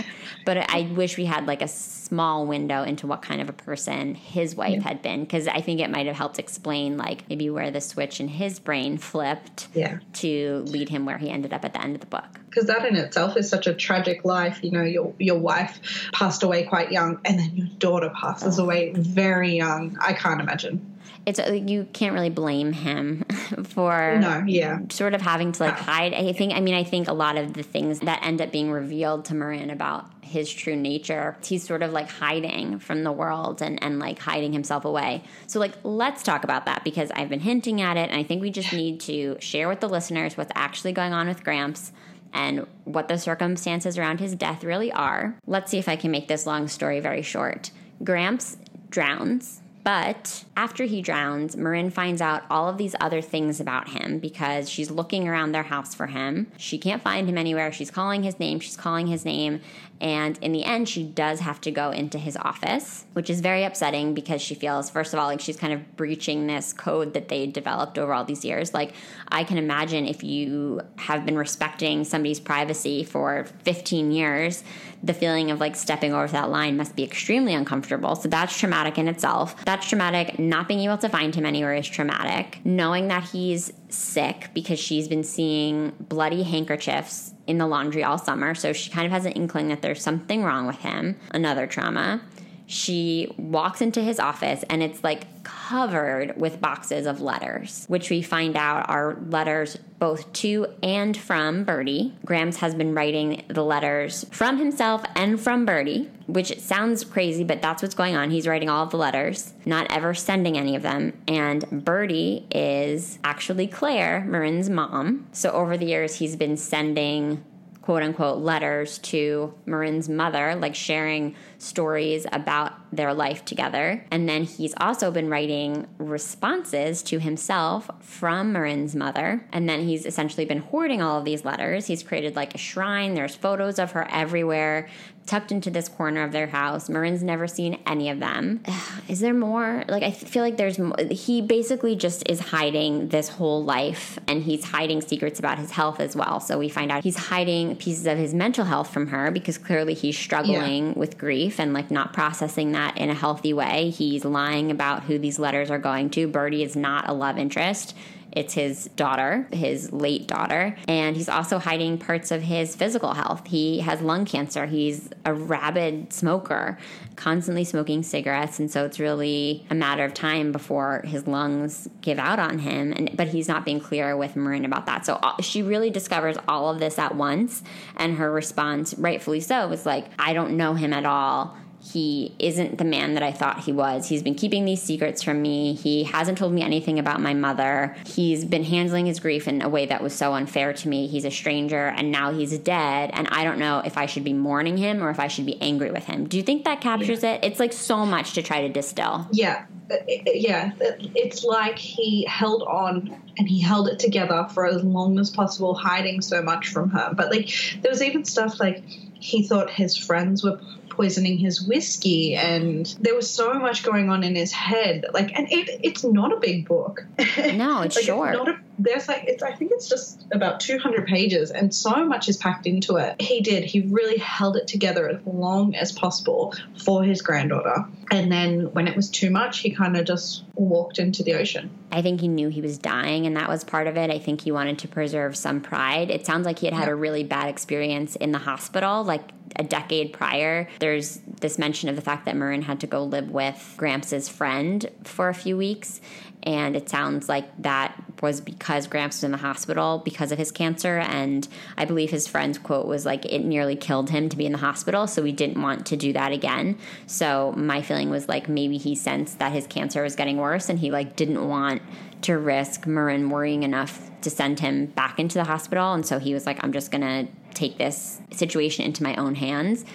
But 0.45 0.69
I 0.73 0.89
wish 0.93 1.17
we 1.17 1.25
had 1.25 1.47
like 1.47 1.61
a 1.61 1.67
small 2.09 2.47
window 2.47 2.83
into 2.83 3.05
what 3.05 3.21
kind 3.21 3.39
of 3.39 3.49
a 3.49 3.53
person 3.53 4.15
his 4.15 4.55
wife 4.55 4.73
yeah. 4.73 4.81
had 4.81 5.01
been 5.01 5.21
because 5.21 5.47
I 5.47 5.61
think 5.61 5.79
it 5.79 5.91
might 5.91 6.07
have 6.07 6.15
helped 6.15 6.39
explain 6.39 6.97
like 6.97 7.29
maybe 7.29 7.51
where 7.51 7.69
the 7.69 7.81
switch 7.81 8.19
in 8.19 8.27
his 8.27 8.59
brain 8.59 8.97
flipped 8.97 9.67
yeah. 9.75 9.99
to 10.13 10.63
lead 10.67 10.89
him 10.89 11.05
where 11.05 11.19
he 11.19 11.29
ended 11.29 11.53
up 11.53 11.63
at 11.63 11.73
the 11.73 11.81
end 11.81 11.93
of 11.95 12.01
the 12.01 12.07
book. 12.07 12.25
Because 12.49 12.65
that 12.65 12.83
in 12.83 12.95
itself 12.95 13.37
is 13.37 13.47
such 13.47 13.67
a 13.67 13.75
tragic 13.75 14.25
life. 14.25 14.59
You 14.63 14.71
know, 14.71 14.81
your 14.81 15.13
your 15.19 15.37
wife 15.37 16.09
passed 16.11 16.41
away 16.41 16.63
quite 16.63 16.91
young, 16.91 17.19
and 17.23 17.37
then 17.37 17.55
your 17.55 17.67
daughter 17.77 18.11
passes 18.19 18.59
oh. 18.59 18.63
away 18.63 18.91
very 18.93 19.55
young. 19.55 19.95
I 20.01 20.13
can't 20.13 20.41
imagine 20.41 20.98
it's 21.25 21.39
uh, 21.39 21.51
you 21.51 21.87
can't 21.93 22.13
really 22.13 22.29
blame 22.29 22.73
him 22.73 23.23
for 23.63 24.17
no, 24.19 24.43
yeah, 24.47 24.79
sort 24.89 25.13
of 25.13 25.21
having 25.21 25.51
to 25.51 25.63
like 25.63 25.77
hide. 25.77 26.13
I 26.13 26.33
think. 26.33 26.53
I 26.53 26.59
mean, 26.59 26.75
I 26.75 26.83
think 26.83 27.07
a 27.07 27.13
lot 27.13 27.37
of 27.37 27.53
the 27.53 27.63
things 27.63 27.99
that 28.01 28.23
end 28.23 28.41
up 28.41 28.51
being 28.51 28.71
revealed 28.71 29.25
to 29.25 29.35
Marin 29.35 29.69
about 29.69 30.09
his 30.21 30.51
true 30.51 30.75
nature, 30.75 31.37
he's 31.43 31.65
sort 31.65 31.81
of 31.81 31.91
like 31.91 32.09
hiding 32.09 32.79
from 32.79 33.03
the 33.03 33.11
world 33.11 33.61
and 33.61 33.81
and 33.83 33.99
like 33.99 34.19
hiding 34.19 34.53
himself 34.53 34.85
away. 34.85 35.23
So 35.47 35.59
like, 35.59 35.73
let's 35.83 36.23
talk 36.23 36.43
about 36.43 36.65
that 36.65 36.83
because 36.83 37.11
I've 37.11 37.29
been 37.29 37.41
hinting 37.41 37.81
at 37.81 37.97
it, 37.97 38.09
and 38.09 38.19
I 38.19 38.23
think 38.23 38.41
we 38.41 38.49
just 38.49 38.73
need 38.73 38.99
to 39.01 39.37
share 39.39 39.67
with 39.67 39.81
the 39.81 39.89
listeners 39.89 40.37
what's 40.37 40.51
actually 40.55 40.93
going 40.93 41.13
on 41.13 41.27
with 41.27 41.43
Gramps 41.43 41.91
and 42.31 42.67
what 42.85 43.07
the 43.07 43.17
circumstances 43.17 43.97
around 43.97 44.19
his 44.19 44.35
death 44.35 44.63
really 44.63 44.91
are. 44.91 45.35
Let's 45.47 45.71
see 45.71 45.79
if 45.79 45.89
I 45.89 45.95
can 45.95 46.11
make 46.11 46.27
this 46.27 46.45
long 46.45 46.67
story 46.67 46.99
very 46.99 47.23
short. 47.23 47.71
Gramps 48.03 48.57
drowns 48.89 49.61
but 49.83 50.43
after 50.57 50.83
he 50.83 51.01
drowns, 51.01 51.55
Marin 51.55 51.89
finds 51.89 52.21
out 52.21 52.43
all 52.49 52.67
of 52.67 52.77
these 52.77 52.95
other 52.99 53.21
things 53.21 53.59
about 53.59 53.89
him 53.89 54.19
because 54.19 54.69
she's 54.69 54.91
looking 54.91 55.27
around 55.27 55.51
their 55.51 55.63
house 55.63 55.95
for 55.95 56.07
him. 56.07 56.51
She 56.57 56.77
can't 56.77 57.01
find 57.01 57.29
him 57.29 57.37
anywhere. 57.37 57.71
She's 57.71 57.91
calling 57.91 58.23
his 58.23 58.39
name, 58.39 58.59
she's 58.59 58.77
calling 58.77 59.07
his 59.07 59.25
name. 59.25 59.61
And 60.01 60.37
in 60.41 60.53
the 60.53 60.63
end, 60.63 60.87
she 60.87 61.03
does 61.03 61.41
have 61.41 61.59
to 61.61 61.71
go 61.71 61.91
into 61.91 62.17
his 62.17 62.37
office, 62.37 63.05
which 63.13 63.29
is 63.29 63.41
very 63.41 63.65
upsetting 63.65 64.13
because 64.13 64.41
she 64.41 64.55
feels, 64.55 64.89
first 64.89 65.13
of 65.13 65.19
all, 65.19 65.27
like 65.27 65.41
she's 65.41 65.57
kind 65.57 65.73
of 65.73 65.97
breaching 65.97 66.47
this 66.47 66.71
code 66.71 67.13
that 67.13 67.27
they 67.27 67.47
developed 67.47 67.97
over 67.97 68.13
all 68.13 68.23
these 68.23 68.45
years. 68.45 68.73
Like, 68.73 68.93
I 69.27 69.43
can 69.43 69.57
imagine 69.57 70.05
if 70.05 70.23
you 70.23 70.81
have 70.95 71.25
been 71.25 71.37
respecting 71.37 72.05
somebody's 72.05 72.39
privacy 72.39 73.03
for 73.03 73.45
15 73.63 74.11
years, 74.11 74.63
the 75.03 75.13
feeling 75.13 75.51
of 75.51 75.59
like 75.59 75.75
stepping 75.75 76.13
over 76.13 76.27
that 76.27 76.49
line 76.49 76.77
must 76.77 76.95
be 76.95 77.03
extremely 77.03 77.53
uncomfortable. 77.53 78.15
So 78.15 78.29
that's 78.29 78.57
traumatic 78.57 78.97
in 78.97 79.07
itself. 79.07 79.55
That's 79.79 79.87
traumatic. 79.87 80.37
Not 80.37 80.67
being 80.67 80.81
able 80.81 80.97
to 80.97 81.07
find 81.07 81.33
him 81.33 81.45
anywhere 81.45 81.73
is 81.73 81.87
traumatic. 81.87 82.59
Knowing 82.65 83.07
that 83.07 83.23
he's 83.23 83.71
sick 83.87 84.49
because 84.53 84.77
she's 84.77 85.07
been 85.07 85.23
seeing 85.23 85.93
bloody 86.01 86.43
handkerchiefs 86.43 87.33
in 87.47 87.59
the 87.59 87.65
laundry 87.65 88.03
all 88.03 88.17
summer. 88.17 88.53
So 88.55 88.73
she 88.73 88.89
kind 88.89 89.05
of 89.05 89.13
has 89.13 89.23
an 89.23 89.31
inkling 89.31 89.69
that 89.69 89.81
there's 89.81 90.01
something 90.01 90.43
wrong 90.43 90.67
with 90.67 90.79
him. 90.79 91.17
Another 91.31 91.65
trauma 91.65 92.19
she 92.69 93.27
walks 93.35 93.81
into 93.81 93.99
his 93.99 94.19
office 94.19 94.63
and 94.69 94.83
it's 94.83 95.03
like 95.03 95.25
covered 95.43 96.39
with 96.39 96.61
boxes 96.61 97.07
of 97.07 97.19
letters, 97.19 97.85
which 97.87 98.11
we 98.11 98.21
find 98.21 98.55
out 98.55 98.87
are 98.87 99.17
letters 99.27 99.75
both 99.97 100.31
to 100.33 100.67
and 100.83 101.17
from 101.17 101.63
Birdie. 101.63 102.15
Gramps 102.23 102.57
has 102.57 102.75
been 102.75 102.93
writing 102.93 103.43
the 103.47 103.63
letters 103.63 104.23
from 104.29 104.59
himself 104.59 105.03
and 105.15 105.41
from 105.41 105.65
Birdie, 105.65 106.11
which 106.27 106.59
sounds 106.59 107.03
crazy, 107.03 107.43
but 107.43 107.59
that's 107.59 107.81
what's 107.81 107.95
going 107.95 108.15
on. 108.15 108.29
He's 108.29 108.47
writing 108.47 108.69
all 108.69 108.83
of 108.83 108.91
the 108.91 108.97
letters, 108.97 109.51
not 109.65 109.87
ever 109.89 110.13
sending 110.13 110.55
any 110.55 110.75
of 110.75 110.83
them. 110.83 111.19
And 111.27 111.65
Birdie 111.83 112.45
is 112.51 113.17
actually 113.23 113.65
Claire, 113.65 114.23
Marin's 114.27 114.69
mom. 114.69 115.27
So 115.31 115.49
over 115.49 115.75
the 115.75 115.87
years, 115.87 116.17
he's 116.17 116.35
been 116.35 116.55
sending 116.55 117.43
quote 117.81 118.03
unquote 118.03 118.39
letters 118.39 118.97
to 118.99 119.53
Marin's 119.65 120.09
mother, 120.09 120.55
like 120.55 120.75
sharing 120.75 121.35
stories 121.57 122.25
about 122.31 122.73
their 122.95 123.13
life 123.13 123.45
together. 123.45 124.05
And 124.11 124.27
then 124.27 124.43
he's 124.43 124.73
also 124.77 125.11
been 125.11 125.29
writing 125.29 125.87
responses 125.97 127.01
to 127.03 127.19
himself 127.19 127.89
from 128.01 128.53
Marin's 128.53 128.95
mother. 128.95 129.47
And 129.51 129.67
then 129.67 129.87
he's 129.87 130.05
essentially 130.05 130.45
been 130.45 130.59
hoarding 130.59 131.01
all 131.01 131.19
of 131.19 131.25
these 131.25 131.45
letters. 131.45 131.87
He's 131.87 132.03
created 132.03 132.35
like 132.35 132.53
a 132.53 132.59
shrine, 132.59 133.13
there's 133.13 133.35
photos 133.35 133.79
of 133.79 133.91
her 133.91 134.07
everywhere 134.11 134.87
tucked 135.29 135.51
into 135.51 135.69
this 135.69 135.87
corner 135.87 136.23
of 136.23 136.31
their 136.31 136.47
house. 136.47 136.89
Marin's 136.89 137.21
never 137.21 137.47
seen 137.47 137.79
any 137.85 138.09
of 138.09 138.19
them. 138.19 138.63
Is 139.07 139.19
there 139.19 139.33
more? 139.33 139.83
Like, 139.87 140.01
I 140.01 140.09
feel 140.09 140.41
like 140.41 140.57
there's 140.57 140.79
more. 140.79 140.95
He 141.11 141.41
basically 141.41 141.95
just 141.95 142.27
is 142.27 142.39
hiding 142.39 143.09
this 143.09 143.29
whole 143.29 143.63
life 143.63 144.17
and 144.27 144.41
he's 144.41 144.65
hiding 144.65 145.01
secrets 145.01 145.37
about 145.37 145.59
his 145.59 145.69
health 145.69 145.99
as 145.99 146.15
well. 146.15 146.39
So 146.39 146.57
we 146.57 146.67
find 146.67 146.91
out 146.91 147.03
he's 147.03 147.17
hiding 147.17 147.75
pieces 147.75 148.07
of 148.07 148.17
his 148.17 148.33
mental 148.33 148.65
health 148.65 148.91
from 148.91 149.07
her 149.07 149.29
because 149.29 149.59
clearly 149.59 149.93
he's 149.93 150.17
struggling 150.17 150.87
yeah. 150.87 150.93
with 150.93 151.17
grief 151.19 151.59
and 151.59 151.73
like 151.73 151.91
not 151.91 152.11
processing 152.11 152.71
that 152.71 152.97
in 152.97 153.11
a 153.11 153.15
healthy 153.15 153.53
way. 153.53 153.91
He's 153.91 154.25
lying 154.25 154.71
about 154.71 155.03
who 155.03 155.19
these 155.19 155.37
letters 155.37 155.69
are 155.69 155.79
going 155.79 156.09
to. 156.11 156.27
Birdie 156.27 156.63
is 156.63 156.75
not 156.75 157.07
a 157.07 157.13
love 157.13 157.37
interest. 157.37 157.95
It's 158.31 158.53
his 158.53 158.85
daughter, 158.95 159.47
his 159.51 159.91
late 159.91 160.27
daughter. 160.27 160.75
And 160.87 161.15
he's 161.15 161.29
also 161.29 161.59
hiding 161.59 161.97
parts 161.97 162.31
of 162.31 162.41
his 162.41 162.75
physical 162.75 163.13
health. 163.13 163.47
He 163.47 163.79
has 163.79 164.01
lung 164.01 164.25
cancer. 164.25 164.65
He's 164.65 165.09
a 165.25 165.33
rabid 165.33 166.13
smoker, 166.13 166.77
constantly 167.15 167.63
smoking 167.63 168.03
cigarettes. 168.03 168.59
And 168.59 168.69
so 168.69 168.85
it's 168.85 168.99
really 168.99 169.65
a 169.69 169.75
matter 169.75 170.05
of 170.05 170.13
time 170.13 170.51
before 170.51 171.01
his 171.05 171.27
lungs 171.27 171.89
give 172.01 172.19
out 172.19 172.39
on 172.39 172.59
him. 172.59 172.93
And, 172.93 173.15
but 173.15 173.29
he's 173.29 173.47
not 173.47 173.65
being 173.65 173.79
clear 173.79 174.15
with 174.15 174.35
Marin 174.35 174.65
about 174.65 174.85
that. 174.85 175.05
So 175.05 175.15
uh, 175.15 175.41
she 175.41 175.61
really 175.61 175.89
discovers 175.89 176.37
all 176.47 176.69
of 176.69 176.79
this 176.79 176.99
at 176.99 177.15
once. 177.15 177.63
And 177.95 178.17
her 178.17 178.31
response, 178.31 178.93
rightfully 178.95 179.39
so, 179.39 179.67
was 179.67 179.85
like, 179.85 180.05
I 180.19 180.33
don't 180.33 180.55
know 180.55 180.73
him 180.75 180.93
at 180.93 181.05
all 181.05 181.57
he 181.81 182.35
isn't 182.39 182.77
the 182.77 182.83
man 182.83 183.13
that 183.13 183.23
I 183.23 183.31
thought 183.31 183.61
he 183.61 183.71
was. 183.71 184.07
He's 184.09 184.21
been 184.21 184.35
keeping 184.35 184.65
these 184.65 184.81
secrets 184.81 185.23
from 185.23 185.41
me. 185.41 185.73
He 185.73 186.03
hasn't 186.03 186.37
told 186.37 186.53
me 186.53 186.61
anything 186.61 186.99
about 186.99 187.21
my 187.21 187.33
mother. 187.33 187.95
He's 188.05 188.43
been 188.43 188.63
handling 188.63 189.05
his 189.05 189.19
grief 189.19 189.47
in 189.47 189.61
a 189.61 189.69
way 189.69 189.85
that 189.85 190.03
was 190.03 190.13
so 190.13 190.33
unfair 190.33 190.73
to 190.73 190.89
me. 190.89 191.07
He's 191.07 191.25
a 191.25 191.31
stranger 191.31 191.87
and 191.87 192.11
now 192.11 192.33
he's 192.33 192.57
dead. 192.59 193.11
And 193.13 193.27
I 193.29 193.43
don't 193.43 193.59
know 193.59 193.81
if 193.85 193.97
I 193.97 194.05
should 194.07 194.23
be 194.23 194.33
mourning 194.33 194.77
him 194.77 195.01
or 195.01 195.09
if 195.09 195.19
I 195.19 195.27
should 195.27 195.45
be 195.45 195.59
angry 195.61 195.91
with 195.91 196.05
him. 196.05 196.27
Do 196.27 196.37
you 196.37 196.43
think 196.43 196.65
that 196.65 196.81
captures 196.81 197.23
yeah. 197.23 197.33
it? 197.33 197.45
It's 197.45 197.59
like 197.59 197.73
so 197.73 198.05
much 198.05 198.33
to 198.33 198.41
try 198.41 198.61
to 198.61 198.69
distill. 198.69 199.27
Yeah. 199.31 199.65
Uh, 199.89 199.95
yeah. 200.07 200.71
It's 200.79 201.43
like 201.43 201.77
he 201.77 202.25
held 202.25 202.63
on 202.63 203.15
and 203.37 203.47
he 203.47 203.61
held 203.61 203.87
it 203.87 203.99
together 203.99 204.47
for 204.53 204.67
as 204.67 204.83
long 204.83 205.17
as 205.17 205.29
possible, 205.29 205.73
hiding 205.73 206.21
so 206.21 206.41
much 206.41 206.67
from 206.67 206.89
her. 206.89 207.13
But 207.13 207.31
like, 207.31 207.49
there 207.81 207.89
was 207.89 208.03
even 208.03 208.25
stuff 208.25 208.59
like, 208.59 208.83
he 209.19 209.43
thought 209.43 209.69
his 209.69 209.97
friends 209.97 210.43
were 210.43 210.59
poisoning 210.89 211.37
his 211.37 211.61
whiskey, 211.61 212.35
and 212.35 212.85
there 212.99 213.15
was 213.15 213.29
so 213.29 213.53
much 213.53 213.83
going 213.83 214.09
on 214.09 214.23
in 214.23 214.35
his 214.35 214.51
head. 214.51 215.05
Like, 215.13 215.31
and 215.37 215.47
it, 215.51 215.79
it's 215.83 216.03
not 216.03 216.33
a 216.33 216.39
big 216.39 216.67
book. 216.67 217.05
No, 217.53 217.81
it's 217.81 217.95
like, 217.95 218.05
short. 218.05 218.35
It's 218.35 218.47
a, 218.47 218.59
there's 218.79 219.07
like, 219.07 219.25
it's, 219.27 219.43
I 219.43 219.53
think 219.53 219.71
it's 219.73 219.87
just 219.89 220.25
about 220.31 220.59
200 220.59 221.05
pages, 221.05 221.51
and 221.51 221.73
so 221.73 222.05
much 222.05 222.29
is 222.29 222.37
packed 222.37 222.65
into 222.65 222.95
it. 222.95 223.21
He 223.21 223.41
did. 223.41 223.65
He 223.65 223.81
really 223.81 224.17
held 224.17 224.55
it 224.55 224.67
together 224.67 225.09
as 225.09 225.19
long 225.25 225.75
as 225.75 225.91
possible 225.91 226.55
for 226.83 227.03
his 227.03 227.21
granddaughter. 227.21 227.85
And 228.11 228.31
then 228.31 228.73
when 228.73 228.87
it 228.87 228.95
was 228.95 229.09
too 229.09 229.29
much, 229.29 229.59
he 229.59 229.71
kind 229.71 229.95
of 229.97 230.05
just 230.05 230.43
walked 230.55 230.97
into 230.97 231.21
the 231.21 231.35
ocean. 231.35 231.69
I 231.91 232.01
think 232.01 232.21
he 232.21 232.27
knew 232.27 232.49
he 232.49 232.61
was 232.61 232.77
dying, 232.77 233.25
and 233.25 233.35
that 233.35 233.49
was 233.49 233.63
part 233.63 233.87
of 233.87 233.97
it. 233.97 234.09
I 234.09 234.17
think 234.17 234.41
he 234.41 234.51
wanted 234.51 234.79
to 234.79 234.87
preserve 234.87 235.35
some 235.35 235.61
pride. 235.61 236.09
It 236.09 236.25
sounds 236.25 236.45
like 236.45 236.59
he 236.59 236.65
had 236.65 236.73
had 236.73 236.87
a 236.87 236.95
really 236.95 237.23
bad 237.23 237.49
experience 237.49 238.15
in 238.15 238.31
the 238.31 238.39
hospital. 238.39 239.03
Like 239.03 239.31
a 239.55 239.63
decade 239.63 240.13
prior. 240.13 240.67
There's 240.79 241.19
this 241.41 241.57
mention 241.57 241.89
of 241.89 241.95
the 241.95 242.01
fact 242.01 242.25
that 242.25 242.35
Marin 242.35 242.61
had 242.61 242.79
to 242.81 242.87
go 242.87 243.03
live 243.03 243.31
with 243.31 243.73
Gramps' 243.77 244.29
friend 244.29 244.89
for 245.03 245.29
a 245.29 245.33
few 245.33 245.57
weeks. 245.57 246.01
And 246.43 246.75
it 246.75 246.87
sounds 246.87 247.27
like 247.27 247.45
that 247.63 248.01
was 248.21 248.39
because 248.39 248.68
Gramps 248.87 249.17
was 249.17 249.23
in 249.23 249.31
the 249.31 249.37
hospital 249.37 250.01
because 250.05 250.31
of 250.31 250.37
his 250.37 250.51
cancer. 250.51 250.99
And 250.99 251.47
I 251.77 251.85
believe 251.85 252.09
his 252.09 252.27
friend's 252.27 252.57
quote 252.57 252.85
was 252.85 253.05
like, 253.05 253.25
it 253.25 253.43
nearly 253.43 253.75
killed 253.75 254.09
him 254.09 254.29
to 254.29 254.37
be 254.37 254.45
in 254.45 254.51
the 254.51 254.57
hospital. 254.57 255.07
So 255.07 255.21
we 255.21 255.31
didn't 255.31 255.61
want 255.61 255.85
to 255.87 255.97
do 255.97 256.13
that 256.13 256.31
again. 256.31 256.77
So 257.07 257.53
my 257.57 257.81
feeling 257.81 258.09
was 258.09 258.27
like 258.27 258.47
maybe 258.47 258.77
he 258.77 258.95
sensed 258.95 259.39
that 259.39 259.51
his 259.51 259.67
cancer 259.67 260.03
was 260.03 260.15
getting 260.15 260.37
worse 260.37 260.69
and 260.69 260.79
he 260.79 260.91
like 260.91 261.15
didn't 261.15 261.47
want 261.47 261.81
to 262.23 262.37
risk 262.37 262.85
Marin 262.85 263.29
worrying 263.29 263.63
enough 263.63 264.09
to 264.21 264.29
send 264.29 264.59
him 264.59 264.87
back 264.87 265.19
into 265.19 265.37
the 265.37 265.45
hospital. 265.45 265.93
And 265.93 266.05
so 266.05 266.19
he 266.19 266.33
was 266.33 266.45
like, 266.45 266.63
I'm 266.63 266.73
just 266.73 266.91
going 266.91 267.01
to 267.01 267.31
take 267.53 267.77
this 267.77 268.21
situation 268.31 268.85
into 268.85 269.03
my 269.03 269.15
own 269.15 269.35
hands 269.35 269.85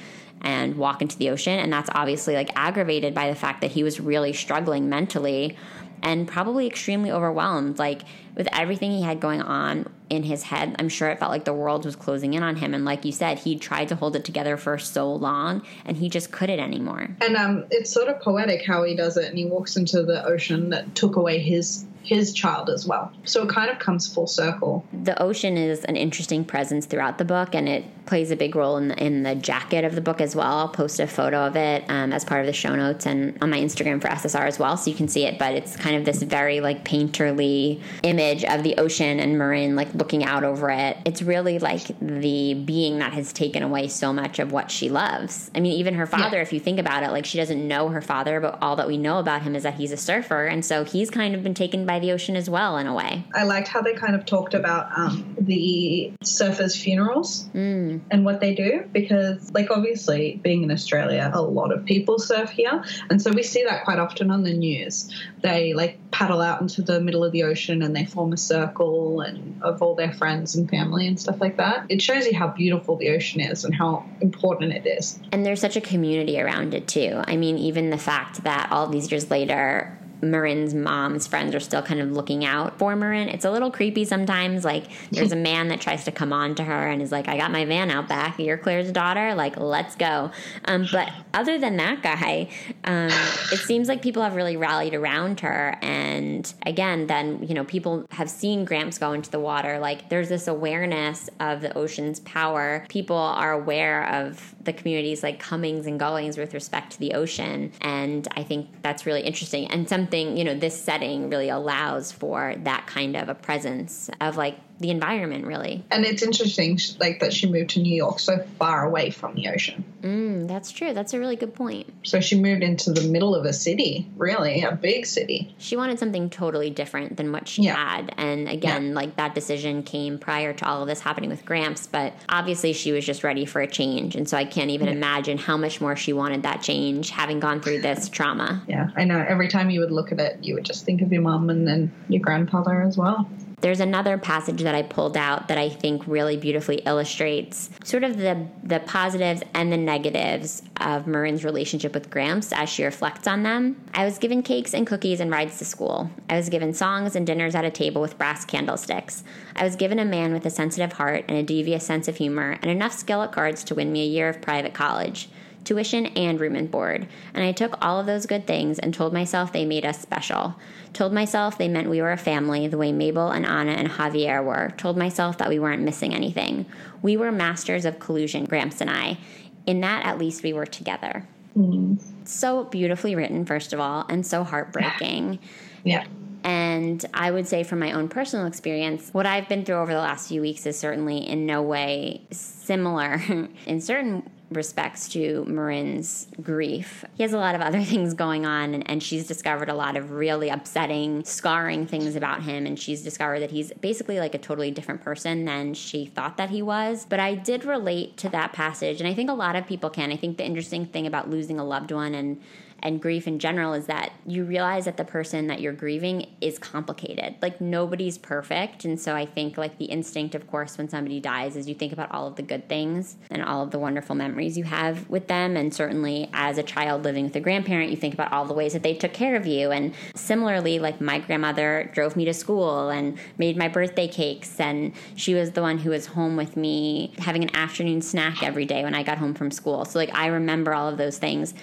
and 0.45 0.77
walk 0.77 1.03
into 1.03 1.19
the 1.19 1.31
ocean. 1.31 1.59
And 1.59 1.73
that's 1.73 1.91
obviously 1.93 2.35
like 2.35 2.51
aggravated 2.55 3.15
by 3.15 3.29
the 3.29 3.35
fact 3.35 3.63
that 3.63 3.73
he 3.73 3.83
was 3.83 3.99
really 3.99 4.33
struggling 4.33 4.89
mentally 4.89 5.57
and 6.03 6.29
probably 6.29 6.67
extremely 6.67 7.11
overwhelmed. 7.11 7.79
Like 7.79 8.03
with 8.37 8.47
everything 8.53 8.91
he 8.91 9.03
had 9.03 9.21
going 9.21 9.41
on 9.41 9.91
in 10.11 10.23
his 10.23 10.43
head, 10.43 10.77
I'm 10.79 10.91
sure 10.91 11.09
it 11.09 11.19
felt 11.19 11.31
like 11.31 11.47
the 11.47 11.55
world 11.55 11.87
was 11.87 11.97
closing 11.97 12.35
in 12.35 12.43
on 12.43 12.57
him. 12.57 12.75
And 12.75 12.85
like 12.85 13.07
you 13.07 13.13
said, 13.13 13.39
he 13.39 13.59
tried 13.59 13.89
to 13.89 13.97
hold 13.97 14.15
it 14.17 14.25
together 14.25 14.59
for 14.59 14.77
so 14.77 15.13
long 15.15 15.63
and 15.87 15.97
he 15.97 16.11
just 16.11 16.31
couldn't 16.31 16.61
anymore. 16.61 17.17
And 17.23 17.37
um, 17.37 17.65
it's 17.71 17.91
sort 17.91 18.09
of 18.09 18.21
poetic 18.21 18.67
how 18.67 18.85
he 18.85 18.95
does 18.95 19.17
it. 19.17 19.25
And 19.25 19.39
he 19.39 19.47
walks 19.47 19.77
into 19.77 20.03
the 20.03 20.25
ocean 20.27 20.69
that 20.71 20.95
took 20.95 21.17
away 21.17 21.39
his 21.39 21.87
his 22.05 22.33
child 22.33 22.71
as 22.71 22.87
well. 22.87 23.13
So 23.25 23.43
it 23.43 23.49
kind 23.49 23.71
of 23.71 23.79
comes 23.79 24.13
full 24.13 24.27
circle. 24.27 24.85
The 24.93 25.21
ocean 25.23 25.57
is 25.57 25.85
an 25.85 25.97
interesting 25.97 26.45
presence 26.45 26.87
throughout 26.87 27.19
the 27.19 27.25
book, 27.25 27.55
and 27.55 27.69
it 27.69 27.85
plays 28.07 28.31
a 28.31 28.37
big 28.37 28.55
role 28.55 28.77
in 28.77 28.89
the, 28.89 29.03
in 29.03 29.23
the 29.23 29.35
jacket 29.35 29.85
of 29.85 29.95
the 29.95 30.01
book 30.01 30.21
as 30.21 30.37
well. 30.37 30.59
I'll 30.59 30.69
post 30.69 31.01
a 31.01 31.07
photo 31.07 31.47
of 31.47 31.57
it 31.57 31.85
um, 31.89 32.13
as 32.13 32.25
part 32.25 32.41
of 32.41 32.47
the 32.47 32.53
show 32.53 32.75
notes 32.75 33.07
and 33.07 33.37
on 33.43 33.51
my 33.51 33.59
Instagram 33.59 34.01
for 34.01 34.09
SSR 34.09 34.47
as 34.47 34.59
well, 34.59 34.77
so 34.77 34.91
you 34.91 34.97
can 34.97 35.09
see 35.09 35.25
it. 35.25 35.39
But 35.39 35.55
it's 35.55 35.77
kind 35.77 35.97
of 35.97 36.05
this 36.05 36.23
very 36.23 36.61
like 36.61 36.85
painterly 36.85 37.81
image 38.03 38.45
of 38.45 38.63
the 38.63 38.77
ocean 38.77 39.21
and 39.21 39.39
Marin 39.39 39.77
like 39.77 39.93
looking 39.95 40.25
out 40.25 40.45
over 40.45 40.71
it. 40.71 40.97
It's 41.05 41.23
really 41.23 41.59
like 41.59 41.87
the 42.01 42.55
being 42.55 42.99
that 42.99 43.13
has 43.13 43.33
taken 43.33 43.63
away 43.63 43.89
so 43.89 44.13
much 44.13 44.39
of 44.39 44.53
what 44.53 44.71
she 44.71 44.91
loves. 44.91 45.51
I 45.55 45.61
mean, 45.61 45.73
even 45.73 45.95
her 45.95 46.07
father, 46.07 46.37
yeah. 46.37 46.43
if 46.43 46.53
you 46.53 46.61
think 46.61 46.79
about 46.79 47.03
it, 47.03 47.11
like 47.11 47.25
she 47.25 47.39
doesn't 47.39 47.67
know 47.67 47.89
her 47.89 48.03
father, 48.03 48.41
but 48.41 48.59
all 48.61 48.77
that 48.77 48.87
we 48.87 48.99
know 48.99 49.19
about 49.19 49.43
him 49.43 49.57
is 49.57 49.63
that 49.63 49.75
he's 49.75 49.93
a 49.93 49.97
surfer, 49.97 50.47
and 50.47 50.65
so 50.65 50.85
he's 50.85 51.11
kind 51.11 51.35
of 51.35 51.43
been 51.43 51.55
taken 51.55 51.87
by 51.87 51.94
by 51.95 52.01
the 52.01 52.11
ocean 52.11 52.35
as 52.35 52.51
well, 52.51 52.77
in 52.77 52.89
a 52.89 52.93
way. 52.93 53.25
I 53.33 53.45
liked 53.45 53.69
how 53.69 53.81
they 53.81 53.95
kind 53.95 54.17
of 54.17 54.27
talked 54.27 54.53
about 54.53 54.89
um, 54.99 55.37
the 55.39 56.13
surfers' 56.25 56.77
funerals 56.77 57.49
mm. 57.55 58.01
and 58.11 58.25
what 58.25 58.41
they 58.41 58.53
do 58.53 58.83
because, 58.93 59.53
like, 59.53 59.71
obviously, 59.71 60.41
being 60.43 60.65
in 60.65 60.73
Australia, 60.73 61.31
a 61.33 61.41
lot 61.41 61.71
of 61.73 61.85
people 61.85 62.19
surf 62.19 62.51
here. 62.51 62.83
And 63.11 63.23
so 63.23 63.31
we 63.31 63.45
see 63.45 63.63
that 63.63 63.85
quite 63.85 64.01
often 64.01 64.33
on 64.33 64.43
the 64.43 64.53
news. 64.53 65.09
They, 65.41 65.73
like, 65.73 66.01
paddle 66.11 66.41
out 66.41 66.61
into 66.61 66.83
the 66.83 67.01
middle 67.01 67.23
of 67.23 67.31
the 67.31 67.45
ocean 67.45 67.81
and 67.81 67.95
they 67.95 68.07
form 68.07 68.33
a 68.33 68.37
circle 68.37 69.21
and 69.21 69.63
of 69.63 69.81
all 69.81 69.95
their 69.95 70.13
friends 70.13 70.57
and 70.57 70.69
family 70.69 71.07
and 71.07 71.21
stuff 71.21 71.41
like 71.41 71.59
that. 71.59 71.87
It 71.89 72.03
shows 72.03 72.27
you 72.27 72.37
how 72.37 72.49
beautiful 72.49 72.97
the 72.97 73.11
ocean 73.11 73.41
is 73.41 73.65
and 73.65 73.73
how 73.73 74.05
important 74.21 74.73
it 74.73 74.85
is. 74.85 75.21
And 75.31 75.47
there's 75.47 75.61
such 75.61 75.77
a 75.77 75.81
community 75.81 76.41
around 76.41 76.75
it, 76.75 76.89
too. 76.89 77.23
I 77.25 77.37
mean, 77.37 77.57
even 77.57 77.91
the 77.91 77.99
fact 77.99 78.43
that 78.43 78.73
all 78.73 78.89
these 78.89 79.13
years 79.13 79.31
later, 79.31 79.97
Marin's 80.25 80.75
mom's 80.75 81.27
friends 81.27 81.55
are 81.55 81.61
still 81.61 81.83
kind 81.83 82.01
of 82.01 82.13
looking 82.13 82.45
out 82.45 82.79
for 82.79 82.97
Marin. 82.97 83.29
It's 83.29 83.45
a 83.45 83.51
little 83.51 83.71
creepy 83.71 84.05
sometimes. 84.05 84.65
Like 84.65 84.85
there's 85.11 85.33
a 85.33 85.37
man 85.37 85.69
that 85.69 85.81
tries 85.81 86.05
to 86.05 86.13
come 86.13 86.33
on 86.33 86.55
to 86.57 86.65
her 86.65 86.89
and 86.89 87.03
is 87.03 87.13
like, 87.13 87.29
"I 87.29 87.37
got 87.37 87.51
my 87.51 87.65
van 87.65 87.91
out 87.91 88.09
back. 88.09 88.39
You're 88.39 88.59
Claire's 88.59 88.91
daughter. 88.91 89.35
Like, 89.35 89.59
let's 89.59 89.95
go." 89.97 90.31
Um, 90.65 90.87
but 90.91 91.13
other 91.33 91.59
than 91.59 91.77
that 91.77 92.03
guy, 92.03 92.49
um, 92.85 93.11
it 93.53 93.59
seems 93.59 93.89
like 93.89 94.03
people 94.03 94.23
have 94.23 94.35
really 94.35 94.57
rallied 94.57 94.95
around 94.95 95.41
her. 95.41 95.77
And 95.83 96.53
again, 96.65 97.07
then 97.07 97.43
you 97.47 97.55
know, 97.55 97.65
people 97.65 98.07
have 98.11 98.31
seen 98.31 98.65
Gramps 98.65 98.99
go 98.99 99.13
into 99.13 99.31
the 99.31 99.41
water. 99.41 99.79
Like 99.79 100.09
there's 100.09 100.29
this 100.29 100.49
awareness 100.49 101.29
of 101.41 101.61
the 101.61 101.77
ocean's 101.77 102.21
power. 102.21 102.87
People 102.89 103.17
are 103.17 103.53
aware 103.53 104.09
of 104.09 104.55
the 104.63 104.73
community's 104.73 105.23
like 105.23 105.39
comings 105.39 105.87
and 105.87 106.01
goings 106.01 106.39
with 106.39 106.55
respect 106.55 106.93
to 106.93 106.99
the 106.99 107.13
ocean, 107.15 107.73
and 107.81 108.27
I 108.37 108.43
think 108.43 108.69
that's 108.83 109.07
really 109.07 109.21
interesting 109.21 109.67
and 109.71 109.89
something 109.89 110.14
something, 110.15 110.37
you 110.37 110.45
know, 110.45 110.55
this 110.55 110.81
setting 110.81 111.29
really 111.31 111.49
allows 111.49 112.13
for 112.13 112.55
that 112.63 112.87
kind 112.87 113.17
of 113.17 113.29
a 113.29 113.35
presence 113.35 114.11
of 114.21 114.37
like 114.37 114.57
the 114.81 114.91
environment 114.91 115.47
really. 115.47 115.85
And 115.91 116.05
it's 116.05 116.23
interesting 116.23 116.79
like 116.99 117.21
that 117.21 117.33
she 117.33 117.51
moved 117.51 117.71
to 117.71 117.81
new 117.81 117.95
york 117.95 118.19
so 118.19 118.45
far 118.59 118.85
away 118.85 119.11
from 119.11 119.35
the 119.35 119.49
ocean. 119.49 119.85
Mm, 120.03 120.49
that's 120.49 120.71
true. 120.73 120.93
That's 120.93 121.15
a 121.15 121.19
really 121.19 121.37
good 121.37 121.55
point. 121.55 121.93
So 122.03 122.21
she 122.21 122.41
moved 122.41 122.63
into 122.63 122.93
the 122.93 123.09
middle 123.09 123.35
of 123.35 123.45
a 123.45 123.53
city 123.53 124.09
really 124.17 124.63
a 124.63 124.73
big 124.73 125.07
city. 125.07 125.55
She 125.59 125.77
wanted 125.77 125.99
something 125.99 126.31
totally 126.31 126.71
different 126.71 127.17
than 127.17 127.33
what 127.33 127.49
she 127.49 127.63
yeah. 127.63 127.77
had. 127.77 128.15
And 128.17 128.49
again 128.49 128.89
yeah. 128.89 128.95
like 128.95 129.17
that 129.17 129.35
decision 129.35 129.83
came 129.83 130.19
prior 130.19 130.53
to 130.53 130.67
all 130.67 130.83
of 130.83 130.89
this 130.89 131.01
happening 131.01 131.31
with 131.31 131.45
gramps 131.45 131.87
but 131.87 132.15
obviously 132.29 132.73
she 132.73 132.93
was 132.93 133.07
just 133.07 133.23
ready 133.23 133.45
for 133.45 133.61
a 133.61 133.67
change. 133.67 134.17
And 134.17 134.29
so 134.29 134.37
i 134.37 134.45
can't 134.45 134.71
even 134.71 134.89
yeah. 134.89 134.95
imagine 134.95 135.39
how 135.39 135.57
much 135.57 135.81
more 135.81 135.95
she 135.95 136.13
wanted 136.13 136.43
that 136.43 136.63
change 136.63 137.11
having 137.11 137.39
gone 137.39 137.61
through 137.61 137.81
this 137.81 138.09
trauma. 138.17 138.63
Yeah 138.67 138.91
i 138.97 139.05
know. 139.05 139.25
Every 139.27 139.49
time 139.49 139.71
you 139.71 139.81
would 139.81 139.93
look 139.93 140.11
at 140.11 140.19
it 140.19 140.43
you 140.43 140.55
would 140.55 140.65
just 140.65 140.85
think 140.85 141.01
of 141.01 141.13
your 141.13 141.23
mom 141.23 141.49
and 141.49 141.67
then 141.67 141.93
your 142.09 142.21
grandfather 142.21 142.83
as 142.83 142.99
well 142.99 143.29
there's 143.65 143.81
another 143.81 144.19
passage 144.19 144.61
that 144.61 144.75
I 144.75 144.83
pulled 144.83 145.17
out 145.17 145.49
that 145.49 145.57
I 145.57 145.71
think 145.71 146.07
really 146.07 146.37
beautifully 146.37 146.83
illustrates 146.85 147.71
sort 147.83 148.05
of 148.05 148.19
the 148.19 148.47
the 148.63 148.81
positives 148.81 149.43
and 149.55 149.73
the 149.73 149.79
negatives 149.79 150.63
of 150.83 151.07
Marin's 151.07 151.47
relationship 151.47 151.95
with 151.95 152.11
Gramps 152.11 152.53
as 152.53 152.69
she 152.69 152.85
reflects 152.85 153.27
on 153.27 153.43
them. 153.43 153.83
I 153.95 154.05
was 154.05 154.19
given 154.19 154.43
cakes 154.43 154.75
and 154.75 154.87
cookies 154.87 155.19
and 155.19 155.31
rides 155.31 155.57
to 155.61 155.65
school. 155.65 156.11
I 156.29 156.37
was 156.37 156.51
given 156.51 156.75
songs 156.75 157.17
and 157.17 157.27
dinners 157.27 157.55
at 157.55 157.65
a 157.65 157.71
table 157.71 158.03
with 158.03 158.19
brass 158.19 158.45
candlesticks. 158.45 159.25
I 159.57 159.65
was 159.65 159.77
given 159.77 159.99
a 159.99 160.05
man 160.05 160.35
with 160.35 160.45
a 160.45 160.51
sensitive 160.51 160.93
heart 160.93 161.25
and 161.27 161.39
a 161.39 161.43
devious 161.43 161.87
sense 161.87 162.07
of 162.07 162.17
humor 162.17 162.59
and 162.61 162.71
enough 162.71 162.93
skill 162.93 163.23
at 163.23 163.33
cards 163.33 163.65
to 163.65 163.75
win 163.75 163.91
me 163.91 164.03
a 164.03 164.07
year 164.07 164.29
of 164.29 164.43
private 164.43 164.75
college 164.75 165.31
tuition, 165.65 166.07
and 166.07 166.39
room 166.41 166.55
and 166.55 166.71
board. 166.71 167.07
And 167.33 167.45
I 167.45 167.53
took 167.53 167.77
all 167.85 167.99
of 167.99 168.07
those 168.07 168.27
good 168.27 168.47
things 168.47 168.79
and 168.79 168.93
told 168.93 169.13
myself 169.13 169.53
they 169.53 169.65
made 169.65 169.85
us 169.85 170.01
special. 170.01 170.57
Told 170.93 171.13
myself 171.13 171.59
they 171.59 171.69
meant 171.69 171.91
we 171.91 172.01
were 172.01 172.13
a 172.13 172.17
family 172.17 172.69
the 172.69 172.79
way 172.79 172.93
Mabel 172.93 173.31
and 173.31 173.45
Anna 173.45 173.73
and 173.73 173.91
Javier 173.91 174.45
were. 174.45 174.73
Told 174.77 174.97
myself 174.97 175.39
that 175.39 175.49
we 175.49 175.59
weren't 175.59 175.83
missing 175.83 176.15
anything. 176.15 176.67
We 177.03 177.17
were 177.17 177.33
masters 177.33 177.85
of 177.85 177.99
collusion, 177.99 178.45
Gramps 178.45 178.81
and 178.81 178.91
I. 178.91 179.19
In 179.67 179.81
that, 179.81 180.05
at 180.05 180.19
least 180.19 180.43
we 180.43 180.53
were 180.53 180.67
together. 180.67 181.27
Mm. 181.57 182.01
So 182.27 182.65
beautifully 182.65 183.15
written, 183.15 183.45
first 183.45 183.73
of 183.73 183.81
all, 183.81 184.07
and 184.09 184.27
so 184.27 184.45
heartbreaking. 184.45 185.39
Yeah. 185.87 186.07
And 186.45 187.05
I 187.13 187.31
would 187.31 187.47
say, 187.47 187.63
from 187.63 187.79
my 187.79 187.93
own 187.93 188.09
personal 188.09 188.47
experience, 188.47 189.11
what 189.13 189.27
I've 189.27 189.51
been 189.51 189.67
through 189.67 189.77
over 189.77 189.93
the 189.93 190.01
last 190.01 190.29
few 190.29 190.41
weeks 190.41 190.65
is 190.65 190.79
certainly 190.79 191.19
in 191.19 191.45
no 191.45 191.61
way 191.61 192.23
similar 192.31 193.23
in 193.67 193.83
certain 193.83 194.31
respects 194.51 195.09
to 195.09 195.45
Marin's 195.47 196.29
grief. 196.41 197.05
He 197.15 197.23
has 197.23 197.33
a 197.33 197.39
lot 197.39 197.55
of 197.55 197.61
other 197.61 197.83
things 197.85 198.15
going 198.15 198.47
on, 198.47 198.75
and, 198.75 198.89
and, 198.89 199.03
she's 199.03 199.27
discovered 199.27 199.69
a 199.69 199.75
lot 199.75 199.97
of 199.97 200.13
really 200.13 200.49
upsetting, 200.49 201.25
scarring 201.25 201.87
things 201.87 202.17
about 202.17 202.43
him. 202.43 202.67
And 202.67 202.79
she's 202.79 203.03
discovered 203.03 203.41
that 203.41 203.51
he's 203.51 203.73
basically 203.73 204.19
like 204.19 204.35
a 204.35 204.39
totally 204.39 204.71
different 204.71 205.03
person 205.03 205.45
than 205.45 205.75
she 205.75 206.07
thought 206.07 206.37
that 206.37 206.51
he 206.51 206.63
was. 206.63 207.07
But 207.09 207.21
I 207.21 207.35
did 207.35 207.65
relate 207.65 208.17
to 208.19 208.29
that 208.31 208.53
passage, 208.53 209.01
and 209.01 209.09
I 209.09 209.15
think 209.15 209.31
a 209.31 209.35
lot 209.35 209.57
of 209.57 209.67
people 209.67 209.91
can. 209.91 210.13
I 210.13 210.17
think 210.17 210.39
the 210.39 210.45
interesting 210.45 210.87
thing 210.87 211.07
about 211.07 211.29
losing 211.29 211.59
a 211.59 211.65
loved 211.65 211.91
one 211.91 212.15
and 212.15 212.41
and 212.83 213.01
grief 213.01 213.27
in 213.27 213.39
general 213.39 213.73
is 213.73 213.87
that 213.87 214.13
you 214.27 214.45
realize 214.45 214.85
that 214.85 214.97
the 214.97 215.05
person 215.05 215.47
that 215.47 215.61
you're 215.61 215.73
grieving 215.73 216.27
is 216.41 216.59
complicated. 216.59 217.37
Like 217.41 217.61
nobody's 217.61 218.19
perfect. 218.19 218.85
And 218.85 219.01
so 219.01 219.15
I 219.15 219.27
think 219.27 219.57
like 219.57 219.79
the 219.79 219.87
instinct 219.87 220.35
of 220.35 220.47
course 220.47 220.77
when 220.79 220.89
somebody 220.89 221.21
dies 221.21 221.57
is 221.57 221.69
you 221.69 221.75
think 221.75 221.93
about 221.93 222.11
all 222.11 222.27
of 222.27 222.37
the 222.37 222.43
good 222.43 222.69
things 222.69 223.17
and 223.31 223.43
all 223.43 223.63
of 223.63 223.71
the 223.71 223.79
wonderful 223.79 224.15
memories 224.15 224.59
you 224.59 224.65
have 224.65 225.09
with 225.09 225.29
them 225.29 225.57
and 225.57 225.73
certainly 225.73 226.29
as 226.33 226.59
a 226.59 226.63
child 226.63 227.05
living 227.05 227.25
with 227.25 227.37
a 227.37 227.41
grandparent 227.41 227.91
you 227.91 227.97
think 227.97 228.15
about 228.15 228.33
all 228.33 228.45
the 228.45 228.55
ways 228.55 228.73
that 228.73 228.83
they 228.83 228.95
took 228.95 229.13
care 229.13 229.37
of 229.37 229.47
you 229.47 229.71
and 229.71 229.95
similarly 230.15 230.79
like 230.79 231.01
my 231.01 231.19
grandmother 231.19 231.91
drove 231.95 232.17
me 232.17 232.25
to 232.25 232.35
school 232.35 232.91
and 232.91 233.19
made 233.39 233.57
my 233.57 233.69
birthday 233.69 234.09
cakes 234.09 234.61
and 234.61 234.93
she 235.15 235.35
was 235.35 235.53
the 235.53 235.63
one 235.63 235.79
who 235.79 235.91
was 235.91 236.07
home 236.07 236.37
with 236.37 236.57
me 236.57 237.13
having 237.19 237.43
an 237.43 237.55
afternoon 237.55 238.03
snack 238.03 238.43
every 238.43 238.65
day 238.65 238.83
when 238.83 238.95
I 238.95 239.03
got 239.03 239.19
home 239.19 239.35
from 239.35 239.51
school. 239.51 239.85
So 239.85 239.99
like 239.99 240.15
I 240.15 240.27
remember 240.27 240.75
all 240.75 240.89
of 240.89 240.99
those 240.99 241.19
things 241.19 241.55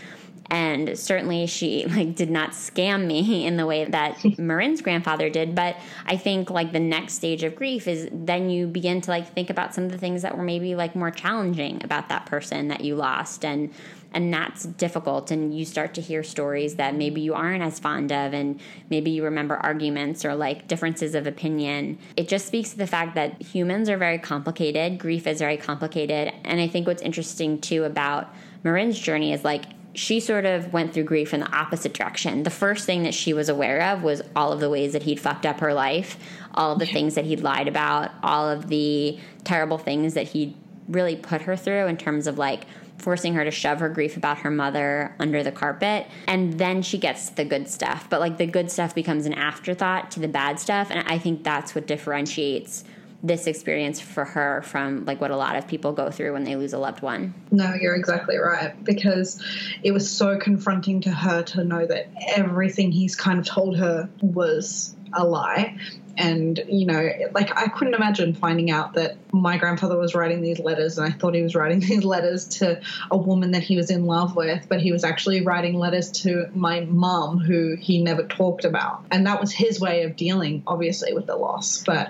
and 0.51 0.99
certainly 0.99 1.47
she 1.47 1.85
like 1.85 2.13
did 2.13 2.29
not 2.29 2.51
scam 2.51 3.07
me 3.07 3.45
in 3.47 3.55
the 3.55 3.65
way 3.65 3.85
that 3.85 4.17
Marin's 4.37 4.81
grandfather 4.81 5.29
did. 5.29 5.55
But 5.55 5.77
I 6.05 6.17
think 6.17 6.49
like 6.49 6.73
the 6.73 6.79
next 6.79 7.13
stage 7.13 7.43
of 7.43 7.55
grief 7.55 7.87
is 7.87 8.09
then 8.11 8.49
you 8.49 8.67
begin 8.67 8.99
to 9.01 9.11
like 9.11 9.33
think 9.33 9.49
about 9.49 9.73
some 9.73 9.85
of 9.85 9.91
the 9.91 9.97
things 9.97 10.21
that 10.23 10.37
were 10.37 10.43
maybe 10.43 10.75
like 10.75 10.93
more 10.93 11.09
challenging 11.09 11.81
about 11.83 12.09
that 12.09 12.25
person 12.25 12.67
that 12.67 12.81
you 12.81 12.95
lost. 12.95 13.45
And 13.45 13.73
and 14.13 14.33
that's 14.33 14.65
difficult. 14.65 15.31
And 15.31 15.57
you 15.57 15.63
start 15.63 15.93
to 15.93 16.01
hear 16.01 16.21
stories 16.21 16.75
that 16.75 16.95
maybe 16.95 17.21
you 17.21 17.33
aren't 17.33 17.63
as 17.63 17.79
fond 17.79 18.11
of. 18.11 18.33
And 18.33 18.59
maybe 18.89 19.09
you 19.09 19.23
remember 19.23 19.55
arguments 19.55 20.25
or 20.25 20.35
like 20.35 20.67
differences 20.67 21.15
of 21.15 21.27
opinion. 21.27 21.97
It 22.17 22.27
just 22.27 22.45
speaks 22.45 22.71
to 22.71 22.77
the 22.77 22.87
fact 22.87 23.15
that 23.15 23.41
humans 23.41 23.87
are 23.87 23.95
very 23.95 24.17
complicated. 24.17 24.99
Grief 24.99 25.27
is 25.27 25.39
very 25.39 25.55
complicated. 25.55 26.33
And 26.43 26.59
i 26.59 26.67
think 26.67 26.87
what's 26.87 27.01
interesting 27.01 27.59
too 27.59 27.83
about 27.83 28.33
marin's 28.63 28.99
journey 28.99 29.33
is 29.33 29.43
like 29.43 29.63
she 29.93 30.19
sort 30.19 30.45
of 30.45 30.71
went 30.71 30.93
through 30.93 31.03
grief 31.03 31.33
in 31.33 31.41
the 31.41 31.51
opposite 31.51 31.93
direction. 31.93 32.43
The 32.43 32.49
first 32.49 32.85
thing 32.85 33.03
that 33.03 33.13
she 33.13 33.33
was 33.33 33.49
aware 33.49 33.81
of 33.81 34.03
was 34.03 34.21
all 34.35 34.51
of 34.51 34.59
the 34.59 34.69
ways 34.69 34.93
that 34.93 35.03
he'd 35.03 35.19
fucked 35.19 35.45
up 35.45 35.59
her 35.59 35.73
life, 35.73 36.17
all 36.53 36.73
of 36.73 36.79
the 36.79 36.85
things 36.85 37.15
that 37.15 37.25
he'd 37.25 37.41
lied 37.41 37.67
about, 37.67 38.11
all 38.23 38.49
of 38.49 38.69
the 38.69 39.19
terrible 39.43 39.77
things 39.77 40.13
that 40.13 40.29
he'd 40.29 40.55
really 40.87 41.15
put 41.15 41.41
her 41.41 41.55
through 41.55 41.87
in 41.87 41.97
terms 41.97 42.27
of 42.27 42.37
like 42.37 42.65
forcing 42.97 43.33
her 43.33 43.43
to 43.43 43.51
shove 43.51 43.79
her 43.79 43.89
grief 43.89 44.15
about 44.15 44.39
her 44.39 44.51
mother 44.51 45.15
under 45.19 45.43
the 45.43 45.51
carpet. 45.51 46.07
And 46.27 46.57
then 46.59 46.81
she 46.81 46.97
gets 46.97 47.29
the 47.29 47.43
good 47.43 47.67
stuff. 47.67 48.09
But 48.09 48.19
like 48.19 48.37
the 48.37 48.45
good 48.45 48.71
stuff 48.71 48.93
becomes 48.95 49.25
an 49.25 49.33
afterthought 49.33 50.11
to 50.11 50.19
the 50.19 50.27
bad 50.27 50.59
stuff. 50.59 50.89
And 50.91 51.07
I 51.07 51.17
think 51.17 51.43
that's 51.43 51.73
what 51.75 51.87
differentiates 51.87 52.83
this 53.23 53.47
experience 53.47 53.99
for 53.99 54.25
her 54.25 54.61
from 54.63 55.05
like 55.05 55.21
what 55.21 55.31
a 55.31 55.37
lot 55.37 55.55
of 55.55 55.67
people 55.67 55.93
go 55.93 56.09
through 56.09 56.33
when 56.33 56.43
they 56.43 56.55
lose 56.55 56.73
a 56.73 56.77
loved 56.77 57.01
one. 57.01 57.33
No, 57.51 57.73
you're 57.73 57.95
exactly 57.95 58.37
right 58.37 58.83
because 58.83 59.43
it 59.83 59.91
was 59.91 60.09
so 60.09 60.37
confronting 60.39 61.01
to 61.01 61.11
her 61.11 61.43
to 61.43 61.63
know 61.63 61.85
that 61.85 62.09
everything 62.35 62.91
he's 62.91 63.15
kind 63.15 63.39
of 63.39 63.45
told 63.45 63.77
her 63.77 64.09
was 64.21 64.95
a 65.13 65.25
lie. 65.25 65.77
And 66.17 66.61
you 66.67 66.85
know 66.85 67.09
like 67.31 67.57
i 67.57 67.69
couldn't 67.69 67.93
imagine 67.93 68.33
finding 68.33 68.69
out 68.69 68.95
that 68.95 69.15
my 69.31 69.57
grandfather 69.57 69.97
was 69.97 70.13
writing 70.13 70.41
these 70.41 70.59
letters 70.59 70.97
and 70.97 71.07
i 71.07 71.09
thought 71.09 71.33
he 71.33 71.41
was 71.41 71.55
writing 71.55 71.79
these 71.89 72.03
letters 72.03 72.45
to 72.59 72.81
a 73.09 73.17
woman 73.17 73.51
that 73.51 73.63
he 73.63 73.77
was 73.77 73.89
in 73.89 74.05
love 74.05 74.35
with 74.35 74.67
but 74.67 74.81
he 74.81 74.91
was 74.91 75.05
actually 75.05 75.41
writing 75.41 75.73
letters 75.73 76.11
to 76.11 76.47
my 76.53 76.81
mom 76.81 77.39
who 77.39 77.77
he 77.77 78.03
never 78.03 78.23
talked 78.23 78.65
about. 78.65 79.05
And 79.09 79.25
that 79.25 79.39
was 79.39 79.51
his 79.51 79.79
way 79.79 80.03
of 80.03 80.17
dealing 80.17 80.63
obviously 80.67 81.13
with 81.13 81.27
the 81.27 81.37
loss. 81.37 81.81
But 81.83 82.09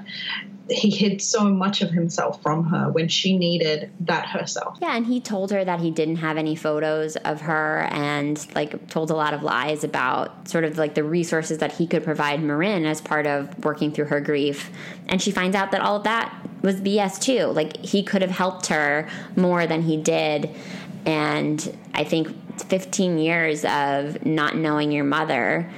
he 0.71 0.89
hid 0.89 1.21
so 1.21 1.43
much 1.43 1.81
of 1.81 1.91
himself 1.91 2.41
from 2.41 2.65
her 2.65 2.89
when 2.89 3.07
she 3.07 3.37
needed 3.37 3.91
that 4.01 4.25
herself. 4.27 4.77
Yeah, 4.81 4.95
and 4.95 5.05
he 5.05 5.19
told 5.19 5.51
her 5.51 5.63
that 5.63 5.79
he 5.79 5.91
didn't 5.91 6.17
have 6.17 6.37
any 6.37 6.55
photos 6.55 7.15
of 7.17 7.41
her 7.41 7.87
and 7.91 8.45
like 8.55 8.87
told 8.89 9.11
a 9.11 9.15
lot 9.15 9.33
of 9.33 9.43
lies 9.43 9.83
about 9.83 10.47
sort 10.47 10.63
of 10.63 10.77
like 10.77 10.95
the 10.95 11.03
resources 11.03 11.57
that 11.59 11.73
he 11.73 11.87
could 11.87 12.03
provide 12.03 12.41
Marin 12.41 12.85
as 12.85 13.01
part 13.01 13.27
of 13.27 13.63
working 13.63 13.91
through 13.91 14.05
her 14.05 14.21
grief. 14.21 14.69
And 15.07 15.21
she 15.21 15.31
finds 15.31 15.55
out 15.55 15.71
that 15.71 15.81
all 15.81 15.97
of 15.97 16.03
that 16.03 16.33
was 16.61 16.79
BS 16.79 17.21
too. 17.21 17.47
Like 17.47 17.77
he 17.77 18.03
could 18.03 18.21
have 18.21 18.31
helped 18.31 18.67
her 18.67 19.09
more 19.35 19.67
than 19.67 19.81
he 19.81 19.97
did. 19.97 20.49
And 21.05 21.77
I 21.93 22.03
think 22.03 22.29
15 22.63 23.17
years 23.17 23.65
of 23.65 24.25
not 24.25 24.55
knowing 24.55 24.91
your 24.91 25.03
mother 25.03 25.69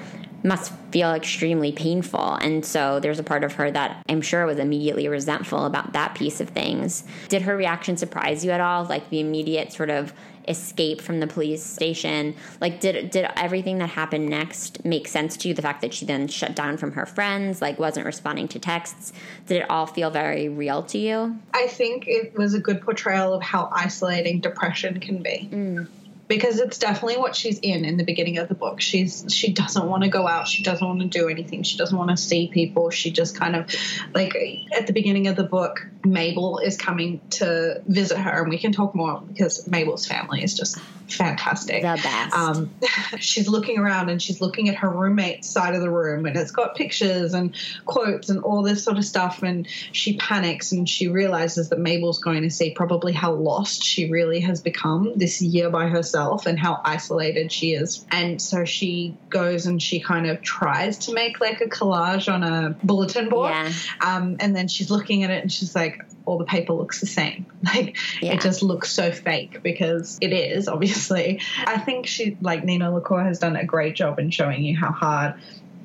must 0.43 0.73
feel 0.91 1.13
extremely 1.13 1.71
painful. 1.71 2.35
And 2.35 2.65
so 2.65 2.99
there's 2.99 3.19
a 3.19 3.23
part 3.23 3.43
of 3.43 3.53
her 3.53 3.71
that 3.71 4.03
I'm 4.09 4.21
sure 4.21 4.45
was 4.45 4.59
immediately 4.59 5.07
resentful 5.07 5.65
about 5.65 5.93
that 5.93 6.15
piece 6.15 6.41
of 6.41 6.49
things. 6.49 7.03
Did 7.29 7.43
her 7.43 7.55
reaction 7.55 7.97
surprise 7.97 8.43
you 8.43 8.51
at 8.51 8.61
all? 8.61 8.83
Like 8.85 9.09
the 9.09 9.19
immediate 9.19 9.71
sort 9.71 9.89
of 9.89 10.13
escape 10.47 11.01
from 11.01 11.19
the 11.19 11.27
police 11.27 11.63
station 11.63 12.35
like 12.59 12.81
did 12.81 13.09
did 13.11 13.25
everything 13.37 13.77
that 13.77 13.87
happened 13.87 14.27
next 14.27 14.83
make 14.83 15.07
sense 15.07 15.37
to 15.37 15.47
you 15.47 15.53
the 15.53 15.61
fact 15.61 15.81
that 15.81 15.93
she 15.93 16.05
then 16.05 16.27
shut 16.27 16.53
down 16.53 16.75
from 16.75 16.91
her 16.91 17.05
friends 17.05 17.61
like 17.61 17.79
wasn't 17.79 18.05
responding 18.05 18.45
to 18.45 18.59
texts 18.59 19.13
did 19.47 19.61
it 19.61 19.69
all 19.69 19.85
feel 19.85 20.09
very 20.09 20.49
real 20.49 20.83
to 20.83 20.97
you 20.97 21.33
i 21.53 21.65
think 21.67 22.05
it 22.07 22.35
was 22.37 22.53
a 22.53 22.59
good 22.59 22.81
portrayal 22.81 23.33
of 23.33 23.41
how 23.41 23.69
isolating 23.71 24.41
depression 24.41 24.99
can 24.99 25.23
be 25.23 25.47
mm 25.49 25.87
because 26.33 26.59
it's 26.59 26.79
definitely 26.79 27.17
what 27.17 27.35
she's 27.35 27.59
in 27.59 27.85
in 27.85 27.97
the 27.97 28.03
beginning 28.03 28.39
of 28.39 28.47
the 28.47 28.55
book. 28.55 28.81
She's 28.81 29.25
she 29.29 29.53
doesn't 29.53 29.87
want 29.87 30.01
to 30.03 30.09
go 30.09 30.27
out. 30.27 30.47
She 30.47 30.63
doesn't 30.63 30.85
want 30.85 30.99
to 30.99 31.07
do 31.07 31.29
anything. 31.29 31.61
She 31.61 31.77
doesn't 31.77 31.95
want 31.95 32.09
to 32.09 32.17
see 32.17 32.47
people. 32.47 32.89
She 32.89 33.11
just 33.11 33.37
kind 33.37 33.55
of 33.55 33.69
like 34.15 34.35
at 34.75 34.87
the 34.87 34.93
beginning 34.93 35.27
of 35.27 35.35
the 35.35 35.43
book, 35.43 35.85
Mabel 36.03 36.57
is 36.57 36.75
coming 36.75 37.21
to 37.31 37.83
visit 37.85 38.17
her, 38.17 38.41
and 38.41 38.49
we 38.49 38.57
can 38.57 38.71
talk 38.71 38.95
more 38.95 39.21
because 39.21 39.67
Mabel's 39.67 40.07
family 40.07 40.43
is 40.43 40.57
just 40.57 40.79
fantastic. 41.07 41.83
The 41.83 41.99
best. 42.01 42.35
Um, 42.35 42.71
she's 43.19 43.47
looking 43.47 43.77
around 43.77 44.09
and 44.09 44.19
she's 44.19 44.41
looking 44.41 44.69
at 44.69 44.75
her 44.75 44.89
roommate's 44.89 45.47
side 45.47 45.75
of 45.75 45.81
the 45.81 45.91
room, 45.91 46.25
and 46.25 46.35
it's 46.35 46.51
got 46.51 46.75
pictures 46.75 47.35
and 47.35 47.55
quotes 47.85 48.29
and 48.29 48.41
all 48.43 48.63
this 48.63 48.83
sort 48.83 48.97
of 48.97 49.05
stuff. 49.05 49.43
And 49.43 49.67
she 49.91 50.17
panics 50.17 50.71
and 50.71 50.89
she 50.89 51.09
realizes 51.09 51.69
that 51.69 51.77
Mabel's 51.77 52.17
going 52.17 52.41
to 52.41 52.49
see 52.49 52.71
probably 52.71 53.13
how 53.13 53.33
lost 53.33 53.83
she 53.83 54.09
really 54.09 54.39
has 54.39 54.61
become 54.61 55.13
this 55.15 55.39
year 55.39 55.69
by 55.69 55.87
herself 55.87 56.22
herself 56.23 56.45
and 56.45 56.59
how 56.59 56.81
isolated 56.83 57.51
she 57.51 57.73
is. 57.73 58.05
And 58.11 58.41
so 58.41 58.65
she 58.65 59.15
goes 59.29 59.65
and 59.65 59.81
she 59.81 59.99
kind 59.99 60.27
of 60.27 60.41
tries 60.41 60.97
to 60.99 61.13
make 61.13 61.39
like 61.39 61.61
a 61.61 61.65
collage 61.65 62.31
on 62.31 62.43
a 62.43 62.75
bulletin 62.83 63.29
board. 63.29 63.51
Yeah. 63.51 63.71
Um, 64.01 64.37
and 64.39 64.55
then 64.55 64.67
she's 64.67 64.89
looking 64.89 65.23
at 65.23 65.29
it 65.29 65.41
and 65.41 65.51
she's 65.51 65.75
like, 65.75 66.03
all 66.25 66.37
the 66.37 66.45
paper 66.45 66.73
looks 66.73 66.99
the 66.99 67.07
same. 67.07 67.45
Like 67.63 67.97
yeah. 68.21 68.33
it 68.33 68.41
just 68.41 68.61
looks 68.61 68.91
so 68.91 69.11
fake 69.11 69.63
because 69.63 70.17
it 70.21 70.33
is, 70.33 70.67
obviously. 70.67 71.41
I 71.65 71.79
think 71.79 72.05
she, 72.05 72.37
like 72.41 72.63
Nina 72.63 72.93
LaCour, 72.93 73.23
has 73.23 73.39
done 73.39 73.55
a 73.55 73.65
great 73.65 73.95
job 73.95 74.19
in 74.19 74.29
showing 74.31 74.63
you 74.63 74.77
how 74.77 74.91
hard 74.91 75.35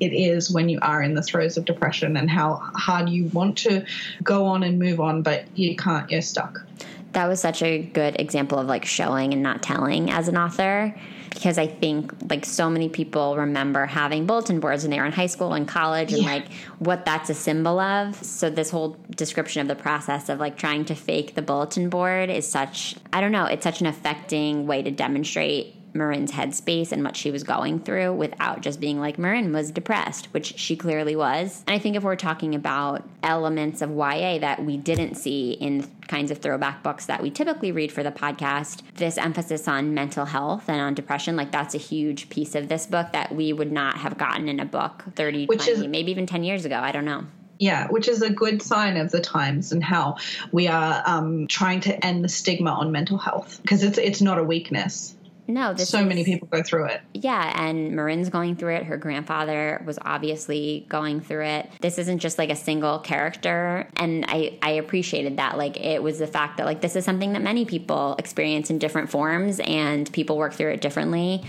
it 0.01 0.13
is 0.13 0.51
when 0.51 0.69
you 0.69 0.81
are 0.83 1.03
in 1.03 1.15
the 1.15 1.23
throes 1.23 1.57
of 1.57 1.65
depression 1.65 2.17
and 2.17 2.29
how 2.29 2.55
hard 2.55 3.09
you 3.09 3.27
want 3.27 3.59
to 3.59 3.87
go 4.23 4.47
on 4.47 4.65
and 4.65 4.79
move 4.79 5.01
on, 5.01 5.23
but 5.23 5.45
you 5.57 5.77
can't, 5.77 6.11
you're 6.11 6.21
stuck 6.21 6.61
that 7.13 7.27
was 7.27 7.41
such 7.41 7.63
a 7.63 7.79
good 7.79 8.21
example 8.21 8.59
of 8.59 8.67
like 8.67 8.85
showing 8.85 9.33
and 9.33 9.43
not 9.43 9.63
telling 9.63 10.11
as 10.11 10.29
an 10.29 10.37
author 10.37 10.95
because 11.31 11.59
I 11.59 11.67
think 11.67 12.13
like 12.29 12.45
so 12.45 12.69
many 12.69 12.89
people 12.89 13.37
remember 13.37 13.87
having 13.87 14.27
bulletin 14.27 14.61
boards 14.61 14.83
when 14.83 14.91
they 14.91 14.99
were 14.99 15.07
in 15.07 15.13
high 15.13 15.27
school 15.27 15.53
and 15.53 15.69
college 15.69 16.13
and 16.13 16.25
like 16.25 16.53
what 16.79 17.05
that's 17.05 17.31
a 17.31 17.35
symbol 17.35 17.79
of. 17.79 18.17
So 18.17 18.51
this 18.51 18.71
whole 18.71 18.97
description 19.11 19.63
of 19.63 19.69
the 19.69 19.81
process 19.81 20.29
of 20.29 20.41
like 20.41 20.57
trying 20.57 20.85
to 20.87 20.95
fake 20.95 21.35
the 21.35 21.43
bulletin 21.43 21.89
board 21.89 22.31
is 22.31 22.49
such 22.49 22.97
I 23.13 23.21
don't 23.21 23.33
know, 23.33 23.45
it's 23.45 23.65
such 23.65 23.81
an 23.81 23.87
affecting 23.87 24.67
way 24.67 24.83
to 24.83 24.91
demonstrate 24.91 25.78
Marin's 25.95 26.33
headspace 26.33 26.93
and 26.93 27.05
what 27.05 27.17
she 27.17 27.31
was 27.31 27.43
going 27.43 27.81
through 27.81 28.15
without 28.15 28.61
just 28.61 28.81
being 28.81 29.01
like 29.01 29.19
Marin 29.19 29.53
was 29.53 29.71
depressed, 29.71 30.27
which 30.27 30.59
she 30.59 30.77
clearly 30.77 31.17
was. 31.17 31.65
And 31.67 31.75
I 31.75 31.79
think 31.79 31.97
if 31.97 32.03
we're 32.03 32.17
talking 32.17 32.55
about 32.55 33.09
elements 33.23 33.83
of 33.83 33.91
YA 33.91 34.39
that 34.39 34.65
we 34.65 34.77
didn't 34.77 35.17
see 35.17 35.53
in 35.53 35.89
kinds 36.09 36.31
of 36.31 36.39
throwback 36.39 36.83
books 36.83 37.07
that 37.07 37.23
we 37.23 37.31
typically 37.31 37.73
read 37.73 37.93
for 37.93 38.03
the 38.03 38.11
podcast, 38.11 38.83
this 38.95 39.19
emphasis 39.19 39.69
on 39.69 39.95
mental 39.95 40.25
health 40.25 40.69
and 40.69 40.81
on 40.81 40.95
depression, 40.95 41.37
like 41.37 41.53
that's 41.53 41.75
a 41.75 41.79
huge 41.79 42.29
piece 42.29 42.55
of 42.55 42.69
this 42.69 42.87
book 42.87 43.13
that 43.13 43.35
we 43.35 43.53
would 43.53 43.73
not 43.73 43.97
have 43.99 44.19
gotten 44.19 44.49
in 44.49 44.61
a 44.61 44.65
book 44.65 45.05
30, 45.17 45.47
which 45.47 45.65
20, 45.65 45.73
is, 45.73 45.87
maybe 45.87 46.11
even 46.11 46.27
10 46.27 46.45
years 46.45 46.65
ago. 46.65 46.77
I 46.77 46.93
don't 46.93 47.05
know. 47.05 47.25
Yeah, 47.59 47.89
which 47.89 48.07
is 48.07 48.23
a 48.23 48.31
good 48.31 48.63
sign 48.63 48.97
of 48.97 49.11
the 49.11 49.21
times 49.21 49.73
and 49.73 49.83
how 49.83 50.19
we 50.53 50.69
are 50.69 51.03
um, 51.05 51.49
trying 51.49 51.81
to 51.81 52.07
end 52.07 52.23
the 52.23 52.29
stigma 52.29 52.71
on 52.71 52.93
mental 52.93 53.19
health 53.19 53.61
because 53.63 53.83
it's 53.83 53.99
it's 53.99 54.21
not 54.21 54.39
a 54.39 54.45
weakness. 54.45 55.17
No, 55.49 55.75
so 55.77 55.99
is, 55.99 56.05
many 56.05 56.25
people 56.25 56.47
go 56.47 56.63
through 56.63 56.89
it. 56.89 57.01
Yeah, 57.15 57.59
and 57.59 57.97
Marin's 57.97 58.29
going 58.29 58.57
through 58.57 58.75
it. 58.77 58.85
Her 58.85 58.99
grandfather 58.99 59.83
was 59.87 59.99
obviously 60.03 60.85
going 60.91 61.23
through 61.23 61.47
it. 61.47 61.71
This 61.81 61.99
isn't 61.99 62.19
just 62.19 62.37
like 62.37 62.51
a 62.51 62.57
single 62.57 62.99
character, 62.99 63.89
and 63.97 64.27
I 64.29 64.59
I 64.61 64.73
appreciated 64.73 65.39
that. 65.39 65.57
Like 65.57 65.81
it 65.81 66.03
was 66.03 66.19
the 66.19 66.27
fact 66.27 66.59
that 66.59 66.67
like 66.67 66.83
this 66.83 66.97
is 66.97 67.05
something 67.07 67.33
that 67.33 67.41
many 67.41 67.65
people 67.65 68.15
experience 68.19 68.69
in 68.69 68.79
different 68.79 69.09
forms, 69.09 69.59
and 69.61 70.13
people 70.13 70.37
work 70.37 70.53
through 70.53 70.73
it 70.73 70.83
differently. 70.83 71.43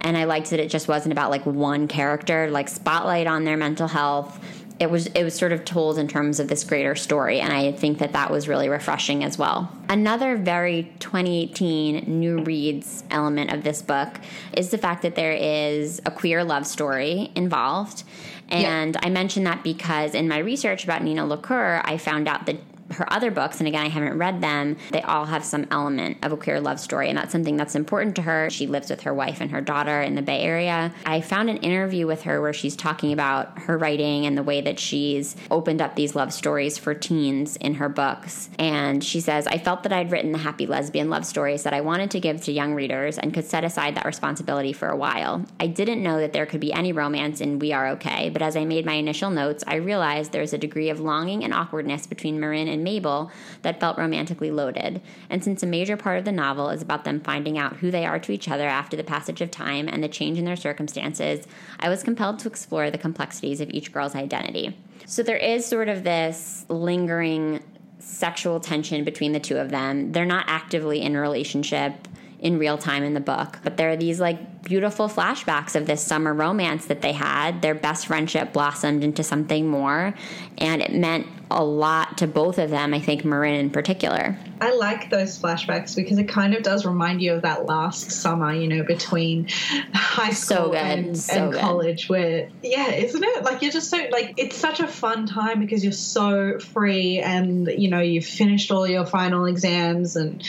And 0.00 0.16
I 0.16 0.24
liked 0.24 0.50
that 0.50 0.60
it 0.60 0.68
just 0.68 0.88
wasn't 0.88 1.12
about 1.12 1.30
like 1.30 1.46
one 1.46 1.86
character, 1.86 2.50
like 2.50 2.68
spotlight 2.68 3.28
on 3.28 3.44
their 3.44 3.56
mental 3.56 3.88
health 3.88 4.38
it 4.78 4.90
was 4.90 5.06
it 5.08 5.24
was 5.24 5.34
sort 5.34 5.52
of 5.52 5.64
told 5.64 5.98
in 5.98 6.06
terms 6.06 6.38
of 6.38 6.48
this 6.48 6.64
greater 6.64 6.94
story 6.94 7.40
and 7.40 7.52
i 7.52 7.72
think 7.72 7.98
that 7.98 8.12
that 8.12 8.30
was 8.30 8.48
really 8.48 8.68
refreshing 8.68 9.24
as 9.24 9.38
well 9.38 9.70
another 9.88 10.36
very 10.36 10.92
2018 10.98 12.04
new 12.06 12.42
reads 12.42 13.02
element 13.10 13.52
of 13.52 13.62
this 13.62 13.82
book 13.82 14.20
is 14.52 14.70
the 14.70 14.78
fact 14.78 15.02
that 15.02 15.14
there 15.14 15.32
is 15.32 16.00
a 16.04 16.10
queer 16.10 16.44
love 16.44 16.66
story 16.66 17.30
involved 17.34 18.04
and 18.48 18.94
yeah. 18.94 19.00
i 19.06 19.10
mentioned 19.10 19.46
that 19.46 19.62
because 19.62 20.14
in 20.14 20.28
my 20.28 20.38
research 20.38 20.84
about 20.84 21.02
nina 21.02 21.24
lacour 21.24 21.80
i 21.84 21.96
found 21.96 22.28
out 22.28 22.46
that 22.46 22.56
her 22.92 23.10
other 23.12 23.30
books, 23.30 23.58
and 23.58 23.68
again, 23.68 23.84
I 23.84 23.88
haven't 23.88 24.18
read 24.18 24.40
them, 24.40 24.76
they 24.92 25.02
all 25.02 25.26
have 25.26 25.44
some 25.44 25.66
element 25.70 26.18
of 26.22 26.32
a 26.32 26.36
queer 26.36 26.60
love 26.60 26.80
story, 26.80 27.08
and 27.08 27.18
that's 27.18 27.32
something 27.32 27.56
that's 27.56 27.74
important 27.74 28.16
to 28.16 28.22
her. 28.22 28.50
She 28.50 28.66
lives 28.66 28.90
with 28.90 29.02
her 29.02 29.14
wife 29.14 29.40
and 29.40 29.50
her 29.50 29.60
daughter 29.60 30.00
in 30.00 30.14
the 30.14 30.22
Bay 30.22 30.42
Area. 30.42 30.92
I 31.04 31.20
found 31.20 31.50
an 31.50 31.58
interview 31.58 32.06
with 32.06 32.22
her 32.22 32.40
where 32.40 32.52
she's 32.52 32.76
talking 32.76 33.12
about 33.12 33.58
her 33.60 33.76
writing 33.76 34.26
and 34.26 34.36
the 34.36 34.42
way 34.42 34.60
that 34.60 34.78
she's 34.78 35.36
opened 35.50 35.80
up 35.80 35.96
these 35.96 36.14
love 36.14 36.32
stories 36.32 36.78
for 36.78 36.94
teens 36.94 37.56
in 37.56 37.74
her 37.74 37.88
books. 37.88 38.48
And 38.58 39.02
she 39.02 39.20
says, 39.20 39.46
I 39.46 39.58
felt 39.58 39.82
that 39.82 39.92
I'd 39.92 40.10
written 40.10 40.32
the 40.32 40.38
happy 40.38 40.66
lesbian 40.66 41.10
love 41.10 41.26
stories 41.26 41.62
that 41.64 41.74
I 41.74 41.80
wanted 41.80 42.10
to 42.12 42.20
give 42.20 42.42
to 42.42 42.52
young 42.52 42.74
readers 42.74 43.18
and 43.18 43.34
could 43.34 43.44
set 43.44 43.64
aside 43.64 43.96
that 43.96 44.04
responsibility 44.04 44.72
for 44.72 44.88
a 44.88 44.96
while. 44.96 45.44
I 45.60 45.66
didn't 45.66 46.02
know 46.02 46.18
that 46.18 46.32
there 46.32 46.46
could 46.46 46.60
be 46.60 46.72
any 46.72 46.92
romance 46.92 47.40
in 47.40 47.58
We 47.58 47.72
Are 47.72 47.88
Okay, 47.88 48.30
but 48.30 48.42
as 48.42 48.56
I 48.56 48.64
made 48.64 48.86
my 48.86 48.94
initial 48.94 49.30
notes, 49.30 49.64
I 49.66 49.76
realized 49.76 50.32
there's 50.32 50.52
a 50.52 50.58
degree 50.58 50.90
of 50.90 51.00
longing 51.00 51.44
and 51.44 51.52
awkwardness 51.52 52.06
between 52.06 52.40
Marin 52.40 52.68
and 52.68 52.75
Mabel 52.82 53.30
that 53.62 53.80
felt 53.80 53.98
romantically 53.98 54.50
loaded. 54.50 55.00
And 55.30 55.42
since 55.42 55.62
a 55.62 55.66
major 55.66 55.96
part 55.96 56.18
of 56.18 56.24
the 56.24 56.32
novel 56.32 56.70
is 56.70 56.82
about 56.82 57.04
them 57.04 57.20
finding 57.20 57.58
out 57.58 57.76
who 57.76 57.90
they 57.90 58.06
are 58.06 58.18
to 58.18 58.32
each 58.32 58.48
other 58.48 58.66
after 58.66 58.96
the 58.96 59.04
passage 59.04 59.40
of 59.40 59.50
time 59.50 59.88
and 59.88 60.02
the 60.02 60.08
change 60.08 60.38
in 60.38 60.44
their 60.44 60.56
circumstances, 60.56 61.46
I 61.80 61.88
was 61.88 62.02
compelled 62.02 62.38
to 62.40 62.48
explore 62.48 62.90
the 62.90 62.98
complexities 62.98 63.60
of 63.60 63.70
each 63.70 63.92
girl's 63.92 64.14
identity. 64.14 64.76
So 65.06 65.22
there 65.22 65.36
is 65.36 65.64
sort 65.64 65.88
of 65.88 66.04
this 66.04 66.64
lingering 66.68 67.62
sexual 67.98 68.60
tension 68.60 69.04
between 69.04 69.32
the 69.32 69.40
two 69.40 69.56
of 69.56 69.70
them. 69.70 70.12
They're 70.12 70.24
not 70.24 70.44
actively 70.48 71.02
in 71.02 71.16
relationship 71.16 72.08
in 72.38 72.58
real 72.58 72.78
time 72.78 73.02
in 73.02 73.14
the 73.14 73.20
book. 73.20 73.58
But 73.62 73.76
there 73.76 73.90
are 73.90 73.96
these 73.96 74.20
like 74.20 74.55
beautiful 74.66 75.08
flashbacks 75.08 75.76
of 75.76 75.86
this 75.86 76.02
summer 76.02 76.34
romance 76.34 76.86
that 76.86 77.00
they 77.00 77.12
had. 77.12 77.62
Their 77.62 77.74
best 77.74 78.08
friendship 78.08 78.52
blossomed 78.52 79.04
into 79.04 79.22
something 79.22 79.68
more, 79.68 80.12
and 80.58 80.82
it 80.82 80.92
meant 80.92 81.28
a 81.50 81.64
lot 81.64 82.18
to 82.18 82.26
both 82.26 82.58
of 82.58 82.70
them, 82.70 82.92
I 82.92 83.00
think 83.00 83.24
Marin 83.24 83.54
in 83.54 83.70
particular. 83.70 84.36
I 84.60 84.74
like 84.74 85.10
those 85.10 85.38
flashbacks 85.38 85.94
because 85.94 86.18
it 86.18 86.28
kind 86.28 86.54
of 86.54 86.62
does 86.62 86.84
remind 86.86 87.22
you 87.22 87.34
of 87.34 87.42
that 87.42 87.66
last 87.66 88.10
summer, 88.10 88.52
you 88.52 88.66
know, 88.66 88.82
between 88.82 89.48
high 89.92 90.30
school 90.30 90.56
so 90.56 90.74
and, 90.74 91.16
so 91.16 91.50
and 91.50 91.54
college 91.54 92.08
where 92.08 92.48
yeah, 92.62 92.90
isn't 92.92 93.22
it? 93.22 93.44
Like 93.44 93.62
you're 93.62 93.70
just 93.70 93.90
so 93.90 93.98
like 94.10 94.34
it's 94.38 94.56
such 94.56 94.80
a 94.80 94.88
fun 94.88 95.26
time 95.26 95.60
because 95.60 95.84
you're 95.84 95.92
so 95.92 96.58
free 96.58 97.20
and 97.20 97.68
you 97.68 97.88
know, 97.88 98.00
you've 98.00 98.26
finished 98.26 98.70
all 98.72 98.86
your 98.88 99.04
final 99.06 99.44
exams 99.44 100.16
and 100.16 100.42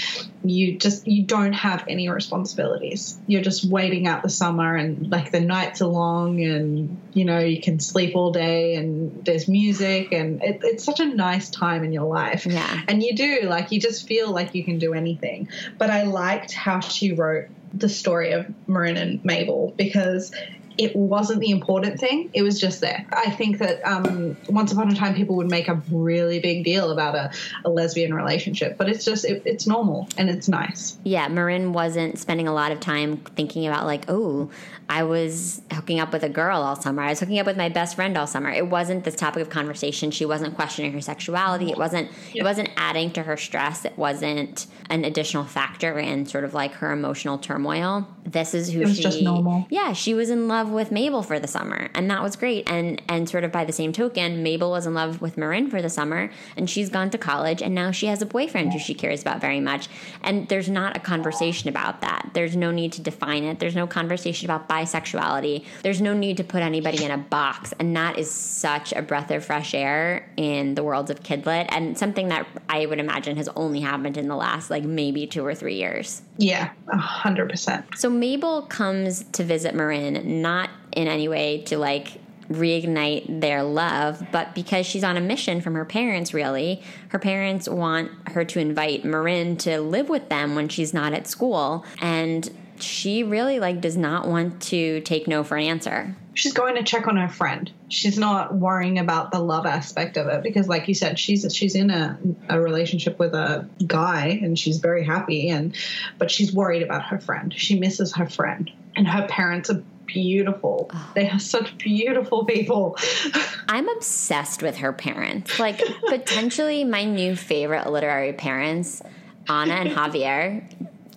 you 0.43 0.77
just 0.77 1.05
you 1.05 1.23
don't 1.23 1.53
have 1.53 1.85
any 1.87 2.09
responsibilities. 2.09 3.19
You're 3.27 3.43
just 3.43 3.65
waiting 3.65 4.06
out 4.07 4.23
the 4.23 4.29
summer 4.29 4.75
and 4.75 5.11
like 5.11 5.31
the 5.31 5.39
nights 5.39 5.81
are 5.81 5.87
long 5.87 6.41
and 6.41 6.99
you 7.13 7.25
know, 7.25 7.39
you 7.39 7.61
can 7.61 7.79
sleep 7.79 8.15
all 8.15 8.31
day 8.31 8.75
and 8.75 9.25
there's 9.25 9.47
music 9.47 10.11
and 10.11 10.43
it, 10.43 10.59
it's 10.63 10.83
such 10.83 10.99
a 10.99 11.05
nice 11.05 11.49
time 11.49 11.83
in 11.83 11.91
your 11.91 12.05
life. 12.05 12.45
Yeah. 12.45 12.81
And 12.87 13.01
you 13.01 13.15
do, 13.15 13.41
like, 13.43 13.71
you 13.71 13.79
just 13.79 14.07
feel 14.07 14.31
like 14.31 14.53
you 14.53 14.63
can 14.63 14.77
do 14.77 14.93
anything. 14.93 15.49
But 15.77 15.89
I 15.89 16.03
liked 16.03 16.53
how 16.53 16.79
she 16.79 17.13
wrote 17.13 17.47
the 17.73 17.89
story 17.89 18.31
of 18.31 18.45
Marin 18.67 18.97
and 18.97 19.23
Mabel 19.25 19.73
because 19.75 20.31
it 20.77 20.95
wasn't 20.95 21.39
the 21.39 21.49
important 21.49 21.99
thing. 21.99 22.29
It 22.33 22.43
was 22.43 22.59
just 22.59 22.81
there. 22.81 23.05
I 23.11 23.31
think 23.31 23.59
that 23.59 23.81
um, 23.85 24.37
once 24.49 24.71
upon 24.71 24.91
a 24.91 24.95
time, 24.95 25.15
people 25.15 25.35
would 25.37 25.49
make 25.49 25.67
a 25.67 25.81
really 25.91 26.39
big 26.39 26.63
deal 26.63 26.91
about 26.91 27.15
a, 27.15 27.31
a 27.65 27.69
lesbian 27.69 28.13
relationship, 28.13 28.77
but 28.77 28.89
it's 28.89 29.03
just, 29.03 29.25
it, 29.25 29.41
it's 29.45 29.65
normal 29.65 30.07
and 30.17 30.29
it's 30.29 30.47
nice. 30.47 30.97
Yeah, 31.03 31.27
Marin 31.27 31.73
wasn't 31.73 32.19
spending 32.19 32.47
a 32.47 32.53
lot 32.53 32.71
of 32.71 32.79
time 32.79 33.17
thinking 33.17 33.67
about, 33.67 33.85
like, 33.85 34.05
oh, 34.07 34.49
I 34.89 35.03
was 35.03 35.61
hooking 35.71 35.99
up 35.99 36.13
with 36.13 36.23
a 36.23 36.29
girl 36.29 36.61
all 36.61 36.75
summer. 36.75 37.01
I 37.01 37.09
was 37.09 37.19
hooking 37.19 37.39
up 37.39 37.45
with 37.45 37.57
my 37.57 37.69
best 37.69 37.95
friend 37.95 38.17
all 38.17 38.27
summer. 38.27 38.49
It 38.49 38.67
wasn't 38.67 39.03
this 39.03 39.15
topic 39.15 39.41
of 39.41 39.49
conversation. 39.49 40.11
She 40.11 40.25
wasn't 40.25 40.55
questioning 40.55 40.93
her 40.93 41.01
sexuality. 41.01 41.71
It 41.71 41.77
wasn't, 41.77 42.09
yeah. 42.33 42.41
it 42.41 42.45
wasn't 42.45 42.69
adding 42.77 43.11
to 43.11 43.23
her 43.23 43.37
stress. 43.37 43.85
It 43.85 43.97
wasn't 43.97 44.67
an 44.89 45.05
additional 45.05 45.43
factor 45.43 45.97
in 45.97 46.25
sort 46.25 46.43
of 46.43 46.53
like 46.53 46.73
her 46.73 46.91
emotional 46.91 47.37
turmoil. 47.37 48.07
This 48.25 48.53
is 48.53 48.71
who 48.71 48.81
it 48.81 48.85
was 48.85 48.97
she, 48.97 49.03
just 49.03 49.21
normal. 49.21 49.65
Yeah, 49.69 49.93
she 49.93 50.13
was 50.13 50.29
in 50.29 50.47
love 50.47 50.57
love 50.57 50.71
with 50.71 50.91
Mabel 50.91 51.21
for 51.21 51.39
the 51.39 51.47
summer, 51.47 51.89
and 51.93 52.09
that 52.09 52.21
was 52.21 52.35
great. 52.35 52.69
And 52.69 53.01
and 53.07 53.29
sort 53.29 53.43
of 53.43 53.51
by 53.51 53.65
the 53.65 53.73
same 53.73 53.91
token, 53.93 54.43
Mabel 54.43 54.71
was 54.71 54.85
in 54.85 54.93
love 54.93 55.21
with 55.21 55.37
Marin 55.37 55.69
for 55.69 55.81
the 55.81 55.89
summer, 55.89 56.29
and 56.55 56.69
she's 56.69 56.89
gone 56.89 57.09
to 57.11 57.17
college, 57.17 57.61
and 57.61 57.73
now 57.73 57.91
she 57.91 58.07
has 58.07 58.21
a 58.21 58.25
boyfriend 58.25 58.73
who 58.73 58.79
she 58.79 58.93
cares 58.93 59.21
about 59.21 59.41
very 59.41 59.59
much. 59.59 59.87
And 60.21 60.47
there's 60.49 60.69
not 60.69 60.97
a 60.97 60.99
conversation 60.99 61.69
about 61.69 62.01
that. 62.01 62.31
There's 62.33 62.55
no 62.55 62.71
need 62.71 62.91
to 62.93 63.01
define 63.01 63.43
it. 63.43 63.59
There's 63.59 63.75
no 63.75 63.87
conversation 63.87 64.45
about 64.45 64.67
bisexuality. 64.77 65.65
There's 65.83 66.01
no 66.01 66.13
need 66.13 66.37
to 66.37 66.43
put 66.43 66.61
anybody 66.61 67.03
in 67.03 67.11
a 67.11 67.17
box, 67.17 67.73
and 67.79 67.95
that 67.95 68.17
is 68.17 68.29
such 68.29 68.93
a 68.93 69.01
breath 69.01 69.31
of 69.31 69.43
fresh 69.45 69.73
air 69.73 70.29
in 70.37 70.75
the 70.75 70.83
world 70.83 71.09
of 71.09 71.23
kidlit, 71.23 71.67
and 71.69 71.97
something 71.97 72.29
that 72.29 72.47
I 72.69 72.85
would 72.85 72.99
imagine 72.99 73.37
has 73.37 73.49
only 73.49 73.81
happened 73.81 74.17
in 74.17 74.27
the 74.27 74.35
last 74.35 74.69
like 74.69 74.83
maybe 74.83 75.27
two 75.27 75.45
or 75.45 75.55
three 75.55 75.75
years. 75.75 76.21
Yeah, 76.37 76.69
a 76.91 76.97
hundred 76.97 77.49
percent. 77.49 77.85
So 77.97 78.09
Mabel 78.09 78.63
comes 78.63 79.23
to 79.33 79.43
visit 79.43 79.75
Marin 79.75 80.41
not 80.41 80.69
in 80.91 81.07
any 81.07 81.27
way 81.27 81.61
to 81.63 81.77
like 81.77 82.19
reignite 82.49 83.41
their 83.41 83.61
love, 83.63 84.25
but 84.31 84.55
because 84.55 84.85
she's 84.85 85.03
on 85.03 85.17
a 85.17 85.21
mission 85.21 85.59
from 85.59 85.75
her 85.75 85.85
parents, 85.85 86.33
really. 86.33 86.81
Her 87.09 87.19
parents 87.19 87.67
want 87.67 88.11
her 88.29 88.45
to 88.45 88.59
invite 88.59 89.03
Marin 89.03 89.57
to 89.57 89.81
live 89.81 90.07
with 90.07 90.29
them 90.29 90.55
when 90.55 90.69
she's 90.69 90.93
not 90.93 91.13
at 91.13 91.27
school. 91.27 91.85
And 91.99 92.49
she 92.81 93.23
really 93.23 93.59
like 93.59 93.81
does 93.81 93.97
not 93.97 94.27
want 94.27 94.61
to 94.63 95.01
take 95.01 95.27
no 95.27 95.43
for 95.43 95.57
an 95.57 95.65
answer. 95.65 96.15
She's 96.33 96.53
going 96.53 96.75
to 96.75 96.83
check 96.83 97.07
on 97.07 97.17
her 97.17 97.29
friend. 97.29 97.71
She's 97.89 98.17
not 98.17 98.53
worrying 98.53 98.99
about 98.99 99.31
the 99.31 99.39
love 99.39 99.65
aspect 99.65 100.17
of 100.17 100.27
it 100.27 100.43
because 100.43 100.67
like 100.67 100.87
you 100.87 100.93
said 100.93 101.17
she's 101.17 101.45
she's 101.55 101.75
in 101.75 101.89
a, 101.89 102.19
a 102.49 102.59
relationship 102.59 103.17
with 103.17 103.33
a 103.33 103.67
guy 103.85 104.39
and 104.41 104.57
she's 104.57 104.77
very 104.77 105.03
happy 105.03 105.49
and 105.49 105.75
but 106.17 106.29
she's 106.29 106.53
worried 106.53 106.83
about 106.83 107.03
her 107.05 107.19
friend. 107.19 107.53
She 107.55 107.79
misses 107.79 108.15
her 108.15 108.27
friend. 108.27 108.71
And 108.95 109.07
her 109.07 109.27
parents 109.27 109.69
are 109.69 109.83
beautiful. 110.07 110.89
Oh. 110.91 111.11
They 111.13 111.29
are 111.29 111.39
such 111.39 111.77
beautiful 111.77 112.45
people. 112.45 112.97
I'm 113.67 113.87
obsessed 113.89 114.63
with 114.63 114.77
her 114.77 114.93
parents. 114.93 115.59
Like 115.59 115.81
potentially 116.07 116.83
my 116.83 117.03
new 117.03 117.35
favorite 117.35 117.89
literary 117.89 118.33
parents, 118.33 119.03
Anna 119.47 119.73
and 119.73 119.89
Javier. 119.95 120.63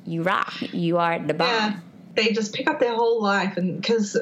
You 0.07 0.23
rock. 0.23 0.55
You 0.73 0.99
are 0.99 1.19
the 1.19 1.35
bomb. 1.35 1.49
Yeah 1.49 1.77
they 2.15 2.33
just 2.33 2.53
pick 2.53 2.69
up 2.69 2.81
their 2.81 2.95
whole 2.95 3.23
life 3.23 3.57
and 3.57 3.81
because 3.81 4.17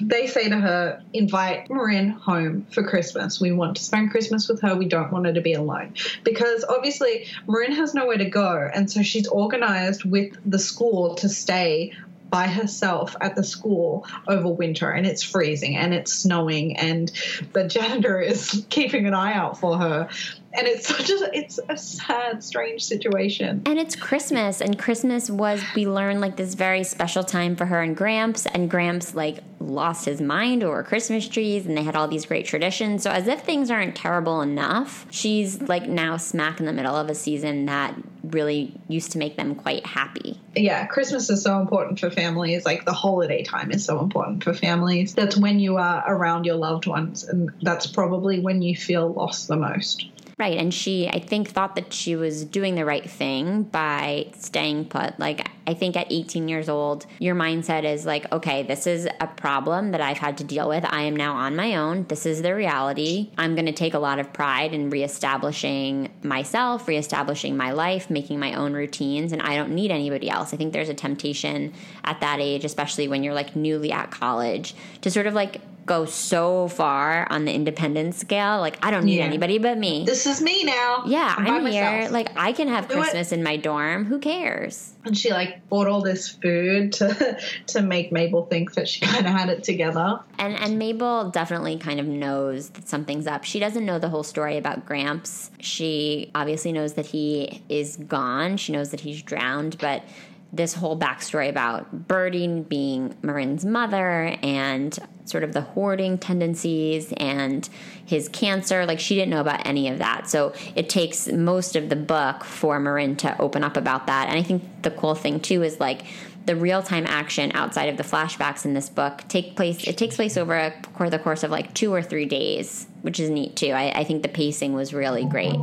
they 0.00 0.26
say 0.26 0.48
to 0.48 0.56
her 0.56 1.02
invite 1.12 1.70
marin 1.70 2.08
home 2.08 2.66
for 2.70 2.82
christmas 2.82 3.40
we 3.40 3.52
want 3.52 3.76
to 3.76 3.82
spend 3.82 4.10
christmas 4.10 4.48
with 4.48 4.60
her 4.60 4.74
we 4.74 4.86
don't 4.86 5.12
want 5.12 5.26
her 5.26 5.32
to 5.32 5.40
be 5.40 5.52
alone 5.52 5.92
because 6.24 6.64
obviously 6.64 7.26
marin 7.46 7.72
has 7.72 7.94
nowhere 7.94 8.18
to 8.18 8.28
go 8.28 8.70
and 8.74 8.90
so 8.90 9.02
she's 9.02 9.28
organized 9.28 10.04
with 10.04 10.36
the 10.46 10.58
school 10.58 11.14
to 11.14 11.28
stay 11.28 11.92
by 12.30 12.46
herself 12.46 13.14
at 13.20 13.36
the 13.36 13.44
school 13.44 14.06
over 14.26 14.48
winter 14.48 14.90
and 14.90 15.06
it's 15.06 15.22
freezing 15.22 15.76
and 15.76 15.92
it's 15.92 16.12
snowing 16.12 16.78
and 16.78 17.12
the 17.52 17.68
janitor 17.68 18.18
is 18.20 18.64
keeping 18.70 19.06
an 19.06 19.12
eye 19.12 19.34
out 19.34 19.58
for 19.58 19.76
her 19.76 20.08
and 20.54 20.66
it's 20.66 20.88
such 20.96 21.10
a 21.10 21.30
it's 21.36 21.58
a 21.68 21.76
sad 21.76 22.42
strange 22.42 22.84
situation. 22.84 23.62
And 23.66 23.78
it's 23.78 23.96
christmas 23.96 24.60
and 24.60 24.78
christmas 24.78 25.30
was 25.30 25.62
we 25.74 25.86
learned 25.86 26.20
like 26.20 26.36
this 26.36 26.54
very 26.54 26.84
special 26.84 27.24
time 27.24 27.56
for 27.56 27.66
her 27.66 27.80
and 27.80 27.96
gramps 27.96 28.46
and 28.46 28.70
gramps 28.70 29.14
like 29.14 29.38
lost 29.60 30.06
his 30.06 30.20
mind 30.20 30.64
over 30.64 30.82
christmas 30.82 31.28
trees 31.28 31.66
and 31.66 31.76
they 31.76 31.82
had 31.82 31.96
all 31.96 32.08
these 32.08 32.26
great 32.26 32.46
traditions. 32.46 33.02
So 33.02 33.10
as 33.10 33.28
if 33.28 33.42
things 33.42 33.70
aren't 33.70 33.96
terrible 33.96 34.40
enough 34.40 35.06
she's 35.10 35.60
like 35.62 35.88
now 35.88 36.16
smack 36.16 36.60
in 36.60 36.66
the 36.66 36.72
middle 36.72 36.96
of 36.96 37.08
a 37.08 37.14
season 37.14 37.66
that 37.66 37.94
really 38.24 38.72
used 38.88 39.12
to 39.12 39.18
make 39.18 39.36
them 39.36 39.54
quite 39.54 39.86
happy. 39.86 40.40
Yeah 40.54 40.86
christmas 40.86 41.30
is 41.30 41.42
so 41.42 41.60
important 41.60 42.00
for 42.00 42.10
families. 42.10 42.64
Like 42.64 42.84
the 42.84 42.92
holiday 42.92 43.42
time 43.42 43.70
is 43.70 43.84
so 43.84 44.00
important 44.00 44.44
for 44.44 44.54
families. 44.54 45.14
That's 45.14 45.36
when 45.36 45.58
you 45.60 45.76
are 45.76 46.04
around 46.06 46.44
your 46.44 46.56
loved 46.56 46.86
ones 46.86 47.24
and 47.24 47.50
that's 47.62 47.86
probably 47.86 48.40
when 48.40 48.62
you 48.62 48.76
feel 48.76 49.12
lost 49.12 49.48
the 49.48 49.56
most 49.56 50.06
Right. 50.38 50.58
And 50.58 50.72
she, 50.72 51.08
I 51.08 51.18
think, 51.18 51.48
thought 51.48 51.76
that 51.76 51.92
she 51.92 52.16
was 52.16 52.44
doing 52.44 52.74
the 52.74 52.84
right 52.84 53.08
thing 53.08 53.64
by 53.64 54.30
staying 54.34 54.86
put. 54.86 55.18
Like, 55.18 55.46
I 55.66 55.74
think 55.74 55.96
at 55.96 56.10
18 56.10 56.48
years 56.48 56.68
old, 56.68 57.06
your 57.18 57.34
mindset 57.34 57.84
is 57.84 58.04
like, 58.04 58.30
okay, 58.32 58.62
this 58.62 58.86
is 58.86 59.08
a 59.20 59.26
problem 59.26 59.92
that 59.92 60.00
I've 60.00 60.18
had 60.18 60.38
to 60.38 60.44
deal 60.44 60.68
with. 60.68 60.84
I 60.88 61.02
am 61.02 61.14
now 61.14 61.34
on 61.34 61.54
my 61.54 61.76
own. 61.76 62.06
This 62.08 62.26
is 62.26 62.42
the 62.42 62.54
reality. 62.54 63.30
I'm 63.38 63.54
going 63.54 63.66
to 63.66 63.72
take 63.72 63.94
a 63.94 63.98
lot 63.98 64.18
of 64.18 64.32
pride 64.32 64.74
in 64.74 64.90
reestablishing 64.90 66.10
myself, 66.22 66.88
reestablishing 66.88 67.56
my 67.56 67.72
life, 67.72 68.10
making 68.10 68.40
my 68.40 68.54
own 68.54 68.72
routines, 68.72 69.32
and 69.32 69.42
I 69.42 69.54
don't 69.54 69.74
need 69.74 69.90
anybody 69.90 70.28
else. 70.28 70.52
I 70.52 70.56
think 70.56 70.72
there's 70.72 70.88
a 70.88 70.94
temptation 70.94 71.72
at 72.04 72.20
that 72.20 72.40
age, 72.40 72.64
especially 72.64 73.06
when 73.06 73.22
you're 73.22 73.34
like 73.34 73.54
newly 73.54 73.92
at 73.92 74.10
college, 74.10 74.74
to 75.02 75.10
sort 75.10 75.26
of 75.26 75.34
like 75.34 75.60
go 75.86 76.04
so 76.04 76.68
far 76.68 77.26
on 77.30 77.44
the 77.44 77.52
independent 77.52 78.14
scale. 78.14 78.60
Like, 78.60 78.78
I 78.84 78.90
don't 78.90 79.04
need 79.04 79.18
Yeah. 79.18 79.24
anybody 79.24 79.58
but 79.58 79.78
me. 79.78 80.04
This 80.06 80.26
is 80.26 80.40
me 80.40 80.64
now. 80.64 81.02
yeah, 81.06 81.34
by 81.36 81.42
I'm 81.44 81.66
here. 81.66 81.84
myself. 81.84 82.12
Like, 82.12 82.30
I 82.36 82.52
can 82.52 82.68
have 82.68 82.88
Do 82.88 82.94
it. 82.94 83.00
Christmas 83.00 83.32
in 83.32 83.42
my 83.42 83.56
dorm. 83.56 84.04
Who 84.04 84.18
cares? 84.18 84.90
and 85.04 85.18
she 85.18 85.30
like 85.32 85.68
bought 85.68 85.88
all 85.88 86.00
this 86.00 86.28
food 86.28 86.92
to 86.92 87.36
to 87.66 87.82
make 87.82 88.12
Mabel 88.12 88.46
think 88.46 88.74
that 88.74 88.86
she 88.88 89.00
kind 89.04 89.26
of 89.26 89.32
had 89.32 89.48
it 89.48 89.64
together. 89.64 90.20
And 90.38 90.54
and 90.54 90.78
Mabel 90.78 91.30
definitely 91.30 91.76
kind 91.78 91.98
of 91.98 92.06
knows 92.06 92.68
that 92.70 92.88
something's 92.88 93.26
up. 93.26 93.42
She 93.42 93.58
doesn't 93.58 93.84
know 93.84 93.98
the 93.98 94.08
whole 94.08 94.22
story 94.22 94.56
about 94.58 94.86
Gramps. 94.86 95.50
She 95.58 96.30
obviously 96.36 96.70
knows 96.70 96.92
that 96.94 97.06
he 97.06 97.62
is 97.68 97.96
gone. 97.96 98.56
She 98.58 98.70
knows 98.72 98.90
that 98.92 99.00
he's 99.00 99.22
drowned, 99.22 99.76
but 99.78 100.04
this 100.52 100.74
whole 100.74 100.98
backstory 100.98 101.48
about 101.48 102.06
Birdie 102.06 102.60
being 102.60 103.16
Marin's 103.22 103.64
mother 103.64 104.36
and 104.42 104.96
sort 105.24 105.44
of 105.44 105.52
the 105.52 105.62
hoarding 105.62 106.18
tendencies 106.18 107.12
and 107.16 107.68
his 108.04 108.28
cancer, 108.28 108.84
like 108.84 109.00
she 109.00 109.14
didn't 109.14 109.30
know 109.30 109.40
about 109.40 109.66
any 109.66 109.88
of 109.88 109.98
that. 109.98 110.28
So 110.28 110.52
it 110.74 110.90
takes 110.90 111.26
most 111.28 111.74
of 111.74 111.88
the 111.88 111.96
book 111.96 112.44
for 112.44 112.78
Marin 112.78 113.16
to 113.16 113.40
open 113.40 113.64
up 113.64 113.78
about 113.78 114.08
that. 114.08 114.28
And 114.28 114.38
I 114.38 114.42
think 114.42 114.82
the 114.82 114.90
cool 114.90 115.14
thing 115.14 115.40
too 115.40 115.62
is 115.62 115.80
like 115.80 116.04
the 116.44 116.56
real 116.56 116.82
time 116.82 117.06
action 117.06 117.52
outside 117.54 117.88
of 117.88 117.96
the 117.96 118.02
flashbacks 118.02 118.64
in 118.64 118.74
this 118.74 118.90
book 118.90 119.22
take 119.28 119.54
place 119.54 119.86
it 119.86 119.96
takes 119.96 120.16
place 120.16 120.36
over 120.36 120.56
a, 120.56 121.08
the 121.08 121.18
course 121.18 121.44
of 121.44 121.52
like 121.52 121.72
two 121.72 121.94
or 121.94 122.02
three 122.02 122.26
days 122.26 122.88
which 123.02 123.20
is 123.20 123.30
neat 123.30 123.54
too 123.54 123.68
I, 123.68 124.00
I 124.00 124.02
think 124.02 124.22
the 124.22 124.28
pacing 124.28 124.72
was 124.72 124.92
really 124.92 125.24
great 125.24 125.54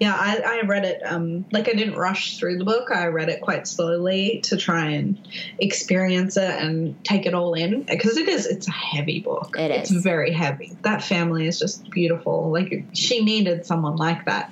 Yeah, 0.00 0.14
I, 0.14 0.60
I 0.62 0.66
read 0.66 0.84
it. 0.84 1.02
Um, 1.04 1.44
like 1.50 1.68
I 1.68 1.72
didn't 1.72 1.96
rush 1.96 2.38
through 2.38 2.58
the 2.58 2.64
book. 2.64 2.90
I 2.90 3.06
read 3.06 3.28
it 3.28 3.40
quite 3.40 3.66
slowly 3.66 4.40
to 4.44 4.56
try 4.56 4.90
and 4.90 5.18
experience 5.58 6.36
it 6.36 6.50
and 6.50 7.02
take 7.04 7.26
it 7.26 7.34
all 7.34 7.54
in 7.54 7.82
because 7.82 8.16
it 8.16 8.28
is. 8.28 8.46
It's 8.46 8.68
a 8.68 8.72
heavy 8.72 9.20
book. 9.20 9.56
It 9.58 9.70
It's 9.70 9.90
very 9.90 10.32
heavy. 10.32 10.76
That 10.82 11.02
family 11.02 11.46
is 11.46 11.58
just 11.58 11.88
beautiful. 11.90 12.50
Like 12.50 12.84
she 12.92 13.24
needed 13.24 13.66
someone 13.66 13.96
like 13.96 14.24
that. 14.26 14.50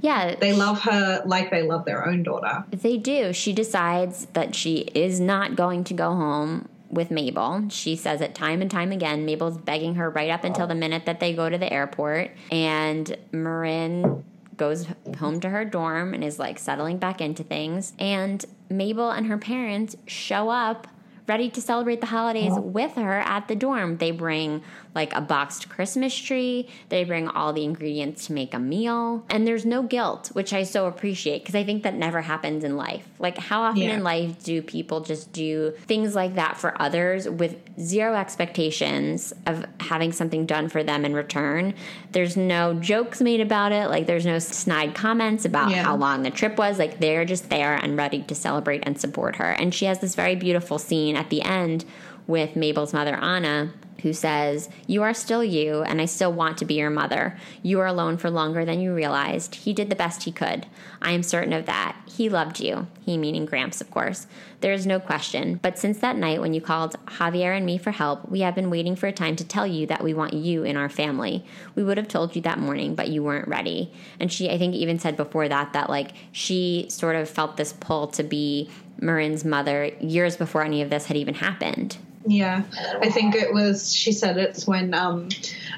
yeah 0.00 0.34
They 0.34 0.52
love 0.52 0.80
her 0.82 1.22
like 1.24 1.50
they 1.50 1.62
love 1.62 1.84
their 1.84 2.06
own 2.08 2.22
daughter. 2.22 2.64
they 2.70 2.96
do 2.96 3.32
she 3.32 3.52
decides 3.52 4.26
that 4.32 4.54
she 4.54 4.78
is 4.94 5.20
not 5.20 5.56
going 5.56 5.84
to 5.84 5.94
go 5.94 6.14
home 6.14 6.68
with 6.90 7.10
Mabel. 7.10 7.68
She 7.68 7.94
says 7.94 8.20
it 8.20 8.34
time 8.34 8.60
and 8.60 8.70
time 8.70 8.90
again. 8.90 9.24
Mabel's 9.24 9.56
begging 9.58 9.94
her 9.94 10.10
right 10.10 10.30
up 10.30 10.42
until 10.42 10.66
the 10.66 10.74
minute 10.74 11.06
that 11.06 11.20
they 11.20 11.32
go 11.32 11.48
to 11.48 11.56
the 11.56 11.72
airport. 11.72 12.32
And 12.50 13.16
Marin 13.30 14.24
goes 14.60 14.86
home 15.18 15.40
to 15.40 15.48
her 15.48 15.64
dorm 15.64 16.12
and 16.12 16.22
is 16.22 16.38
like 16.38 16.58
settling 16.58 16.98
back 16.98 17.22
into 17.22 17.42
things. 17.42 17.94
And 17.98 18.44
Mabel 18.68 19.10
and 19.10 19.26
her 19.26 19.38
parents 19.38 19.96
show 20.06 20.50
up 20.50 20.86
ready 21.30 21.48
to 21.48 21.60
celebrate 21.60 22.00
the 22.00 22.08
holidays 22.08 22.52
with 22.56 22.94
her 22.96 23.20
at 23.20 23.46
the 23.46 23.54
dorm. 23.54 23.96
They 23.98 24.10
bring 24.10 24.62
like 24.96 25.14
a 25.14 25.20
boxed 25.20 25.68
Christmas 25.68 26.12
tree, 26.12 26.68
they 26.88 27.04
bring 27.04 27.28
all 27.28 27.52
the 27.52 27.62
ingredients 27.62 28.26
to 28.26 28.32
make 28.32 28.52
a 28.52 28.58
meal, 28.58 29.24
and 29.30 29.46
there's 29.46 29.64
no 29.64 29.84
guilt, 29.84 30.30
which 30.32 30.52
I 30.52 30.64
so 30.64 30.86
appreciate 30.86 31.42
because 31.44 31.54
I 31.54 31.62
think 31.62 31.84
that 31.84 31.94
never 31.94 32.20
happens 32.20 32.64
in 32.64 32.76
life. 32.76 33.06
Like, 33.20 33.38
how 33.38 33.62
often 33.62 33.82
Yeah. 33.82 33.94
in 33.94 34.02
life 34.02 34.42
do 34.42 34.60
people 34.62 34.98
just 35.02 35.32
do 35.32 35.72
things 35.86 36.16
like 36.16 36.34
that 36.34 36.56
for 36.56 36.74
others 36.82 37.28
with 37.28 37.54
zero 37.78 38.16
expectations 38.16 39.32
of 39.46 39.64
having 39.78 40.10
something 40.10 40.44
done 40.44 40.68
for 40.68 40.82
them 40.82 41.04
in 41.04 41.14
return? 41.14 41.74
There's 42.10 42.36
no 42.36 42.74
jokes 42.74 43.20
made 43.20 43.40
about 43.40 43.70
it, 43.70 43.88
like, 43.90 44.06
there's 44.08 44.26
no 44.26 44.40
snide 44.40 44.96
comments 44.96 45.44
about 45.44 45.70
Yeah. 45.70 45.84
how 45.84 45.94
long 45.94 46.24
the 46.24 46.30
trip 46.30 46.58
was. 46.58 46.80
Like, 46.80 46.98
they're 46.98 47.24
just 47.24 47.48
there 47.48 47.76
and 47.76 47.96
ready 47.96 48.22
to 48.22 48.34
celebrate 48.34 48.82
and 48.84 48.98
support 49.00 49.36
her. 49.36 49.52
And 49.52 49.72
she 49.72 49.84
has 49.84 50.00
this 50.00 50.16
very 50.16 50.34
beautiful 50.34 50.78
scene 50.80 51.14
at 51.20 51.30
the 51.30 51.42
end 51.42 51.84
with 52.26 52.56
Mabel's 52.56 52.94
mother, 52.94 53.14
Anna, 53.16 53.72
who 54.02 54.12
says, 54.12 54.70
You 54.86 55.02
are 55.02 55.12
still 55.12 55.44
you, 55.44 55.82
and 55.82 56.00
I 56.00 56.06
still 56.06 56.32
want 56.32 56.58
to 56.58 56.64
be 56.64 56.74
your 56.74 56.88
mother. 56.88 57.36
You 57.62 57.80
are 57.80 57.86
alone 57.86 58.16
for 58.16 58.30
longer 58.30 58.64
than 58.64 58.80
you 58.80 58.94
realized. 58.94 59.54
He 59.56 59.72
did 59.72 59.90
the 59.90 59.96
best 59.96 60.22
he 60.22 60.32
could. 60.32 60.66
I 61.02 61.12
am 61.12 61.22
certain 61.22 61.52
of 61.52 61.66
that. 61.66 61.96
He 62.06 62.28
loved 62.28 62.60
you. 62.60 62.86
He 63.04 63.18
meaning 63.18 63.44
Gramps, 63.44 63.80
of 63.80 63.90
course. 63.90 64.26
There 64.60 64.72
is 64.72 64.86
no 64.86 65.00
question. 65.00 65.58
But 65.62 65.78
since 65.78 65.98
that 65.98 66.16
night 66.16 66.40
when 66.40 66.54
you 66.54 66.60
called 66.60 66.96
Javier 67.06 67.56
and 67.56 67.64
me 67.64 67.78
for 67.78 67.90
help, 67.90 68.28
we 68.28 68.40
have 68.40 68.54
been 68.54 68.70
waiting 68.70 68.96
for 68.96 69.06
a 69.06 69.12
time 69.12 69.36
to 69.36 69.44
tell 69.44 69.66
you 69.66 69.86
that 69.86 70.04
we 70.04 70.14
want 70.14 70.34
you 70.34 70.64
in 70.64 70.76
our 70.76 70.88
family. 70.88 71.44
We 71.74 71.82
would 71.82 71.96
have 71.96 72.08
told 72.08 72.36
you 72.36 72.42
that 72.42 72.58
morning, 72.58 72.94
but 72.94 73.08
you 73.08 73.22
weren't 73.22 73.48
ready. 73.48 73.92
And 74.18 74.32
she, 74.32 74.50
I 74.50 74.58
think, 74.58 74.74
even 74.74 74.98
said 74.98 75.16
before 75.16 75.48
that 75.48 75.72
that 75.72 75.90
like 75.90 76.12
she 76.32 76.86
sort 76.88 77.16
of 77.16 77.28
felt 77.28 77.56
this 77.56 77.72
pull 77.72 78.06
to 78.08 78.22
be 78.22 78.70
Marin's 79.00 79.44
mother 79.44 79.90
years 80.00 80.36
before 80.36 80.62
any 80.62 80.82
of 80.82 80.90
this 80.90 81.06
had 81.06 81.16
even 81.16 81.34
happened. 81.34 81.96
Yeah, 82.26 82.62
I 83.00 83.08
think 83.08 83.34
it 83.34 83.52
was. 83.52 83.94
She 83.94 84.12
said 84.12 84.36
it's 84.36 84.66
when 84.66 84.92
um, 84.92 85.30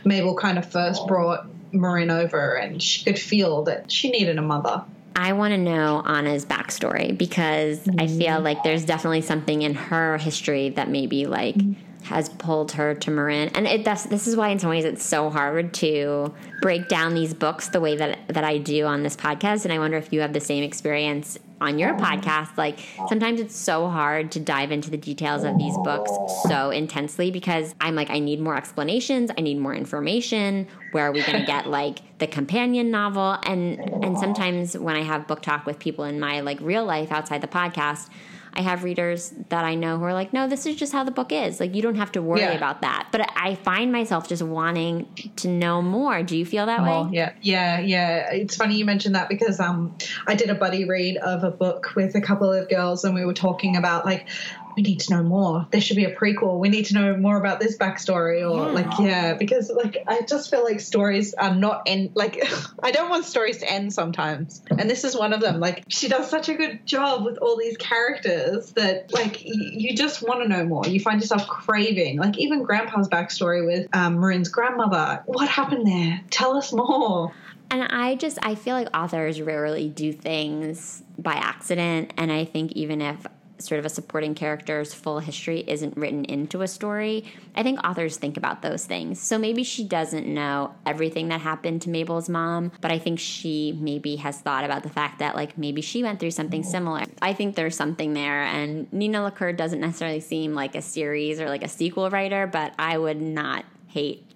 Mabel 0.04 0.34
kind 0.36 0.58
of 0.58 0.70
first 0.70 1.06
brought 1.06 1.46
Marin 1.72 2.10
over, 2.10 2.54
and 2.54 2.82
she 2.82 3.04
could 3.04 3.18
feel 3.18 3.62
that 3.64 3.90
she 3.90 4.10
needed 4.10 4.38
a 4.38 4.42
mother. 4.42 4.84
I 5.14 5.34
want 5.34 5.52
to 5.52 5.58
know 5.58 6.02
Anna's 6.04 6.44
backstory 6.44 7.16
because 7.16 7.86
I 7.98 8.06
feel 8.06 8.40
like 8.40 8.62
there's 8.62 8.84
definitely 8.84 9.20
something 9.20 9.62
in 9.62 9.74
her 9.74 10.16
history 10.18 10.70
that 10.70 10.88
maybe 10.88 11.26
like 11.26 11.56
has 12.04 12.28
pulled 12.28 12.72
her 12.72 12.94
to 12.94 13.10
Marin, 13.10 13.48
and 13.54 13.66
it, 13.66 13.84
that's 13.84 14.04
this 14.04 14.26
is 14.26 14.36
why 14.36 14.48
in 14.48 14.58
some 14.58 14.70
ways 14.70 14.84
it's 14.84 15.04
so 15.04 15.30
hard 15.30 15.74
to 15.74 16.34
break 16.60 16.88
down 16.88 17.14
these 17.14 17.34
books 17.34 17.68
the 17.68 17.80
way 17.80 17.96
that 17.96 18.18
that 18.28 18.44
I 18.44 18.58
do 18.58 18.84
on 18.84 19.02
this 19.02 19.16
podcast. 19.16 19.64
And 19.64 19.72
I 19.72 19.78
wonder 19.78 19.96
if 19.96 20.12
you 20.12 20.20
have 20.20 20.32
the 20.32 20.40
same 20.40 20.62
experience 20.62 21.38
on 21.62 21.78
your 21.78 21.94
podcast. 21.94 22.58
Like 22.58 22.80
sometimes 23.08 23.40
it's 23.40 23.56
so 23.56 23.88
hard 23.88 24.32
to 24.32 24.40
dive 24.40 24.72
into 24.72 24.90
the 24.90 24.96
details 24.96 25.44
of 25.44 25.56
these 25.56 25.76
books 25.84 26.10
so 26.48 26.70
intensely 26.70 27.30
because 27.30 27.74
I'm 27.80 27.94
like 27.94 28.10
I 28.10 28.18
need 28.18 28.40
more 28.40 28.56
explanations, 28.56 29.30
I 29.36 29.40
need 29.40 29.58
more 29.58 29.74
information. 29.74 30.66
Where 30.90 31.06
are 31.06 31.12
we 31.12 31.22
going 31.22 31.38
to 31.38 31.46
get 31.46 31.68
like 31.68 32.18
the 32.18 32.26
companion 32.26 32.90
novel? 32.90 33.38
And 33.44 33.78
and 34.04 34.18
sometimes 34.18 34.76
when 34.76 34.96
I 34.96 35.02
have 35.02 35.26
book 35.26 35.40
talk 35.42 35.64
with 35.64 35.78
people 35.78 36.04
in 36.04 36.18
my 36.18 36.40
like 36.40 36.60
real 36.60 36.84
life 36.84 37.12
outside 37.12 37.40
the 37.40 37.48
podcast. 37.48 38.08
I 38.54 38.60
have 38.62 38.84
readers 38.84 39.32
that 39.48 39.64
I 39.64 39.74
know 39.74 39.98
who 39.98 40.04
are 40.04 40.12
like, 40.12 40.32
no, 40.32 40.46
this 40.46 40.66
is 40.66 40.76
just 40.76 40.92
how 40.92 41.04
the 41.04 41.10
book 41.10 41.32
is. 41.32 41.58
Like, 41.58 41.74
you 41.74 41.80
don't 41.82 41.94
have 41.94 42.12
to 42.12 42.22
worry 42.22 42.40
Yeah. 42.40 42.52
about 42.52 42.82
that. 42.82 43.08
But 43.10 43.30
I 43.36 43.54
find 43.54 43.90
myself 43.92 44.28
just 44.28 44.42
wanting 44.42 45.06
to 45.36 45.48
know 45.48 45.80
more. 45.80 46.22
Do 46.22 46.36
you 46.36 46.44
feel 46.44 46.66
that 46.66 46.80
Oh, 46.80 47.04
way? 47.04 47.08
yeah, 47.12 47.32
yeah, 47.40 47.80
yeah. 47.80 48.30
It's 48.32 48.56
funny 48.56 48.76
you 48.76 48.84
mentioned 48.84 49.14
that 49.14 49.28
because 49.28 49.58
um, 49.58 49.96
I 50.26 50.34
did 50.34 50.50
a 50.50 50.54
buddy 50.54 50.84
read 50.86 51.16
of 51.16 51.44
a 51.44 51.50
book 51.50 51.94
with 51.96 52.14
a 52.14 52.20
couple 52.20 52.52
of 52.52 52.68
girls, 52.68 53.04
and 53.04 53.14
we 53.14 53.24
were 53.24 53.34
talking 53.34 53.76
about 53.76 54.04
like 54.04 54.28
we 54.76 54.82
need 54.82 55.00
to 55.00 55.14
know 55.14 55.22
more. 55.22 55.66
There 55.70 55.80
should 55.80 55.96
be 55.96 56.04
a 56.04 56.14
prequel. 56.14 56.58
We 56.58 56.68
need 56.68 56.86
to 56.86 56.94
know 56.94 57.16
more 57.16 57.36
about 57.36 57.60
this 57.60 57.76
backstory, 57.76 58.40
or 58.48 58.66
Yeah. 58.68 58.72
like 58.72 58.98
yeah, 58.98 59.34
because 59.34 59.70
like 59.70 59.98
I 60.06 60.22
just 60.28 60.50
feel 60.50 60.64
like 60.64 60.80
stories 60.80 61.34
are 61.34 61.54
not 61.54 61.82
end. 61.86 62.10
Like 62.14 62.42
I 62.82 62.90
don't 62.90 63.10
want 63.10 63.24
stories 63.24 63.58
to 63.58 63.70
end 63.70 63.92
sometimes, 63.92 64.62
and 64.70 64.88
this 64.88 65.04
is 65.04 65.16
one 65.16 65.32
of 65.32 65.40
them. 65.40 65.60
Like 65.60 65.84
she 65.88 66.08
does 66.08 66.28
such 66.30 66.48
a 66.48 66.54
good 66.54 66.86
job 66.86 67.24
with 67.24 67.38
all 67.38 67.56
these 67.58 67.76
characters 67.76 68.72
that 68.72 69.12
like 69.12 69.34
y- 69.44 69.52
you 69.54 69.96
just 69.96 70.22
want 70.26 70.42
to 70.42 70.48
know 70.48 70.64
more. 70.64 70.86
You 70.86 71.00
find 71.00 71.20
yourself 71.20 71.46
craving. 71.46 72.18
Like 72.18 72.38
even 72.38 72.62
Grandpa's 72.62 73.08
backstory 73.08 73.64
with 73.66 73.86
um, 73.92 74.18
Marin's 74.18 74.48
grandmother. 74.48 75.22
What 75.26 75.48
happened 75.48 75.86
there? 75.86 76.20
Tell 76.30 76.56
us 76.56 76.72
more. 76.72 77.34
And 77.70 77.82
I 77.84 78.16
just, 78.16 78.38
I 78.42 78.54
feel 78.54 78.74
like 78.74 78.88
authors 78.94 79.40
rarely 79.40 79.88
do 79.88 80.12
things 80.12 81.02
by 81.18 81.32
accident. 81.32 82.12
And 82.18 82.30
I 82.30 82.44
think 82.44 82.72
even 82.72 83.00
if 83.00 83.26
sort 83.66 83.78
of 83.78 83.86
a 83.86 83.88
supporting 83.88 84.34
character's 84.34 84.92
full 84.94 85.18
history 85.20 85.64
isn't 85.66 85.96
written 85.96 86.24
into 86.24 86.62
a 86.62 86.68
story, 86.68 87.24
I 87.54 87.62
think 87.62 87.84
authors 87.84 88.16
think 88.16 88.36
about 88.36 88.62
those 88.62 88.84
things. 88.84 89.20
So 89.20 89.38
maybe 89.38 89.62
she 89.64 89.84
doesn't 89.84 90.26
know 90.26 90.74
everything 90.86 91.28
that 91.28 91.40
happened 91.40 91.82
to 91.82 91.90
Mabel's 91.90 92.28
mom, 92.28 92.72
but 92.80 92.90
I 92.90 92.98
think 92.98 93.18
she 93.18 93.76
maybe 93.80 94.16
has 94.16 94.38
thought 94.40 94.64
about 94.64 94.82
the 94.82 94.90
fact 94.90 95.18
that 95.20 95.34
like 95.34 95.56
maybe 95.58 95.82
she 95.82 96.02
went 96.02 96.20
through 96.20 96.30
something 96.32 96.62
similar. 96.62 97.04
I 97.20 97.32
think 97.32 97.56
there's 97.56 97.76
something 97.76 98.14
there. 98.14 98.42
And 98.42 98.92
Nina 98.92 99.22
LaCour 99.22 99.52
doesn't 99.52 99.80
necessarily 99.80 100.20
seem 100.20 100.54
like 100.54 100.74
a 100.74 100.82
series 100.82 101.40
or 101.40 101.48
like 101.48 101.62
a 101.62 101.68
sequel 101.68 102.10
writer, 102.10 102.46
but 102.46 102.74
I 102.78 102.98
would 102.98 103.20
not 103.20 103.64
hate 103.88 104.31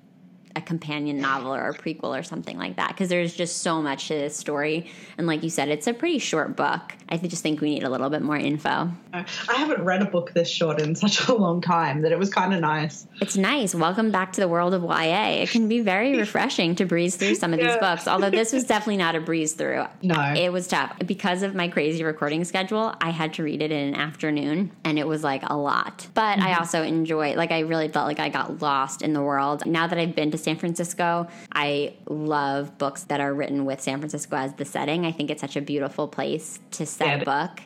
a 0.56 0.60
companion 0.60 1.20
novel 1.20 1.54
or 1.54 1.68
a 1.68 1.74
prequel 1.74 2.18
or 2.18 2.22
something 2.22 2.56
like 2.56 2.76
that 2.76 2.88
because 2.88 3.10
there's 3.10 3.34
just 3.34 3.58
so 3.58 3.82
much 3.82 4.08
to 4.08 4.14
this 4.14 4.34
story. 4.34 4.90
And 5.18 5.26
like 5.26 5.42
you 5.42 5.50
said 5.50 5.68
it's 5.68 5.86
a 5.86 5.92
pretty 5.92 6.18
short 6.18 6.56
book. 6.56 6.94
I 7.08 7.18
just 7.18 7.42
think 7.42 7.60
we 7.60 7.74
need 7.74 7.84
a 7.84 7.90
little 7.90 8.10
bit 8.10 8.22
more 8.22 8.36
info. 8.36 8.90
I 9.12 9.24
haven't 9.48 9.82
read 9.84 10.02
a 10.02 10.06
book 10.06 10.32
this 10.32 10.48
short 10.48 10.80
in 10.80 10.94
such 10.96 11.28
a 11.28 11.34
long 11.34 11.60
time 11.60 12.02
that 12.02 12.10
it 12.10 12.18
was 12.18 12.30
kind 12.30 12.54
of 12.54 12.60
nice. 12.60 13.06
it's 13.20 13.36
nice. 13.36 13.74
Welcome 13.74 14.10
back 14.10 14.32
to 14.32 14.40
the 14.40 14.48
world 14.48 14.74
of 14.74 14.82
ya 14.82 15.26
it 15.28 15.50
can 15.50 15.68
be 15.68 15.80
very 15.80 16.16
refreshing 16.16 16.74
to 16.76 16.86
breeze 16.86 17.16
through 17.16 17.34
some 17.34 17.52
of 17.52 17.60
these 17.60 17.76
books 17.76 18.08
although 18.08 18.30
this 18.30 18.52
was 18.52 18.64
definitely 18.64 18.96
not 18.96 19.14
a 19.14 19.20
breeze 19.20 19.52
through. 19.52 19.84
No. 20.02 20.34
it 20.34 20.52
was 20.52 20.66
tough. 20.66 20.96
Because 21.04 21.42
of 21.42 21.54
my 21.54 21.68
crazy 21.68 22.02
recording 22.02 22.44
schedule 22.44 22.94
i 23.02 23.10
had 23.10 23.34
to 23.34 23.42
read 23.42 23.60
it 23.60 23.70
in 23.70 23.88
an 23.88 23.94
afternoon 23.94 24.72
and 24.84 24.98
it 24.98 25.06
was 25.06 25.22
like 25.22 25.42
a 25.44 25.56
lot. 25.56 26.06
But 26.14 26.38
i 26.38 26.50
mm-hmm. 26.50 26.60
also 26.60 26.82
enjoy 26.82 27.34
like 27.34 27.50
i 27.50 27.60
really 27.60 27.88
felt 27.88 28.06
like 28.06 28.20
i 28.20 28.30
got 28.30 28.62
lost 28.62 29.02
in 29.02 29.12
the 29.12 29.22
world. 29.22 29.66
Now 29.66 29.86
that 29.86 29.98
i've 29.98 30.14
been 30.14 30.30
to 30.30 30.38
san 30.46 30.56
francisco. 30.56 31.26
I 31.52 31.94
love 32.08 32.78
books 32.78 33.02
that 33.04 33.20
are 33.20 33.34
written 33.34 33.64
with 33.64 33.80
san 33.80 33.98
francisco 33.98 34.36
as 34.36 34.54
the 34.54 34.64
setting. 34.64 35.04
I 35.04 35.10
think 35.12 35.28
it's 35.30 35.40
such 35.40 35.56
a 35.56 35.60
beautiful 35.60 36.06
place 36.06 36.60
to 36.72 36.86
set 36.86 37.08
Yeah. 37.08 37.22
a 37.22 37.24
book. 37.24 37.60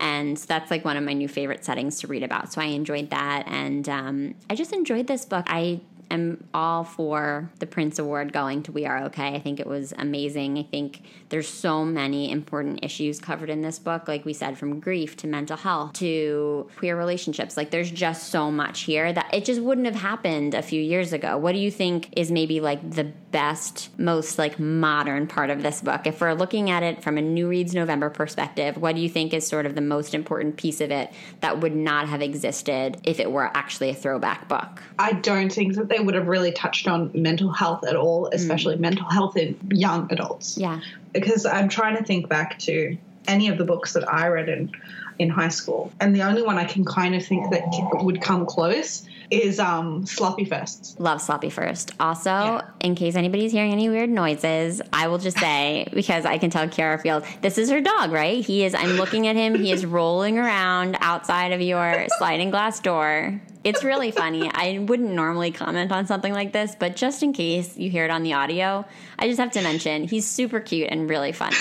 And 0.00 0.36
that's 0.36 0.72
like 0.72 0.84
one 0.84 0.96
of 0.96 1.04
my 1.04 1.12
new 1.12 1.28
favorite 1.28 1.64
settings 1.64 2.00
to 2.00 2.08
read 2.08 2.24
about. 2.24 2.52
So 2.52 2.60
i 2.60 2.64
enjoyed 2.64 3.10
that. 3.10 3.44
And 3.46 3.88
um, 3.88 4.34
i 4.50 4.56
just 4.56 4.72
enjoyed 4.72 5.06
this 5.06 5.24
book. 5.24 5.44
I 5.48 5.80
am 6.14 6.48
all 6.54 6.84
for 6.84 7.50
the 7.58 7.66
Printz 7.66 7.98
Award 7.98 8.32
going 8.32 8.62
to 8.64 8.72
We 8.72 8.86
Are 8.86 9.04
Okay. 9.04 9.34
I 9.34 9.40
think 9.40 9.60
it 9.60 9.66
was 9.66 9.92
amazing. 9.98 10.58
I 10.58 10.62
think 10.62 11.02
there's 11.28 11.48
so 11.48 11.84
many 11.84 12.30
important 12.30 12.80
issues 12.82 13.20
covered 13.20 13.50
in 13.50 13.62
this 13.62 13.78
book, 13.78 14.08
like 14.08 14.24
we 14.24 14.32
said, 14.32 14.56
from 14.56 14.80
grief 14.80 15.16
to 15.18 15.26
mental 15.26 15.56
health 15.56 15.94
to 15.94 16.68
queer 16.76 16.96
relationships. 16.96 17.56
Like 17.56 17.70
there's 17.70 17.90
just 17.90 18.30
so 18.30 18.50
much 18.50 18.82
here 18.82 19.12
that 19.12 19.32
it 19.32 19.44
just 19.44 19.60
wouldn't 19.60 19.86
have 19.86 19.96
happened 19.96 20.54
a 20.54 20.62
few 20.62 20.80
years 20.80 21.12
ago. 21.12 21.36
What 21.36 21.52
do 21.52 21.58
you 21.58 21.70
think 21.70 22.10
is 22.16 22.30
maybe 22.30 22.60
like 22.60 22.90
the 22.90 23.12
best, 23.34 23.90
most 23.98 24.38
like 24.38 24.60
modern 24.60 25.26
part 25.26 25.50
of 25.50 25.60
this 25.64 25.80
book? 25.80 26.06
If 26.06 26.20
we're 26.20 26.34
looking 26.34 26.70
at 26.70 26.84
it 26.84 27.02
from 27.02 27.18
a 27.18 27.20
New 27.20 27.48
Reads 27.48 27.74
November 27.74 28.08
perspective, 28.08 28.76
what 28.76 28.94
do 28.94 29.00
you 29.00 29.08
think 29.08 29.34
is 29.34 29.44
sort 29.44 29.66
of 29.66 29.74
the 29.74 29.80
most 29.80 30.14
important 30.14 30.56
piece 30.56 30.80
of 30.80 30.92
it 30.92 31.12
that 31.40 31.58
would 31.58 31.74
not 31.74 32.08
have 32.08 32.22
existed 32.22 32.96
if 33.02 33.18
it 33.18 33.32
were 33.32 33.50
actually 33.56 33.90
a 33.90 33.94
throwback 33.94 34.48
book? 34.48 34.80
I 35.00 35.14
don't 35.14 35.52
think 35.52 35.74
that 35.74 35.88
they 35.88 35.98
would 35.98 36.14
have 36.14 36.28
really 36.28 36.52
touched 36.52 36.86
on 36.86 37.10
mental 37.12 37.50
health 37.50 37.84
at 37.84 37.96
all, 37.96 38.28
especially 38.32 38.76
mm. 38.76 38.80
mental 38.80 39.10
health 39.10 39.36
in 39.36 39.58
young 39.68 40.06
adults. 40.12 40.56
Yeah. 40.56 40.80
Because 41.12 41.44
I'm 41.44 41.68
trying 41.68 41.96
to 41.96 42.04
think 42.04 42.28
back 42.28 42.60
to 42.60 42.96
any 43.26 43.48
of 43.48 43.58
the 43.58 43.64
books 43.64 43.94
that 43.94 44.08
I 44.08 44.28
read 44.28 44.48
in 44.48 44.70
in 45.18 45.28
high 45.28 45.48
school, 45.48 45.92
and 46.00 46.14
the 46.14 46.22
only 46.22 46.42
one 46.42 46.56
I 46.56 46.64
can 46.64 46.84
kind 46.84 47.16
of 47.16 47.24
think 47.24 47.50
that 47.50 47.64
would 48.02 48.20
come 48.20 48.46
close 48.46 49.06
is 49.30 49.58
um, 49.58 50.06
Sloppy 50.06 50.44
Firsts. 50.44 50.96
Love 50.98 51.20
Sloppy 51.20 51.50
First. 51.50 51.92
Also, 52.00 52.30
yeah. 52.30 52.62
in 52.80 52.94
case 52.94 53.16
anybody's 53.16 53.52
hearing 53.52 53.72
any 53.72 53.88
weird 53.88 54.10
noises, 54.10 54.80
I 54.92 55.08
will 55.08 55.18
just 55.18 55.38
say 55.38 55.86
because 55.94 56.24
I 56.24 56.38
can 56.38 56.50
tell 56.50 56.68
Chiara 56.68 56.98
Field, 56.98 57.24
this 57.42 57.58
is 57.58 57.70
her 57.70 57.80
dog, 57.80 58.12
right? 58.12 58.44
He 58.44 58.64
is. 58.64 58.74
I'm 58.74 58.96
looking 58.96 59.26
at 59.26 59.36
him. 59.36 59.54
He 59.54 59.72
is 59.72 59.86
rolling 59.86 60.38
around 60.38 60.96
outside 61.00 61.52
of 61.52 61.60
your 61.60 62.06
sliding 62.18 62.50
glass 62.50 62.80
door. 62.80 63.40
It's 63.64 63.82
really 63.82 64.10
funny. 64.10 64.50
I 64.52 64.78
wouldn't 64.78 65.12
normally 65.12 65.50
comment 65.50 65.90
on 65.90 66.06
something 66.06 66.34
like 66.34 66.52
this, 66.52 66.76
but 66.78 66.96
just 66.96 67.22
in 67.22 67.32
case 67.32 67.78
you 67.78 67.88
hear 67.88 68.04
it 68.04 68.10
on 68.10 68.22
the 68.22 68.34
audio, 68.34 68.84
I 69.18 69.26
just 69.26 69.40
have 69.40 69.52
to 69.52 69.62
mention 69.62 70.04
he's 70.04 70.26
super 70.28 70.60
cute 70.60 70.88
and 70.90 71.08
really 71.08 71.32
funny. 71.32 71.56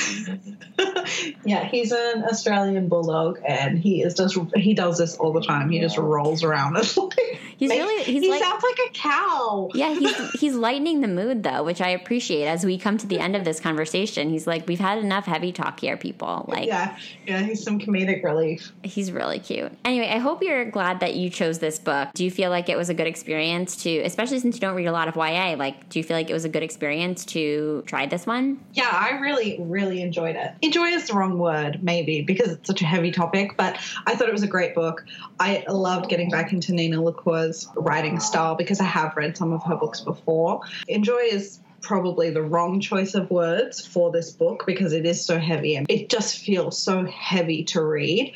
yeah, 1.46 1.64
he's 1.64 1.94
an 1.94 2.26
Australian 2.26 2.90
bulldog, 2.90 3.40
and 3.48 3.80
he 3.80 4.04
is 4.04 4.16
just 4.16 4.38
he 4.54 4.74
does 4.74 4.98
this 4.98 5.16
all 5.16 5.32
the 5.32 5.42
time. 5.42 5.70
He 5.70 5.80
just 5.80 5.98
rolls 5.98 6.44
around. 6.44 6.76
he's 7.58 7.70
really 7.70 8.04
he's 8.04 8.24
he 8.24 8.30
like, 8.30 8.44
sounds 8.44 8.64
like 8.64 8.90
a 8.90 8.94
cow. 8.94 9.70
Yeah, 9.74 9.94
he's 9.94 10.32
he's 10.32 10.56
lightening 10.56 11.00
the 11.00 11.08
mood 11.08 11.44
though, 11.44 11.64
which 11.64 11.80
I 11.80 11.90
appreciate. 11.90 12.48
As 12.48 12.66
we 12.66 12.78
come 12.78 12.98
to 12.98 13.08
the 13.08 13.22
end 13.22 13.38
of 13.38 13.46
this 13.46 13.62
conversation, 13.62 14.30
he's 14.30 14.46
like, 14.46 14.68
"We've 14.68 14.78
had 14.78 14.98
enough 14.98 15.26
heavy 15.26 15.54
talk 15.54 15.80
here, 15.80 15.96
people." 15.96 16.44
Like, 16.50 16.68
yeah, 16.68 16.98
yeah, 17.26 17.40
he's 17.40 17.64
some 17.64 17.80
comedic 17.80 18.26
relief. 18.26 18.74
He's 18.84 19.10
really 19.10 19.40
cute. 19.40 19.72
Anyway, 19.86 20.10
I 20.10 20.18
hope 20.18 20.44
you're 20.44 20.66
glad 20.66 21.00
that 21.00 21.16
you 21.16 21.30
chose 21.30 21.60
this 21.60 21.80
book 21.80 21.93
book. 21.94 22.14
Do 22.14 22.24
you 22.24 22.32
feel 22.32 22.50
like 22.50 22.70
it 22.70 22.78
was 22.78 22.90
a 22.90 22.94
good 22.94 23.08
experience 23.08 23.76
to, 23.84 24.00
especially 24.00 24.40
since 24.40 24.56
you 24.56 24.62
don't 24.62 24.76
read 24.76 24.88
a 24.88 24.92
lot 24.92 25.08
of 25.08 25.16
YA, 25.16 25.56
like, 25.58 25.90
do 25.90 26.00
you 26.00 26.04
feel 26.04 26.18
like 26.18 26.30
it 26.30 26.34
was 26.34 26.46
a 26.46 26.50
good 26.50 26.64
experience 26.64 27.26
to 27.26 27.84
try 27.86 28.06
this 28.06 28.26
one? 28.26 28.64
Yeah, 28.74 28.90
I 28.92 29.20
really, 29.20 29.58
really 29.62 30.02
enjoyed 30.02 30.36
it. 30.36 30.52
Enjoy 30.62 30.86
is 30.86 31.08
the 31.08 31.14
wrong 31.14 31.38
word, 31.38 31.84
maybe, 31.84 32.22
because 32.22 32.52
it's 32.52 32.68
such 32.68 32.82
a 32.82 32.86
heavy 32.86 33.12
topic, 33.12 33.56
but 33.58 33.78
I 34.06 34.16
thought 34.16 34.28
it 34.28 34.34
was 34.34 34.44
a 34.44 34.48
great 34.48 34.76
book. 34.76 35.06
I 35.40 35.64
loved 35.68 36.10
getting 36.10 36.30
back 36.30 36.54
into 36.54 36.74
Nina 36.74 37.02
LaCour's 37.02 37.68
writing 37.76 38.20
style 38.20 38.56
because 38.56 38.80
I 38.80 38.86
have 38.86 39.16
read 39.16 39.38
some 39.38 39.54
of 39.54 39.64
her 39.64 39.76
books 39.76 40.02
before. 40.02 40.62
Enjoy 40.88 41.20
is 41.20 41.60
probably 41.82 42.30
the 42.30 42.42
wrong 42.42 42.80
choice 42.80 43.14
of 43.14 43.30
words 43.30 43.86
for 43.86 44.10
this 44.10 44.32
book 44.32 44.64
because 44.66 44.94
it 44.94 45.06
is 45.06 45.24
so 45.24 45.38
heavy 45.38 45.76
and 45.76 45.86
it 45.90 46.10
just 46.10 46.38
feels 46.38 46.78
so 46.78 47.06
heavy 47.06 47.64
to 47.66 47.84
read. 47.84 48.34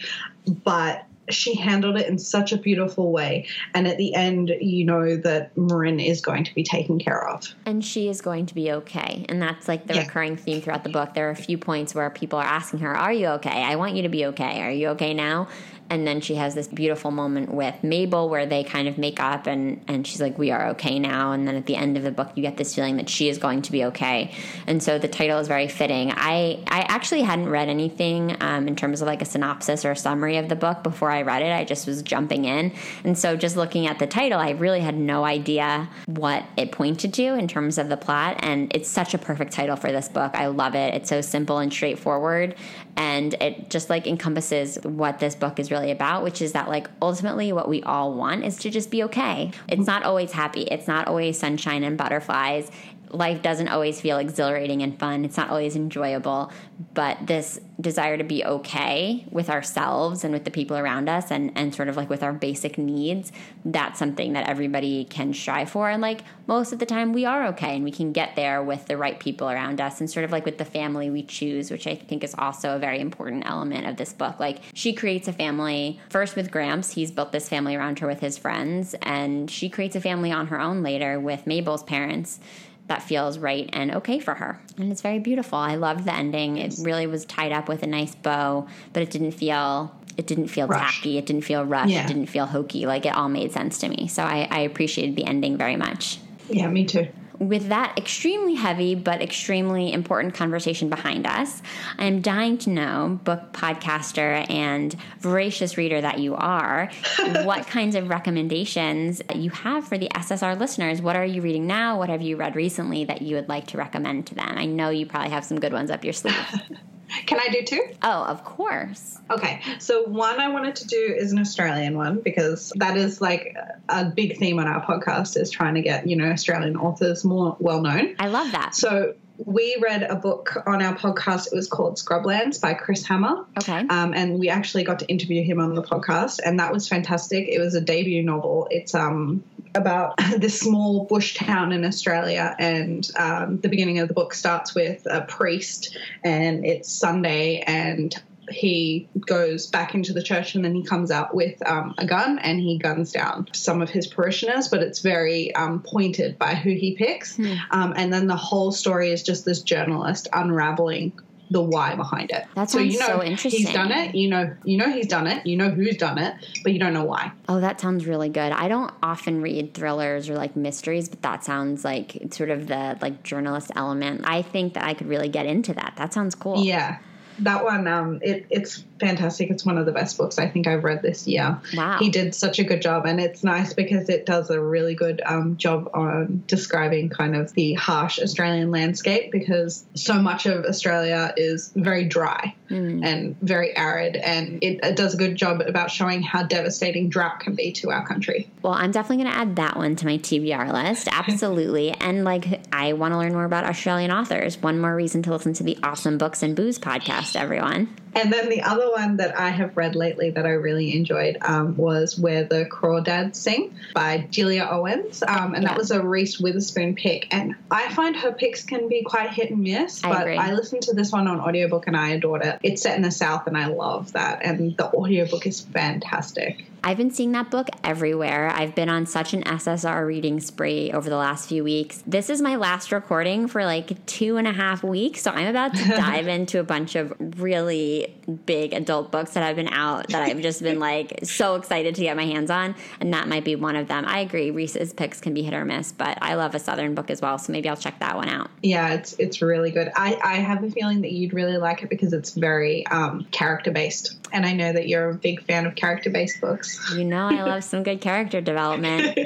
But 0.63 1.06
she 1.29 1.55
handled 1.55 1.97
it 1.97 2.07
in 2.07 2.17
such 2.17 2.51
a 2.51 2.57
beautiful 2.57 3.11
way. 3.11 3.47
And 3.73 3.87
at 3.87 3.97
the 3.97 4.13
end, 4.13 4.51
you 4.61 4.85
know 4.85 5.15
that 5.17 5.55
Marin 5.57 5.99
is 5.99 6.21
going 6.21 6.43
to 6.45 6.53
be 6.53 6.63
taken 6.63 6.99
care 6.99 7.27
of. 7.27 7.53
And 7.65 7.83
she 7.83 8.07
is 8.07 8.21
going 8.21 8.45
to 8.47 8.55
be 8.55 8.71
okay. 8.71 9.25
And 9.29 9.41
that's 9.41 9.67
like 9.67 9.87
the 9.87 9.95
yeah. 9.95 10.01
recurring 10.01 10.37
theme 10.37 10.61
throughout 10.61 10.83
the 10.83 10.89
book. 10.89 11.13
There 11.13 11.27
are 11.27 11.31
a 11.31 11.35
few 11.35 11.57
points 11.57 11.93
where 11.93 12.09
people 12.09 12.39
are 12.39 12.45
asking 12.45 12.79
her, 12.79 12.95
Are 12.95 13.13
you 13.13 13.27
okay? 13.27 13.63
I 13.63 13.75
want 13.75 13.95
you 13.95 14.03
to 14.03 14.09
be 14.09 14.25
okay. 14.27 14.61
Are 14.61 14.71
you 14.71 14.89
okay 14.89 15.13
now? 15.13 15.47
And 15.89 16.05
then 16.05 16.21
she 16.21 16.35
has 16.35 16.55
this 16.55 16.67
beautiful 16.67 17.11
moment 17.11 17.51
with 17.53 17.83
Mabel 17.83 18.29
where 18.29 18.45
they 18.45 18.63
kind 18.63 18.87
of 18.87 18.97
make 18.97 19.19
up 19.19 19.47
and 19.47 19.83
and 19.87 20.05
she's 20.05 20.21
like 20.21 20.37
we 20.37 20.51
are 20.51 20.69
okay 20.69 20.99
now. 20.99 21.31
And 21.31 21.47
then 21.47 21.55
at 21.55 21.65
the 21.65 21.75
end 21.75 21.97
of 21.97 22.03
the 22.03 22.11
book 22.11 22.31
you 22.35 22.41
get 22.41 22.57
this 22.57 22.75
feeling 22.75 22.97
that 22.97 23.09
she 23.09 23.29
is 23.29 23.37
going 23.37 23.61
to 23.63 23.71
be 23.71 23.85
okay. 23.85 24.33
And 24.65 24.81
so 24.81 24.99
the 24.99 25.07
title 25.07 25.39
is 25.39 25.47
very 25.47 25.67
fitting. 25.67 26.11
I 26.15 26.63
I 26.67 26.81
actually 26.81 27.21
hadn't 27.21 27.49
read 27.49 27.69
anything 27.69 28.35
um, 28.41 28.67
in 28.67 28.75
terms 28.75 29.01
of 29.01 29.07
like 29.07 29.21
a 29.21 29.25
synopsis 29.25 29.85
or 29.85 29.91
a 29.91 29.95
summary 29.95 30.37
of 30.37 30.49
the 30.49 30.55
book 30.55 30.83
before 30.83 31.11
I 31.11 31.21
read 31.21 31.41
it. 31.41 31.51
I 31.51 31.63
just 31.63 31.87
was 31.87 32.01
jumping 32.01 32.45
in. 32.45 32.73
And 33.03 33.17
so 33.17 33.37
just 33.37 33.55
looking 33.55 33.87
at 33.87 33.99
the 33.99 34.07
title 34.07 34.39
I 34.39 34.51
really 34.51 34.81
had 34.81 34.97
no 34.97 35.23
idea 35.23 35.89
what 36.05 36.45
it 36.57 36.71
pointed 36.71 37.13
to 37.15 37.23
in 37.23 37.47
terms 37.47 37.77
of 37.77 37.89
the 37.89 37.97
plot. 37.97 38.37
And 38.39 38.73
it's 38.75 38.89
such 38.89 39.13
a 39.13 39.17
perfect 39.17 39.53
title 39.53 39.75
for 39.75 39.91
this 39.91 40.09
book. 40.09 40.35
I 40.35 40.47
love 40.47 40.75
it. 40.75 40.93
It's 40.95 41.09
so 41.09 41.21
simple 41.21 41.59
and 41.59 41.71
straightforward. 41.71 42.55
And 42.95 43.35
it 43.35 43.69
just 43.69 43.91
like 43.91 44.07
encompasses 44.07 44.79
what 44.83 45.19
this 45.19 45.35
book 45.35 45.59
is 45.59 45.69
really 45.69 45.76
about 45.85 46.23
which 46.23 46.41
is 46.41 46.51
that 46.53 46.67
like 46.67 46.89
ultimately 47.01 47.51
what 47.51 47.67
we 47.69 47.81
all 47.83 48.13
want 48.13 48.43
is 48.43 48.57
to 48.57 48.69
just 48.69 48.91
be 48.91 49.03
okay. 49.03 49.51
It's 49.67 49.87
not 49.87 50.03
always 50.03 50.31
happy. 50.31 50.61
It's 50.63 50.87
not 50.87 51.07
always 51.07 51.39
sunshine 51.39 51.83
and 51.83 51.97
butterflies 51.97 52.71
life 53.09 53.41
doesn't 53.41 53.67
always 53.67 54.01
feel 54.01 54.17
exhilarating 54.17 54.81
and 54.81 54.97
fun. 54.97 55.25
It's 55.25 55.37
not 55.37 55.49
always 55.49 55.75
enjoyable, 55.75 56.51
but 56.93 57.27
this 57.27 57.59
desire 57.79 58.17
to 58.17 58.23
be 58.23 58.43
okay 58.43 59.25
with 59.29 59.49
ourselves 59.49 60.23
and 60.23 60.33
with 60.33 60.45
the 60.45 60.51
people 60.51 60.77
around 60.77 61.07
us 61.07 61.31
and, 61.31 61.51
and 61.55 61.73
sort 61.73 61.89
of 61.89 61.95
like 61.95 62.09
with 62.09 62.23
our 62.23 62.33
basic 62.33 62.77
needs, 62.77 63.31
that's 63.63 63.99
something 63.99 64.33
that 64.33 64.49
everybody 64.49 65.05
can 65.05 65.33
strive 65.33 65.69
for. 65.69 65.89
And 65.89 66.01
like 66.01 66.21
most 66.47 66.73
of 66.73 66.79
the 66.79 66.85
time, 66.85 67.13
we 67.13 67.25
are 67.25 67.47
okay 67.47 67.75
and 67.75 67.83
we 67.83 67.91
can 67.91 68.11
get 68.11 68.35
there 68.35 68.63
with 68.63 68.87
the 68.87 68.97
right 68.97 69.19
people 69.19 69.49
around 69.49 69.79
us 69.79 69.99
and 69.99 70.09
sort 70.09 70.23
of 70.23 70.31
like 70.31 70.45
with 70.45 70.57
the 70.57 70.65
family 70.65 71.09
we 71.09 71.23
choose, 71.23 71.69
which 71.69 71.85
I 71.87 71.95
think 71.95 72.23
is 72.23 72.33
also 72.37 72.75
a 72.75 72.79
very 72.79 72.99
important 72.99 73.45
element 73.45 73.85
of 73.87 73.97
this 73.97 74.11
book. 74.11 74.39
Like 74.39 74.61
she 74.73 74.93
creates 74.93 75.27
a 75.27 75.33
family 75.33 75.99
first 76.09 76.35
with 76.35 76.51
Gramps, 76.51 76.93
he's 76.93 77.11
built 77.11 77.31
this 77.31 77.47
family 77.47 77.75
around 77.75 77.99
her 77.99 78.07
with 78.07 78.19
his 78.19 78.37
friends, 78.37 78.95
and 79.01 79.49
she 79.51 79.69
creates 79.69 79.95
a 79.95 80.01
family 80.01 80.31
on 80.31 80.47
her 80.47 80.59
own 80.59 80.81
later 80.81 81.19
with 81.19 81.45
Mabel's 81.45 81.83
parents 81.83 82.39
that 82.87 83.03
feels 83.03 83.37
right 83.37 83.69
and 83.73 83.95
okay 83.95 84.19
for 84.19 84.33
her. 84.35 84.59
And 84.77 84.91
it's 84.91 85.01
very 85.01 85.19
beautiful. 85.19 85.57
I 85.57 85.75
loved 85.75 86.05
the 86.05 86.13
ending. 86.13 86.57
It 86.57 86.75
really 86.81 87.07
was 87.07 87.25
tied 87.25 87.51
up 87.51 87.67
with 87.67 87.83
a 87.83 87.87
nice 87.87 88.15
bow, 88.15 88.67
but 88.93 89.03
it 89.03 89.11
didn't 89.11 89.31
feel 89.31 89.93
it 90.17 90.25
didn't 90.25 90.47
feel 90.47 90.67
tacky. 90.67 91.17
It 91.17 91.27
didn't 91.27 91.43
feel 91.43 91.63
rushed. 91.63 91.91
Yeah. 91.91 92.03
It 92.03 92.07
didn't 92.07 92.25
feel 92.25 92.47
hokey. 92.47 92.87
Like 92.87 93.05
it 93.05 93.15
all 93.15 93.29
made 93.29 93.51
sense 93.51 93.77
to 93.79 93.89
me. 93.89 94.07
So 94.07 94.23
I, 94.23 94.47
I 94.49 94.59
appreciated 94.61 95.15
the 95.15 95.25
ending 95.25 95.57
very 95.57 95.75
much. 95.75 96.19
Yeah, 96.49 96.67
me 96.69 96.85
too 96.85 97.07
with 97.39 97.69
that 97.69 97.97
extremely 97.97 98.55
heavy 98.55 98.95
but 98.95 99.21
extremely 99.21 99.91
important 99.91 100.33
conversation 100.33 100.89
behind 100.89 101.27
us, 101.27 101.61
I'm 101.97 102.21
dying 102.21 102.57
to 102.59 102.69
know, 102.69 103.19
book 103.23 103.53
podcaster 103.53 104.49
and 104.49 104.95
voracious 105.19 105.77
reader 105.77 106.01
that 106.01 106.19
you 106.19 106.35
are, 106.35 106.89
what 107.43 107.67
kinds 107.67 107.95
of 107.95 108.09
recommendations 108.09 109.21
you 109.35 109.49
have 109.51 109.87
for 109.87 109.97
the 109.97 110.09
SSR 110.09 110.59
listeners. 110.59 111.01
What 111.01 111.15
are 111.15 111.25
you 111.25 111.41
reading 111.41 111.67
now? 111.67 111.97
What 111.97 112.09
have 112.09 112.21
you 112.21 112.37
read 112.37 112.55
recently 112.55 113.05
that 113.05 113.21
you 113.21 113.35
would 113.35 113.49
like 113.49 113.67
to 113.67 113.77
recommend 113.77 114.27
to 114.27 114.35
them? 114.35 114.57
I 114.57 114.65
know 114.65 114.89
you 114.89 115.05
probably 115.05 115.31
have 115.31 115.45
some 115.45 115.59
good 115.59 115.73
ones 115.73 115.91
up 115.91 116.03
your 116.03 116.13
sleeve. 116.13 116.35
Can 117.25 117.39
I 117.39 117.47
do 117.49 117.63
two? 117.63 117.81
Oh, 118.03 118.23
of 118.23 118.43
course. 118.43 119.19
Okay. 119.29 119.61
So, 119.79 120.03
one 120.03 120.39
I 120.39 120.49
wanted 120.49 120.75
to 120.77 120.87
do 120.87 121.15
is 121.17 121.31
an 121.31 121.39
Australian 121.39 121.97
one 121.97 122.21
because 122.21 122.71
that 122.75 122.97
is 122.97 123.21
like 123.21 123.55
a 123.89 124.05
big 124.05 124.37
theme 124.37 124.59
on 124.59 124.67
our 124.67 124.85
podcast 124.85 125.39
is 125.39 125.49
trying 125.49 125.75
to 125.75 125.81
get, 125.81 126.07
you 126.07 126.15
know, 126.15 126.29
Australian 126.29 126.77
authors 126.77 127.23
more 127.23 127.55
well 127.59 127.81
known. 127.81 128.15
I 128.19 128.27
love 128.27 128.51
that. 128.51 128.75
So, 128.75 129.13
we 129.37 129.77
read 129.81 130.03
a 130.03 130.15
book 130.15 130.57
on 130.65 130.81
our 130.81 130.95
podcast. 130.95 131.47
It 131.47 131.55
was 131.55 131.67
called 131.67 131.95
Scrublands 131.95 132.59
by 132.59 132.73
Chris 132.73 133.05
Hammer. 133.05 133.45
Okay. 133.57 133.85
Um, 133.89 134.13
and 134.13 134.39
we 134.39 134.49
actually 134.49 134.83
got 134.83 134.99
to 134.99 135.07
interview 135.07 135.43
him 135.43 135.59
on 135.59 135.75
the 135.75 135.83
podcast, 135.83 136.39
and 136.43 136.59
that 136.59 136.73
was 136.73 136.87
fantastic. 136.87 137.47
It 137.47 137.59
was 137.59 137.75
a 137.75 137.81
debut 137.81 138.23
novel. 138.23 138.67
It's 138.71 138.95
um 138.95 139.43
about 139.75 140.17
this 140.37 140.59
small 140.59 141.05
bush 141.05 141.35
town 141.35 141.71
in 141.71 141.85
Australia, 141.85 142.55
and 142.59 143.09
um, 143.17 143.59
the 143.59 143.69
beginning 143.69 143.99
of 143.99 144.07
the 144.07 144.13
book 144.13 144.33
starts 144.33 144.73
with 144.73 145.05
a 145.09 145.21
priest, 145.21 145.97
and 146.23 146.65
it's 146.65 146.91
Sunday, 146.91 147.59
and 147.61 148.15
he 148.49 149.09
goes 149.25 149.67
back 149.67 149.93
into 149.93 150.13
the 150.13 150.23
church 150.23 150.55
and 150.55 150.63
then 150.63 150.73
he 150.73 150.83
comes 150.83 151.11
out 151.11 151.35
with 151.35 151.55
um, 151.67 151.93
a 151.97 152.05
gun 152.05 152.39
and 152.39 152.59
he 152.59 152.77
guns 152.77 153.11
down 153.11 153.47
some 153.53 153.81
of 153.81 153.89
his 153.89 154.07
parishioners, 154.07 154.67
but 154.67 154.81
it's 154.81 154.99
very 154.99 155.53
um, 155.55 155.81
pointed 155.81 156.37
by 156.37 156.55
who 156.55 156.69
he 156.71 156.95
picks. 156.95 157.35
Hmm. 157.35 157.53
Um, 157.71 157.93
and 157.95 158.11
then 158.11 158.27
the 158.27 158.35
whole 158.35 158.71
story 158.71 159.11
is 159.11 159.23
just 159.23 159.45
this 159.45 159.61
journalist 159.61 160.27
unraveling 160.33 161.13
the 161.49 161.61
why 161.61 161.95
behind 161.95 162.31
it. 162.31 162.45
That 162.55 162.69
sounds 162.69 162.71
so, 162.71 162.79
you 162.79 162.99
know, 162.99 163.07
so 163.07 163.23
interesting. 163.23 163.65
He's 163.65 163.73
done 163.73 163.91
it. 163.91 164.15
You 164.15 164.29
know, 164.29 164.55
you 164.63 164.77
know 164.77 164.91
he's 164.91 165.07
done 165.07 165.27
it. 165.27 165.45
You 165.45 165.55
know 165.55 165.69
who's 165.69 165.97
done 165.97 166.17
it, 166.17 166.35
but 166.63 166.73
you 166.73 166.79
don't 166.79 166.93
know 166.93 167.05
why. 167.05 167.31
Oh, 167.47 167.59
that 167.59 167.79
sounds 167.79 168.05
really 168.05 168.29
good. 168.29 168.51
I 168.51 168.67
don't 168.67 168.93
often 169.01 169.41
read 169.41 169.73
thrillers 169.73 170.29
or 170.29 170.35
like 170.35 170.55
mysteries, 170.55 171.07
but 171.07 171.21
that 171.21 171.43
sounds 171.43 171.85
like 171.85 172.17
sort 172.31 172.49
of 172.49 172.67
the 172.67 172.97
like 173.01 173.23
journalist 173.23 173.71
element. 173.75 174.21
I 174.25 174.41
think 174.41 174.73
that 174.73 174.83
I 174.83 174.93
could 174.93 175.07
really 175.07 175.29
get 175.29 175.45
into 175.45 175.73
that. 175.73 175.93
That 175.95 176.13
sounds 176.13 176.35
cool. 176.35 176.63
Yeah. 176.63 176.99
That 177.39 177.63
one, 177.63 177.87
um, 177.87 178.19
it, 178.21 178.45
it's 178.49 178.83
fantastic. 178.99 179.49
It's 179.49 179.65
one 179.65 179.77
of 179.77 179.85
the 179.85 179.91
best 179.91 180.17
books 180.17 180.39
I 180.39 180.47
think 180.47 180.67
I've 180.67 180.83
read 180.83 181.01
this 181.01 181.27
year. 181.27 181.59
Wow. 181.75 181.97
He 181.99 182.09
did 182.09 182.33
such 182.33 182.59
a 182.59 182.63
good 182.63 182.81
job, 182.81 183.05
and 183.05 183.19
it's 183.19 183.43
nice 183.43 183.73
because 183.73 184.09
it 184.09 184.25
does 184.25 184.49
a 184.49 184.59
really 184.59 184.95
good 184.95 185.21
um, 185.25 185.57
job 185.57 185.89
on 185.93 186.43
describing 186.47 187.09
kind 187.09 187.35
of 187.35 187.53
the 187.53 187.73
harsh 187.73 188.19
Australian 188.19 188.71
landscape 188.71 189.31
because 189.31 189.85
so 189.93 190.15
much 190.15 190.45
of 190.45 190.65
Australia 190.65 191.33
is 191.37 191.71
very 191.75 192.05
dry 192.05 192.55
mm. 192.69 193.03
and 193.03 193.39
very 193.41 193.75
arid, 193.75 194.15
and 194.15 194.63
it, 194.63 194.79
it 194.83 194.95
does 194.95 195.13
a 195.13 195.17
good 195.17 195.35
job 195.35 195.61
about 195.61 195.91
showing 195.91 196.21
how 196.21 196.43
devastating 196.43 197.09
drought 197.09 197.39
can 197.39 197.55
be 197.55 197.71
to 197.73 197.91
our 197.91 198.05
country. 198.05 198.49
Well, 198.61 198.73
I'm 198.73 198.91
definitely 198.91 199.23
going 199.23 199.33
to 199.33 199.39
add 199.39 199.55
that 199.57 199.77
one 199.77 199.95
to 199.97 200.05
my 200.05 200.17
TBR 200.17 200.71
list. 200.71 201.07
Absolutely. 201.11 201.91
and 201.91 202.23
like, 202.23 202.61
I 202.73 202.93
want 202.93 203.13
to 203.13 203.17
learn 203.17 203.33
more 203.33 203.45
about 203.45 203.65
Australian 203.65 204.11
authors. 204.11 204.61
One 204.61 204.79
more 204.79 204.95
reason 204.95 205.23
to 205.23 205.31
listen 205.31 205.53
to 205.53 205.63
the 205.63 205.77
Awesome 205.83 206.17
Books 206.17 206.43
and 206.43 206.55
Booze 206.55 206.79
podcast, 206.79 207.35
everyone. 207.35 207.93
And 208.15 208.33
then 208.33 208.49
the 208.49 208.61
other 208.61 208.89
one 208.89 209.17
that 209.17 209.37
I 209.37 209.49
have 209.49 209.77
read 209.77 209.95
lately 209.95 210.31
that 210.31 210.45
I 210.45 210.51
really 210.51 210.95
enjoyed 210.95 211.37
um, 211.41 211.75
was 211.77 212.17
Where 212.17 212.43
the 212.43 212.65
Crawdads 212.65 213.35
Sing 213.35 213.77
by 213.93 214.27
Delia 214.31 214.67
Owens. 214.71 215.23
Um, 215.27 215.53
and 215.53 215.63
yeah. 215.63 215.69
that 215.69 215.77
was 215.77 215.91
a 215.91 216.01
Reese 216.01 216.39
Witherspoon 216.39 216.95
pick. 216.95 217.27
And 217.31 217.55
I 217.69 217.93
find 217.93 218.15
her 218.15 218.31
picks 218.31 218.63
can 218.63 218.89
be 218.89 219.03
quite 219.03 219.29
hit 219.31 219.51
and 219.51 219.61
miss, 219.61 220.03
I 220.03 220.09
but 220.09 220.21
agree. 220.21 220.37
I 220.37 220.53
listened 220.53 220.83
to 220.83 220.93
this 220.93 221.11
one 221.11 221.27
on 221.27 221.39
audiobook 221.39 221.87
and 221.87 221.95
I 221.95 222.09
adored 222.09 222.43
it. 222.43 222.59
It's 222.63 222.81
set 222.81 222.95
in 222.95 223.01
the 223.03 223.11
South 223.11 223.47
and 223.47 223.57
I 223.57 223.67
love 223.67 224.13
that. 224.13 224.43
And 224.43 224.75
the 224.77 224.87
audiobook 224.93 225.45
is 225.45 225.61
fantastic. 225.61 226.65
I've 226.83 226.97
been 226.97 227.11
seeing 227.11 227.31
that 227.33 227.51
book 227.51 227.67
everywhere. 227.83 228.49
I've 228.49 228.75
been 228.75 228.89
on 228.89 229.05
such 229.05 229.33
an 229.33 229.43
SSR 229.43 230.05
reading 230.05 230.39
spree 230.39 230.91
over 230.91 231.09
the 231.09 231.17
last 231.17 231.49
few 231.49 231.63
weeks. 231.63 232.03
This 232.07 232.29
is 232.29 232.41
my 232.41 232.55
last 232.55 232.91
recording 232.91 233.47
for 233.47 233.65
like 233.65 234.05
two 234.05 234.37
and 234.37 234.47
a 234.47 234.53
half 234.53 234.83
weeks. 234.83 235.21
So 235.21 235.31
I'm 235.31 235.47
about 235.47 235.75
to 235.75 235.83
dive 235.89 236.27
into 236.27 236.59
a 236.59 236.63
bunch 236.63 236.95
of 236.95 237.13
really 237.39 238.15
big 238.45 238.73
adult 238.73 239.11
books 239.11 239.33
that 239.33 239.41
have 239.41 239.55
been 239.55 239.67
out 239.69 240.07
that 240.09 240.21
I've 240.21 240.41
just 240.41 240.61
been 240.61 240.79
like 240.79 241.19
so 241.23 241.55
excited 241.55 241.95
to 241.95 242.01
get 242.01 242.15
my 242.15 242.25
hands 242.25 242.51
on. 242.51 242.75
And 242.99 243.13
that 243.13 243.27
might 243.27 243.43
be 243.43 243.55
one 243.55 243.75
of 243.75 243.87
them. 243.87 244.05
I 244.05 244.19
agree. 244.19 244.51
Reese's 244.51 244.93
picks 244.93 245.19
can 245.21 245.33
be 245.33 245.43
hit 245.43 245.53
or 245.53 245.65
miss, 245.65 245.91
but 245.91 246.17
I 246.21 246.35
love 246.35 246.55
a 246.55 246.59
Southern 246.59 246.95
book 246.95 247.09
as 247.09 247.21
well. 247.21 247.37
So 247.37 247.51
maybe 247.51 247.69
I'll 247.69 247.77
check 247.77 247.99
that 247.99 248.15
one 248.15 248.29
out. 248.29 248.49
Yeah, 248.61 248.93
it's 248.93 249.13
it's 249.13 249.41
really 249.41 249.71
good. 249.71 249.91
I, 249.95 250.19
I 250.23 250.35
have 250.35 250.63
a 250.63 250.71
feeling 250.71 251.01
that 251.01 251.11
you'd 251.11 251.33
really 251.33 251.57
like 251.57 251.83
it 251.83 251.89
because 251.89 252.13
it's 252.13 252.33
very 252.33 252.85
um, 252.87 253.25
character 253.31 253.71
based. 253.71 254.17
And 254.31 254.45
I 254.45 254.53
know 254.53 254.73
that 254.73 254.87
you're 254.87 255.09
a 255.09 255.15
big 255.15 255.43
fan 255.43 255.65
of 255.65 255.75
character 255.75 256.09
based 256.09 256.41
books. 256.41 256.66
You 256.95 257.03
know, 257.03 257.27
I 257.27 257.43
love 257.43 257.63
some 257.63 257.83
good 257.83 258.01
character 258.01 258.41
development. 258.41 259.17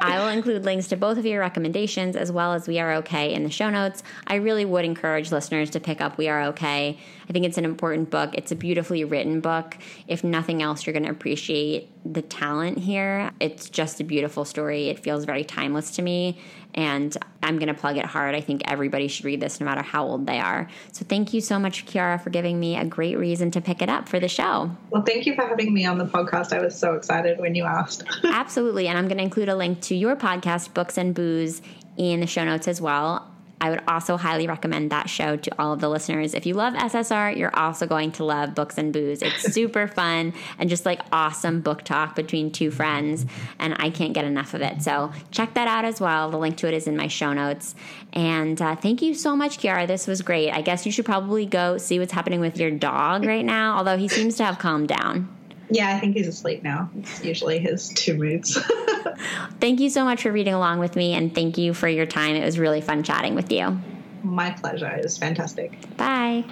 I 0.00 0.18
will 0.18 0.28
include 0.28 0.64
links 0.64 0.88
to 0.88 0.96
both 0.96 1.18
of 1.18 1.26
your 1.26 1.40
recommendations 1.40 2.16
as 2.16 2.32
well 2.32 2.52
as 2.52 2.66
We 2.66 2.78
Are 2.78 2.94
Okay 2.94 3.32
in 3.32 3.44
the 3.44 3.50
show 3.50 3.70
notes. 3.70 4.02
I 4.26 4.36
really 4.36 4.64
would 4.64 4.84
encourage 4.84 5.30
listeners 5.30 5.70
to 5.70 5.80
pick 5.80 6.00
up 6.00 6.18
We 6.18 6.28
Are 6.28 6.42
Okay. 6.44 6.98
I 7.28 7.32
think 7.32 7.44
it's 7.44 7.58
an 7.58 7.64
important 7.64 8.10
book. 8.10 8.30
It's 8.34 8.52
a 8.52 8.56
beautifully 8.56 9.04
written 9.04 9.40
book. 9.40 9.76
If 10.06 10.22
nothing 10.22 10.62
else, 10.62 10.86
you're 10.86 10.92
going 10.92 11.04
to 11.04 11.10
appreciate 11.10 11.90
the 12.04 12.22
talent 12.22 12.78
here. 12.78 13.32
It's 13.40 13.68
just 13.68 14.00
a 14.00 14.04
beautiful 14.04 14.44
story. 14.44 14.88
It 14.88 15.00
feels 15.00 15.24
very 15.24 15.44
timeless 15.44 15.90
to 15.96 16.02
me. 16.02 16.38
And 16.76 17.16
I'm 17.42 17.58
going 17.58 17.68
to 17.68 17.74
plug 17.74 17.96
it 17.96 18.04
hard. 18.04 18.34
I 18.34 18.40
think 18.40 18.62
everybody 18.66 19.08
should 19.08 19.24
read 19.24 19.40
this 19.40 19.60
no 19.60 19.64
matter 19.64 19.82
how 19.82 20.04
old 20.04 20.26
they 20.26 20.38
are. 20.38 20.68
So 20.92 21.06
thank 21.08 21.32
you 21.32 21.40
so 21.40 21.58
much, 21.58 21.86
Chiara, 21.86 22.18
for 22.18 22.30
giving 22.30 22.60
me 22.60 22.76
a 22.76 22.84
great 22.84 23.16
reason 23.18 23.50
to 23.52 23.60
pick 23.60 23.80
it 23.80 23.88
up 23.88 24.08
for 24.08 24.20
the 24.20 24.28
show. 24.28 24.70
Well, 24.90 25.02
thank 25.02 25.26
you 25.26 25.34
for 25.34 25.46
having 25.46 25.72
me 25.72 25.86
on 25.86 25.96
the 25.96 26.06
podcast. 26.06 26.52
I 26.52 26.60
was 26.60 26.78
so 26.78 26.94
excited 26.94 27.38
when 27.38 27.54
you 27.54 27.64
asked. 27.64 28.04
Absolutely. 28.24 28.88
And 28.88 28.98
I'm 28.98 29.08
going 29.08 29.18
to 29.18 29.24
include 29.24 29.48
a 29.48 29.56
link 29.56 29.80
to 29.82 29.94
your 29.94 30.16
podcast, 30.16 30.74
Books 30.74 30.98
and 30.98 31.14
Booze, 31.14 31.62
in 31.96 32.20
the 32.20 32.26
show 32.26 32.44
notes 32.44 32.68
as 32.68 32.80
well. 32.80 33.26
I 33.60 33.70
would 33.70 33.82
also 33.88 34.16
highly 34.16 34.46
recommend 34.46 34.90
that 34.90 35.08
show 35.08 35.36
to 35.36 35.50
all 35.58 35.72
of 35.72 35.80
the 35.80 35.88
listeners. 35.88 36.34
If 36.34 36.44
you 36.44 36.54
love 36.54 36.74
SSR, 36.74 37.36
you're 37.36 37.56
also 37.56 37.86
going 37.86 38.12
to 38.12 38.24
love 38.24 38.54
Books 38.54 38.76
and 38.76 38.92
Booze. 38.92 39.22
It's 39.22 39.52
super 39.54 39.86
fun 39.88 40.34
and 40.58 40.68
just 40.68 40.84
like 40.84 41.00
awesome 41.12 41.60
book 41.60 41.82
talk 41.82 42.14
between 42.14 42.50
two 42.50 42.70
friends, 42.70 43.24
and 43.58 43.74
I 43.78 43.90
can't 43.90 44.12
get 44.12 44.24
enough 44.24 44.54
of 44.54 44.60
it. 44.60 44.82
So 44.82 45.12
check 45.30 45.54
that 45.54 45.68
out 45.68 45.84
as 45.84 46.00
well. 46.00 46.30
The 46.30 46.38
link 46.38 46.56
to 46.58 46.68
it 46.68 46.74
is 46.74 46.86
in 46.86 46.96
my 46.96 47.08
show 47.08 47.32
notes. 47.32 47.74
And 48.12 48.60
uh, 48.60 48.76
thank 48.76 49.02
you 49.02 49.14
so 49.14 49.36
much, 49.36 49.58
Chiara. 49.58 49.86
This 49.86 50.06
was 50.06 50.22
great. 50.22 50.50
I 50.50 50.62
guess 50.62 50.86
you 50.86 50.92
should 50.92 51.06
probably 51.06 51.46
go 51.46 51.78
see 51.78 51.98
what's 51.98 52.12
happening 52.12 52.40
with 52.40 52.58
your 52.58 52.70
dog 52.70 53.24
right 53.24 53.44
now, 53.44 53.76
although 53.76 53.96
he 53.96 54.08
seems 54.08 54.36
to 54.36 54.44
have 54.44 54.58
calmed 54.58 54.88
down. 54.88 55.35
Yeah, 55.70 55.94
I 55.94 55.98
think 55.98 56.16
he's 56.16 56.28
asleep 56.28 56.62
now. 56.62 56.90
It's 56.98 57.24
usually 57.24 57.58
his 57.58 57.88
two 57.88 58.14
moods. 58.16 58.56
thank 59.60 59.80
you 59.80 59.90
so 59.90 60.04
much 60.04 60.22
for 60.22 60.30
reading 60.30 60.54
along 60.54 60.78
with 60.78 60.96
me, 60.96 61.14
and 61.14 61.34
thank 61.34 61.58
you 61.58 61.74
for 61.74 61.88
your 61.88 62.06
time. 62.06 62.36
It 62.36 62.44
was 62.44 62.58
really 62.58 62.80
fun 62.80 63.02
chatting 63.02 63.34
with 63.34 63.50
you. 63.50 63.78
My 64.22 64.50
pleasure. 64.50 64.88
It 64.88 65.02
was 65.02 65.18
fantastic. 65.18 65.72
Bye. 65.96 66.44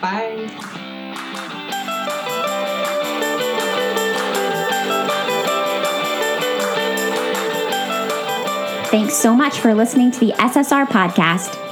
Bye. 0.00 0.48
Thanks 8.92 9.14
so 9.14 9.34
much 9.34 9.58
for 9.58 9.72
listening 9.72 10.10
to 10.10 10.20
the 10.20 10.32
SSR 10.32 10.86
podcast. 10.86 11.71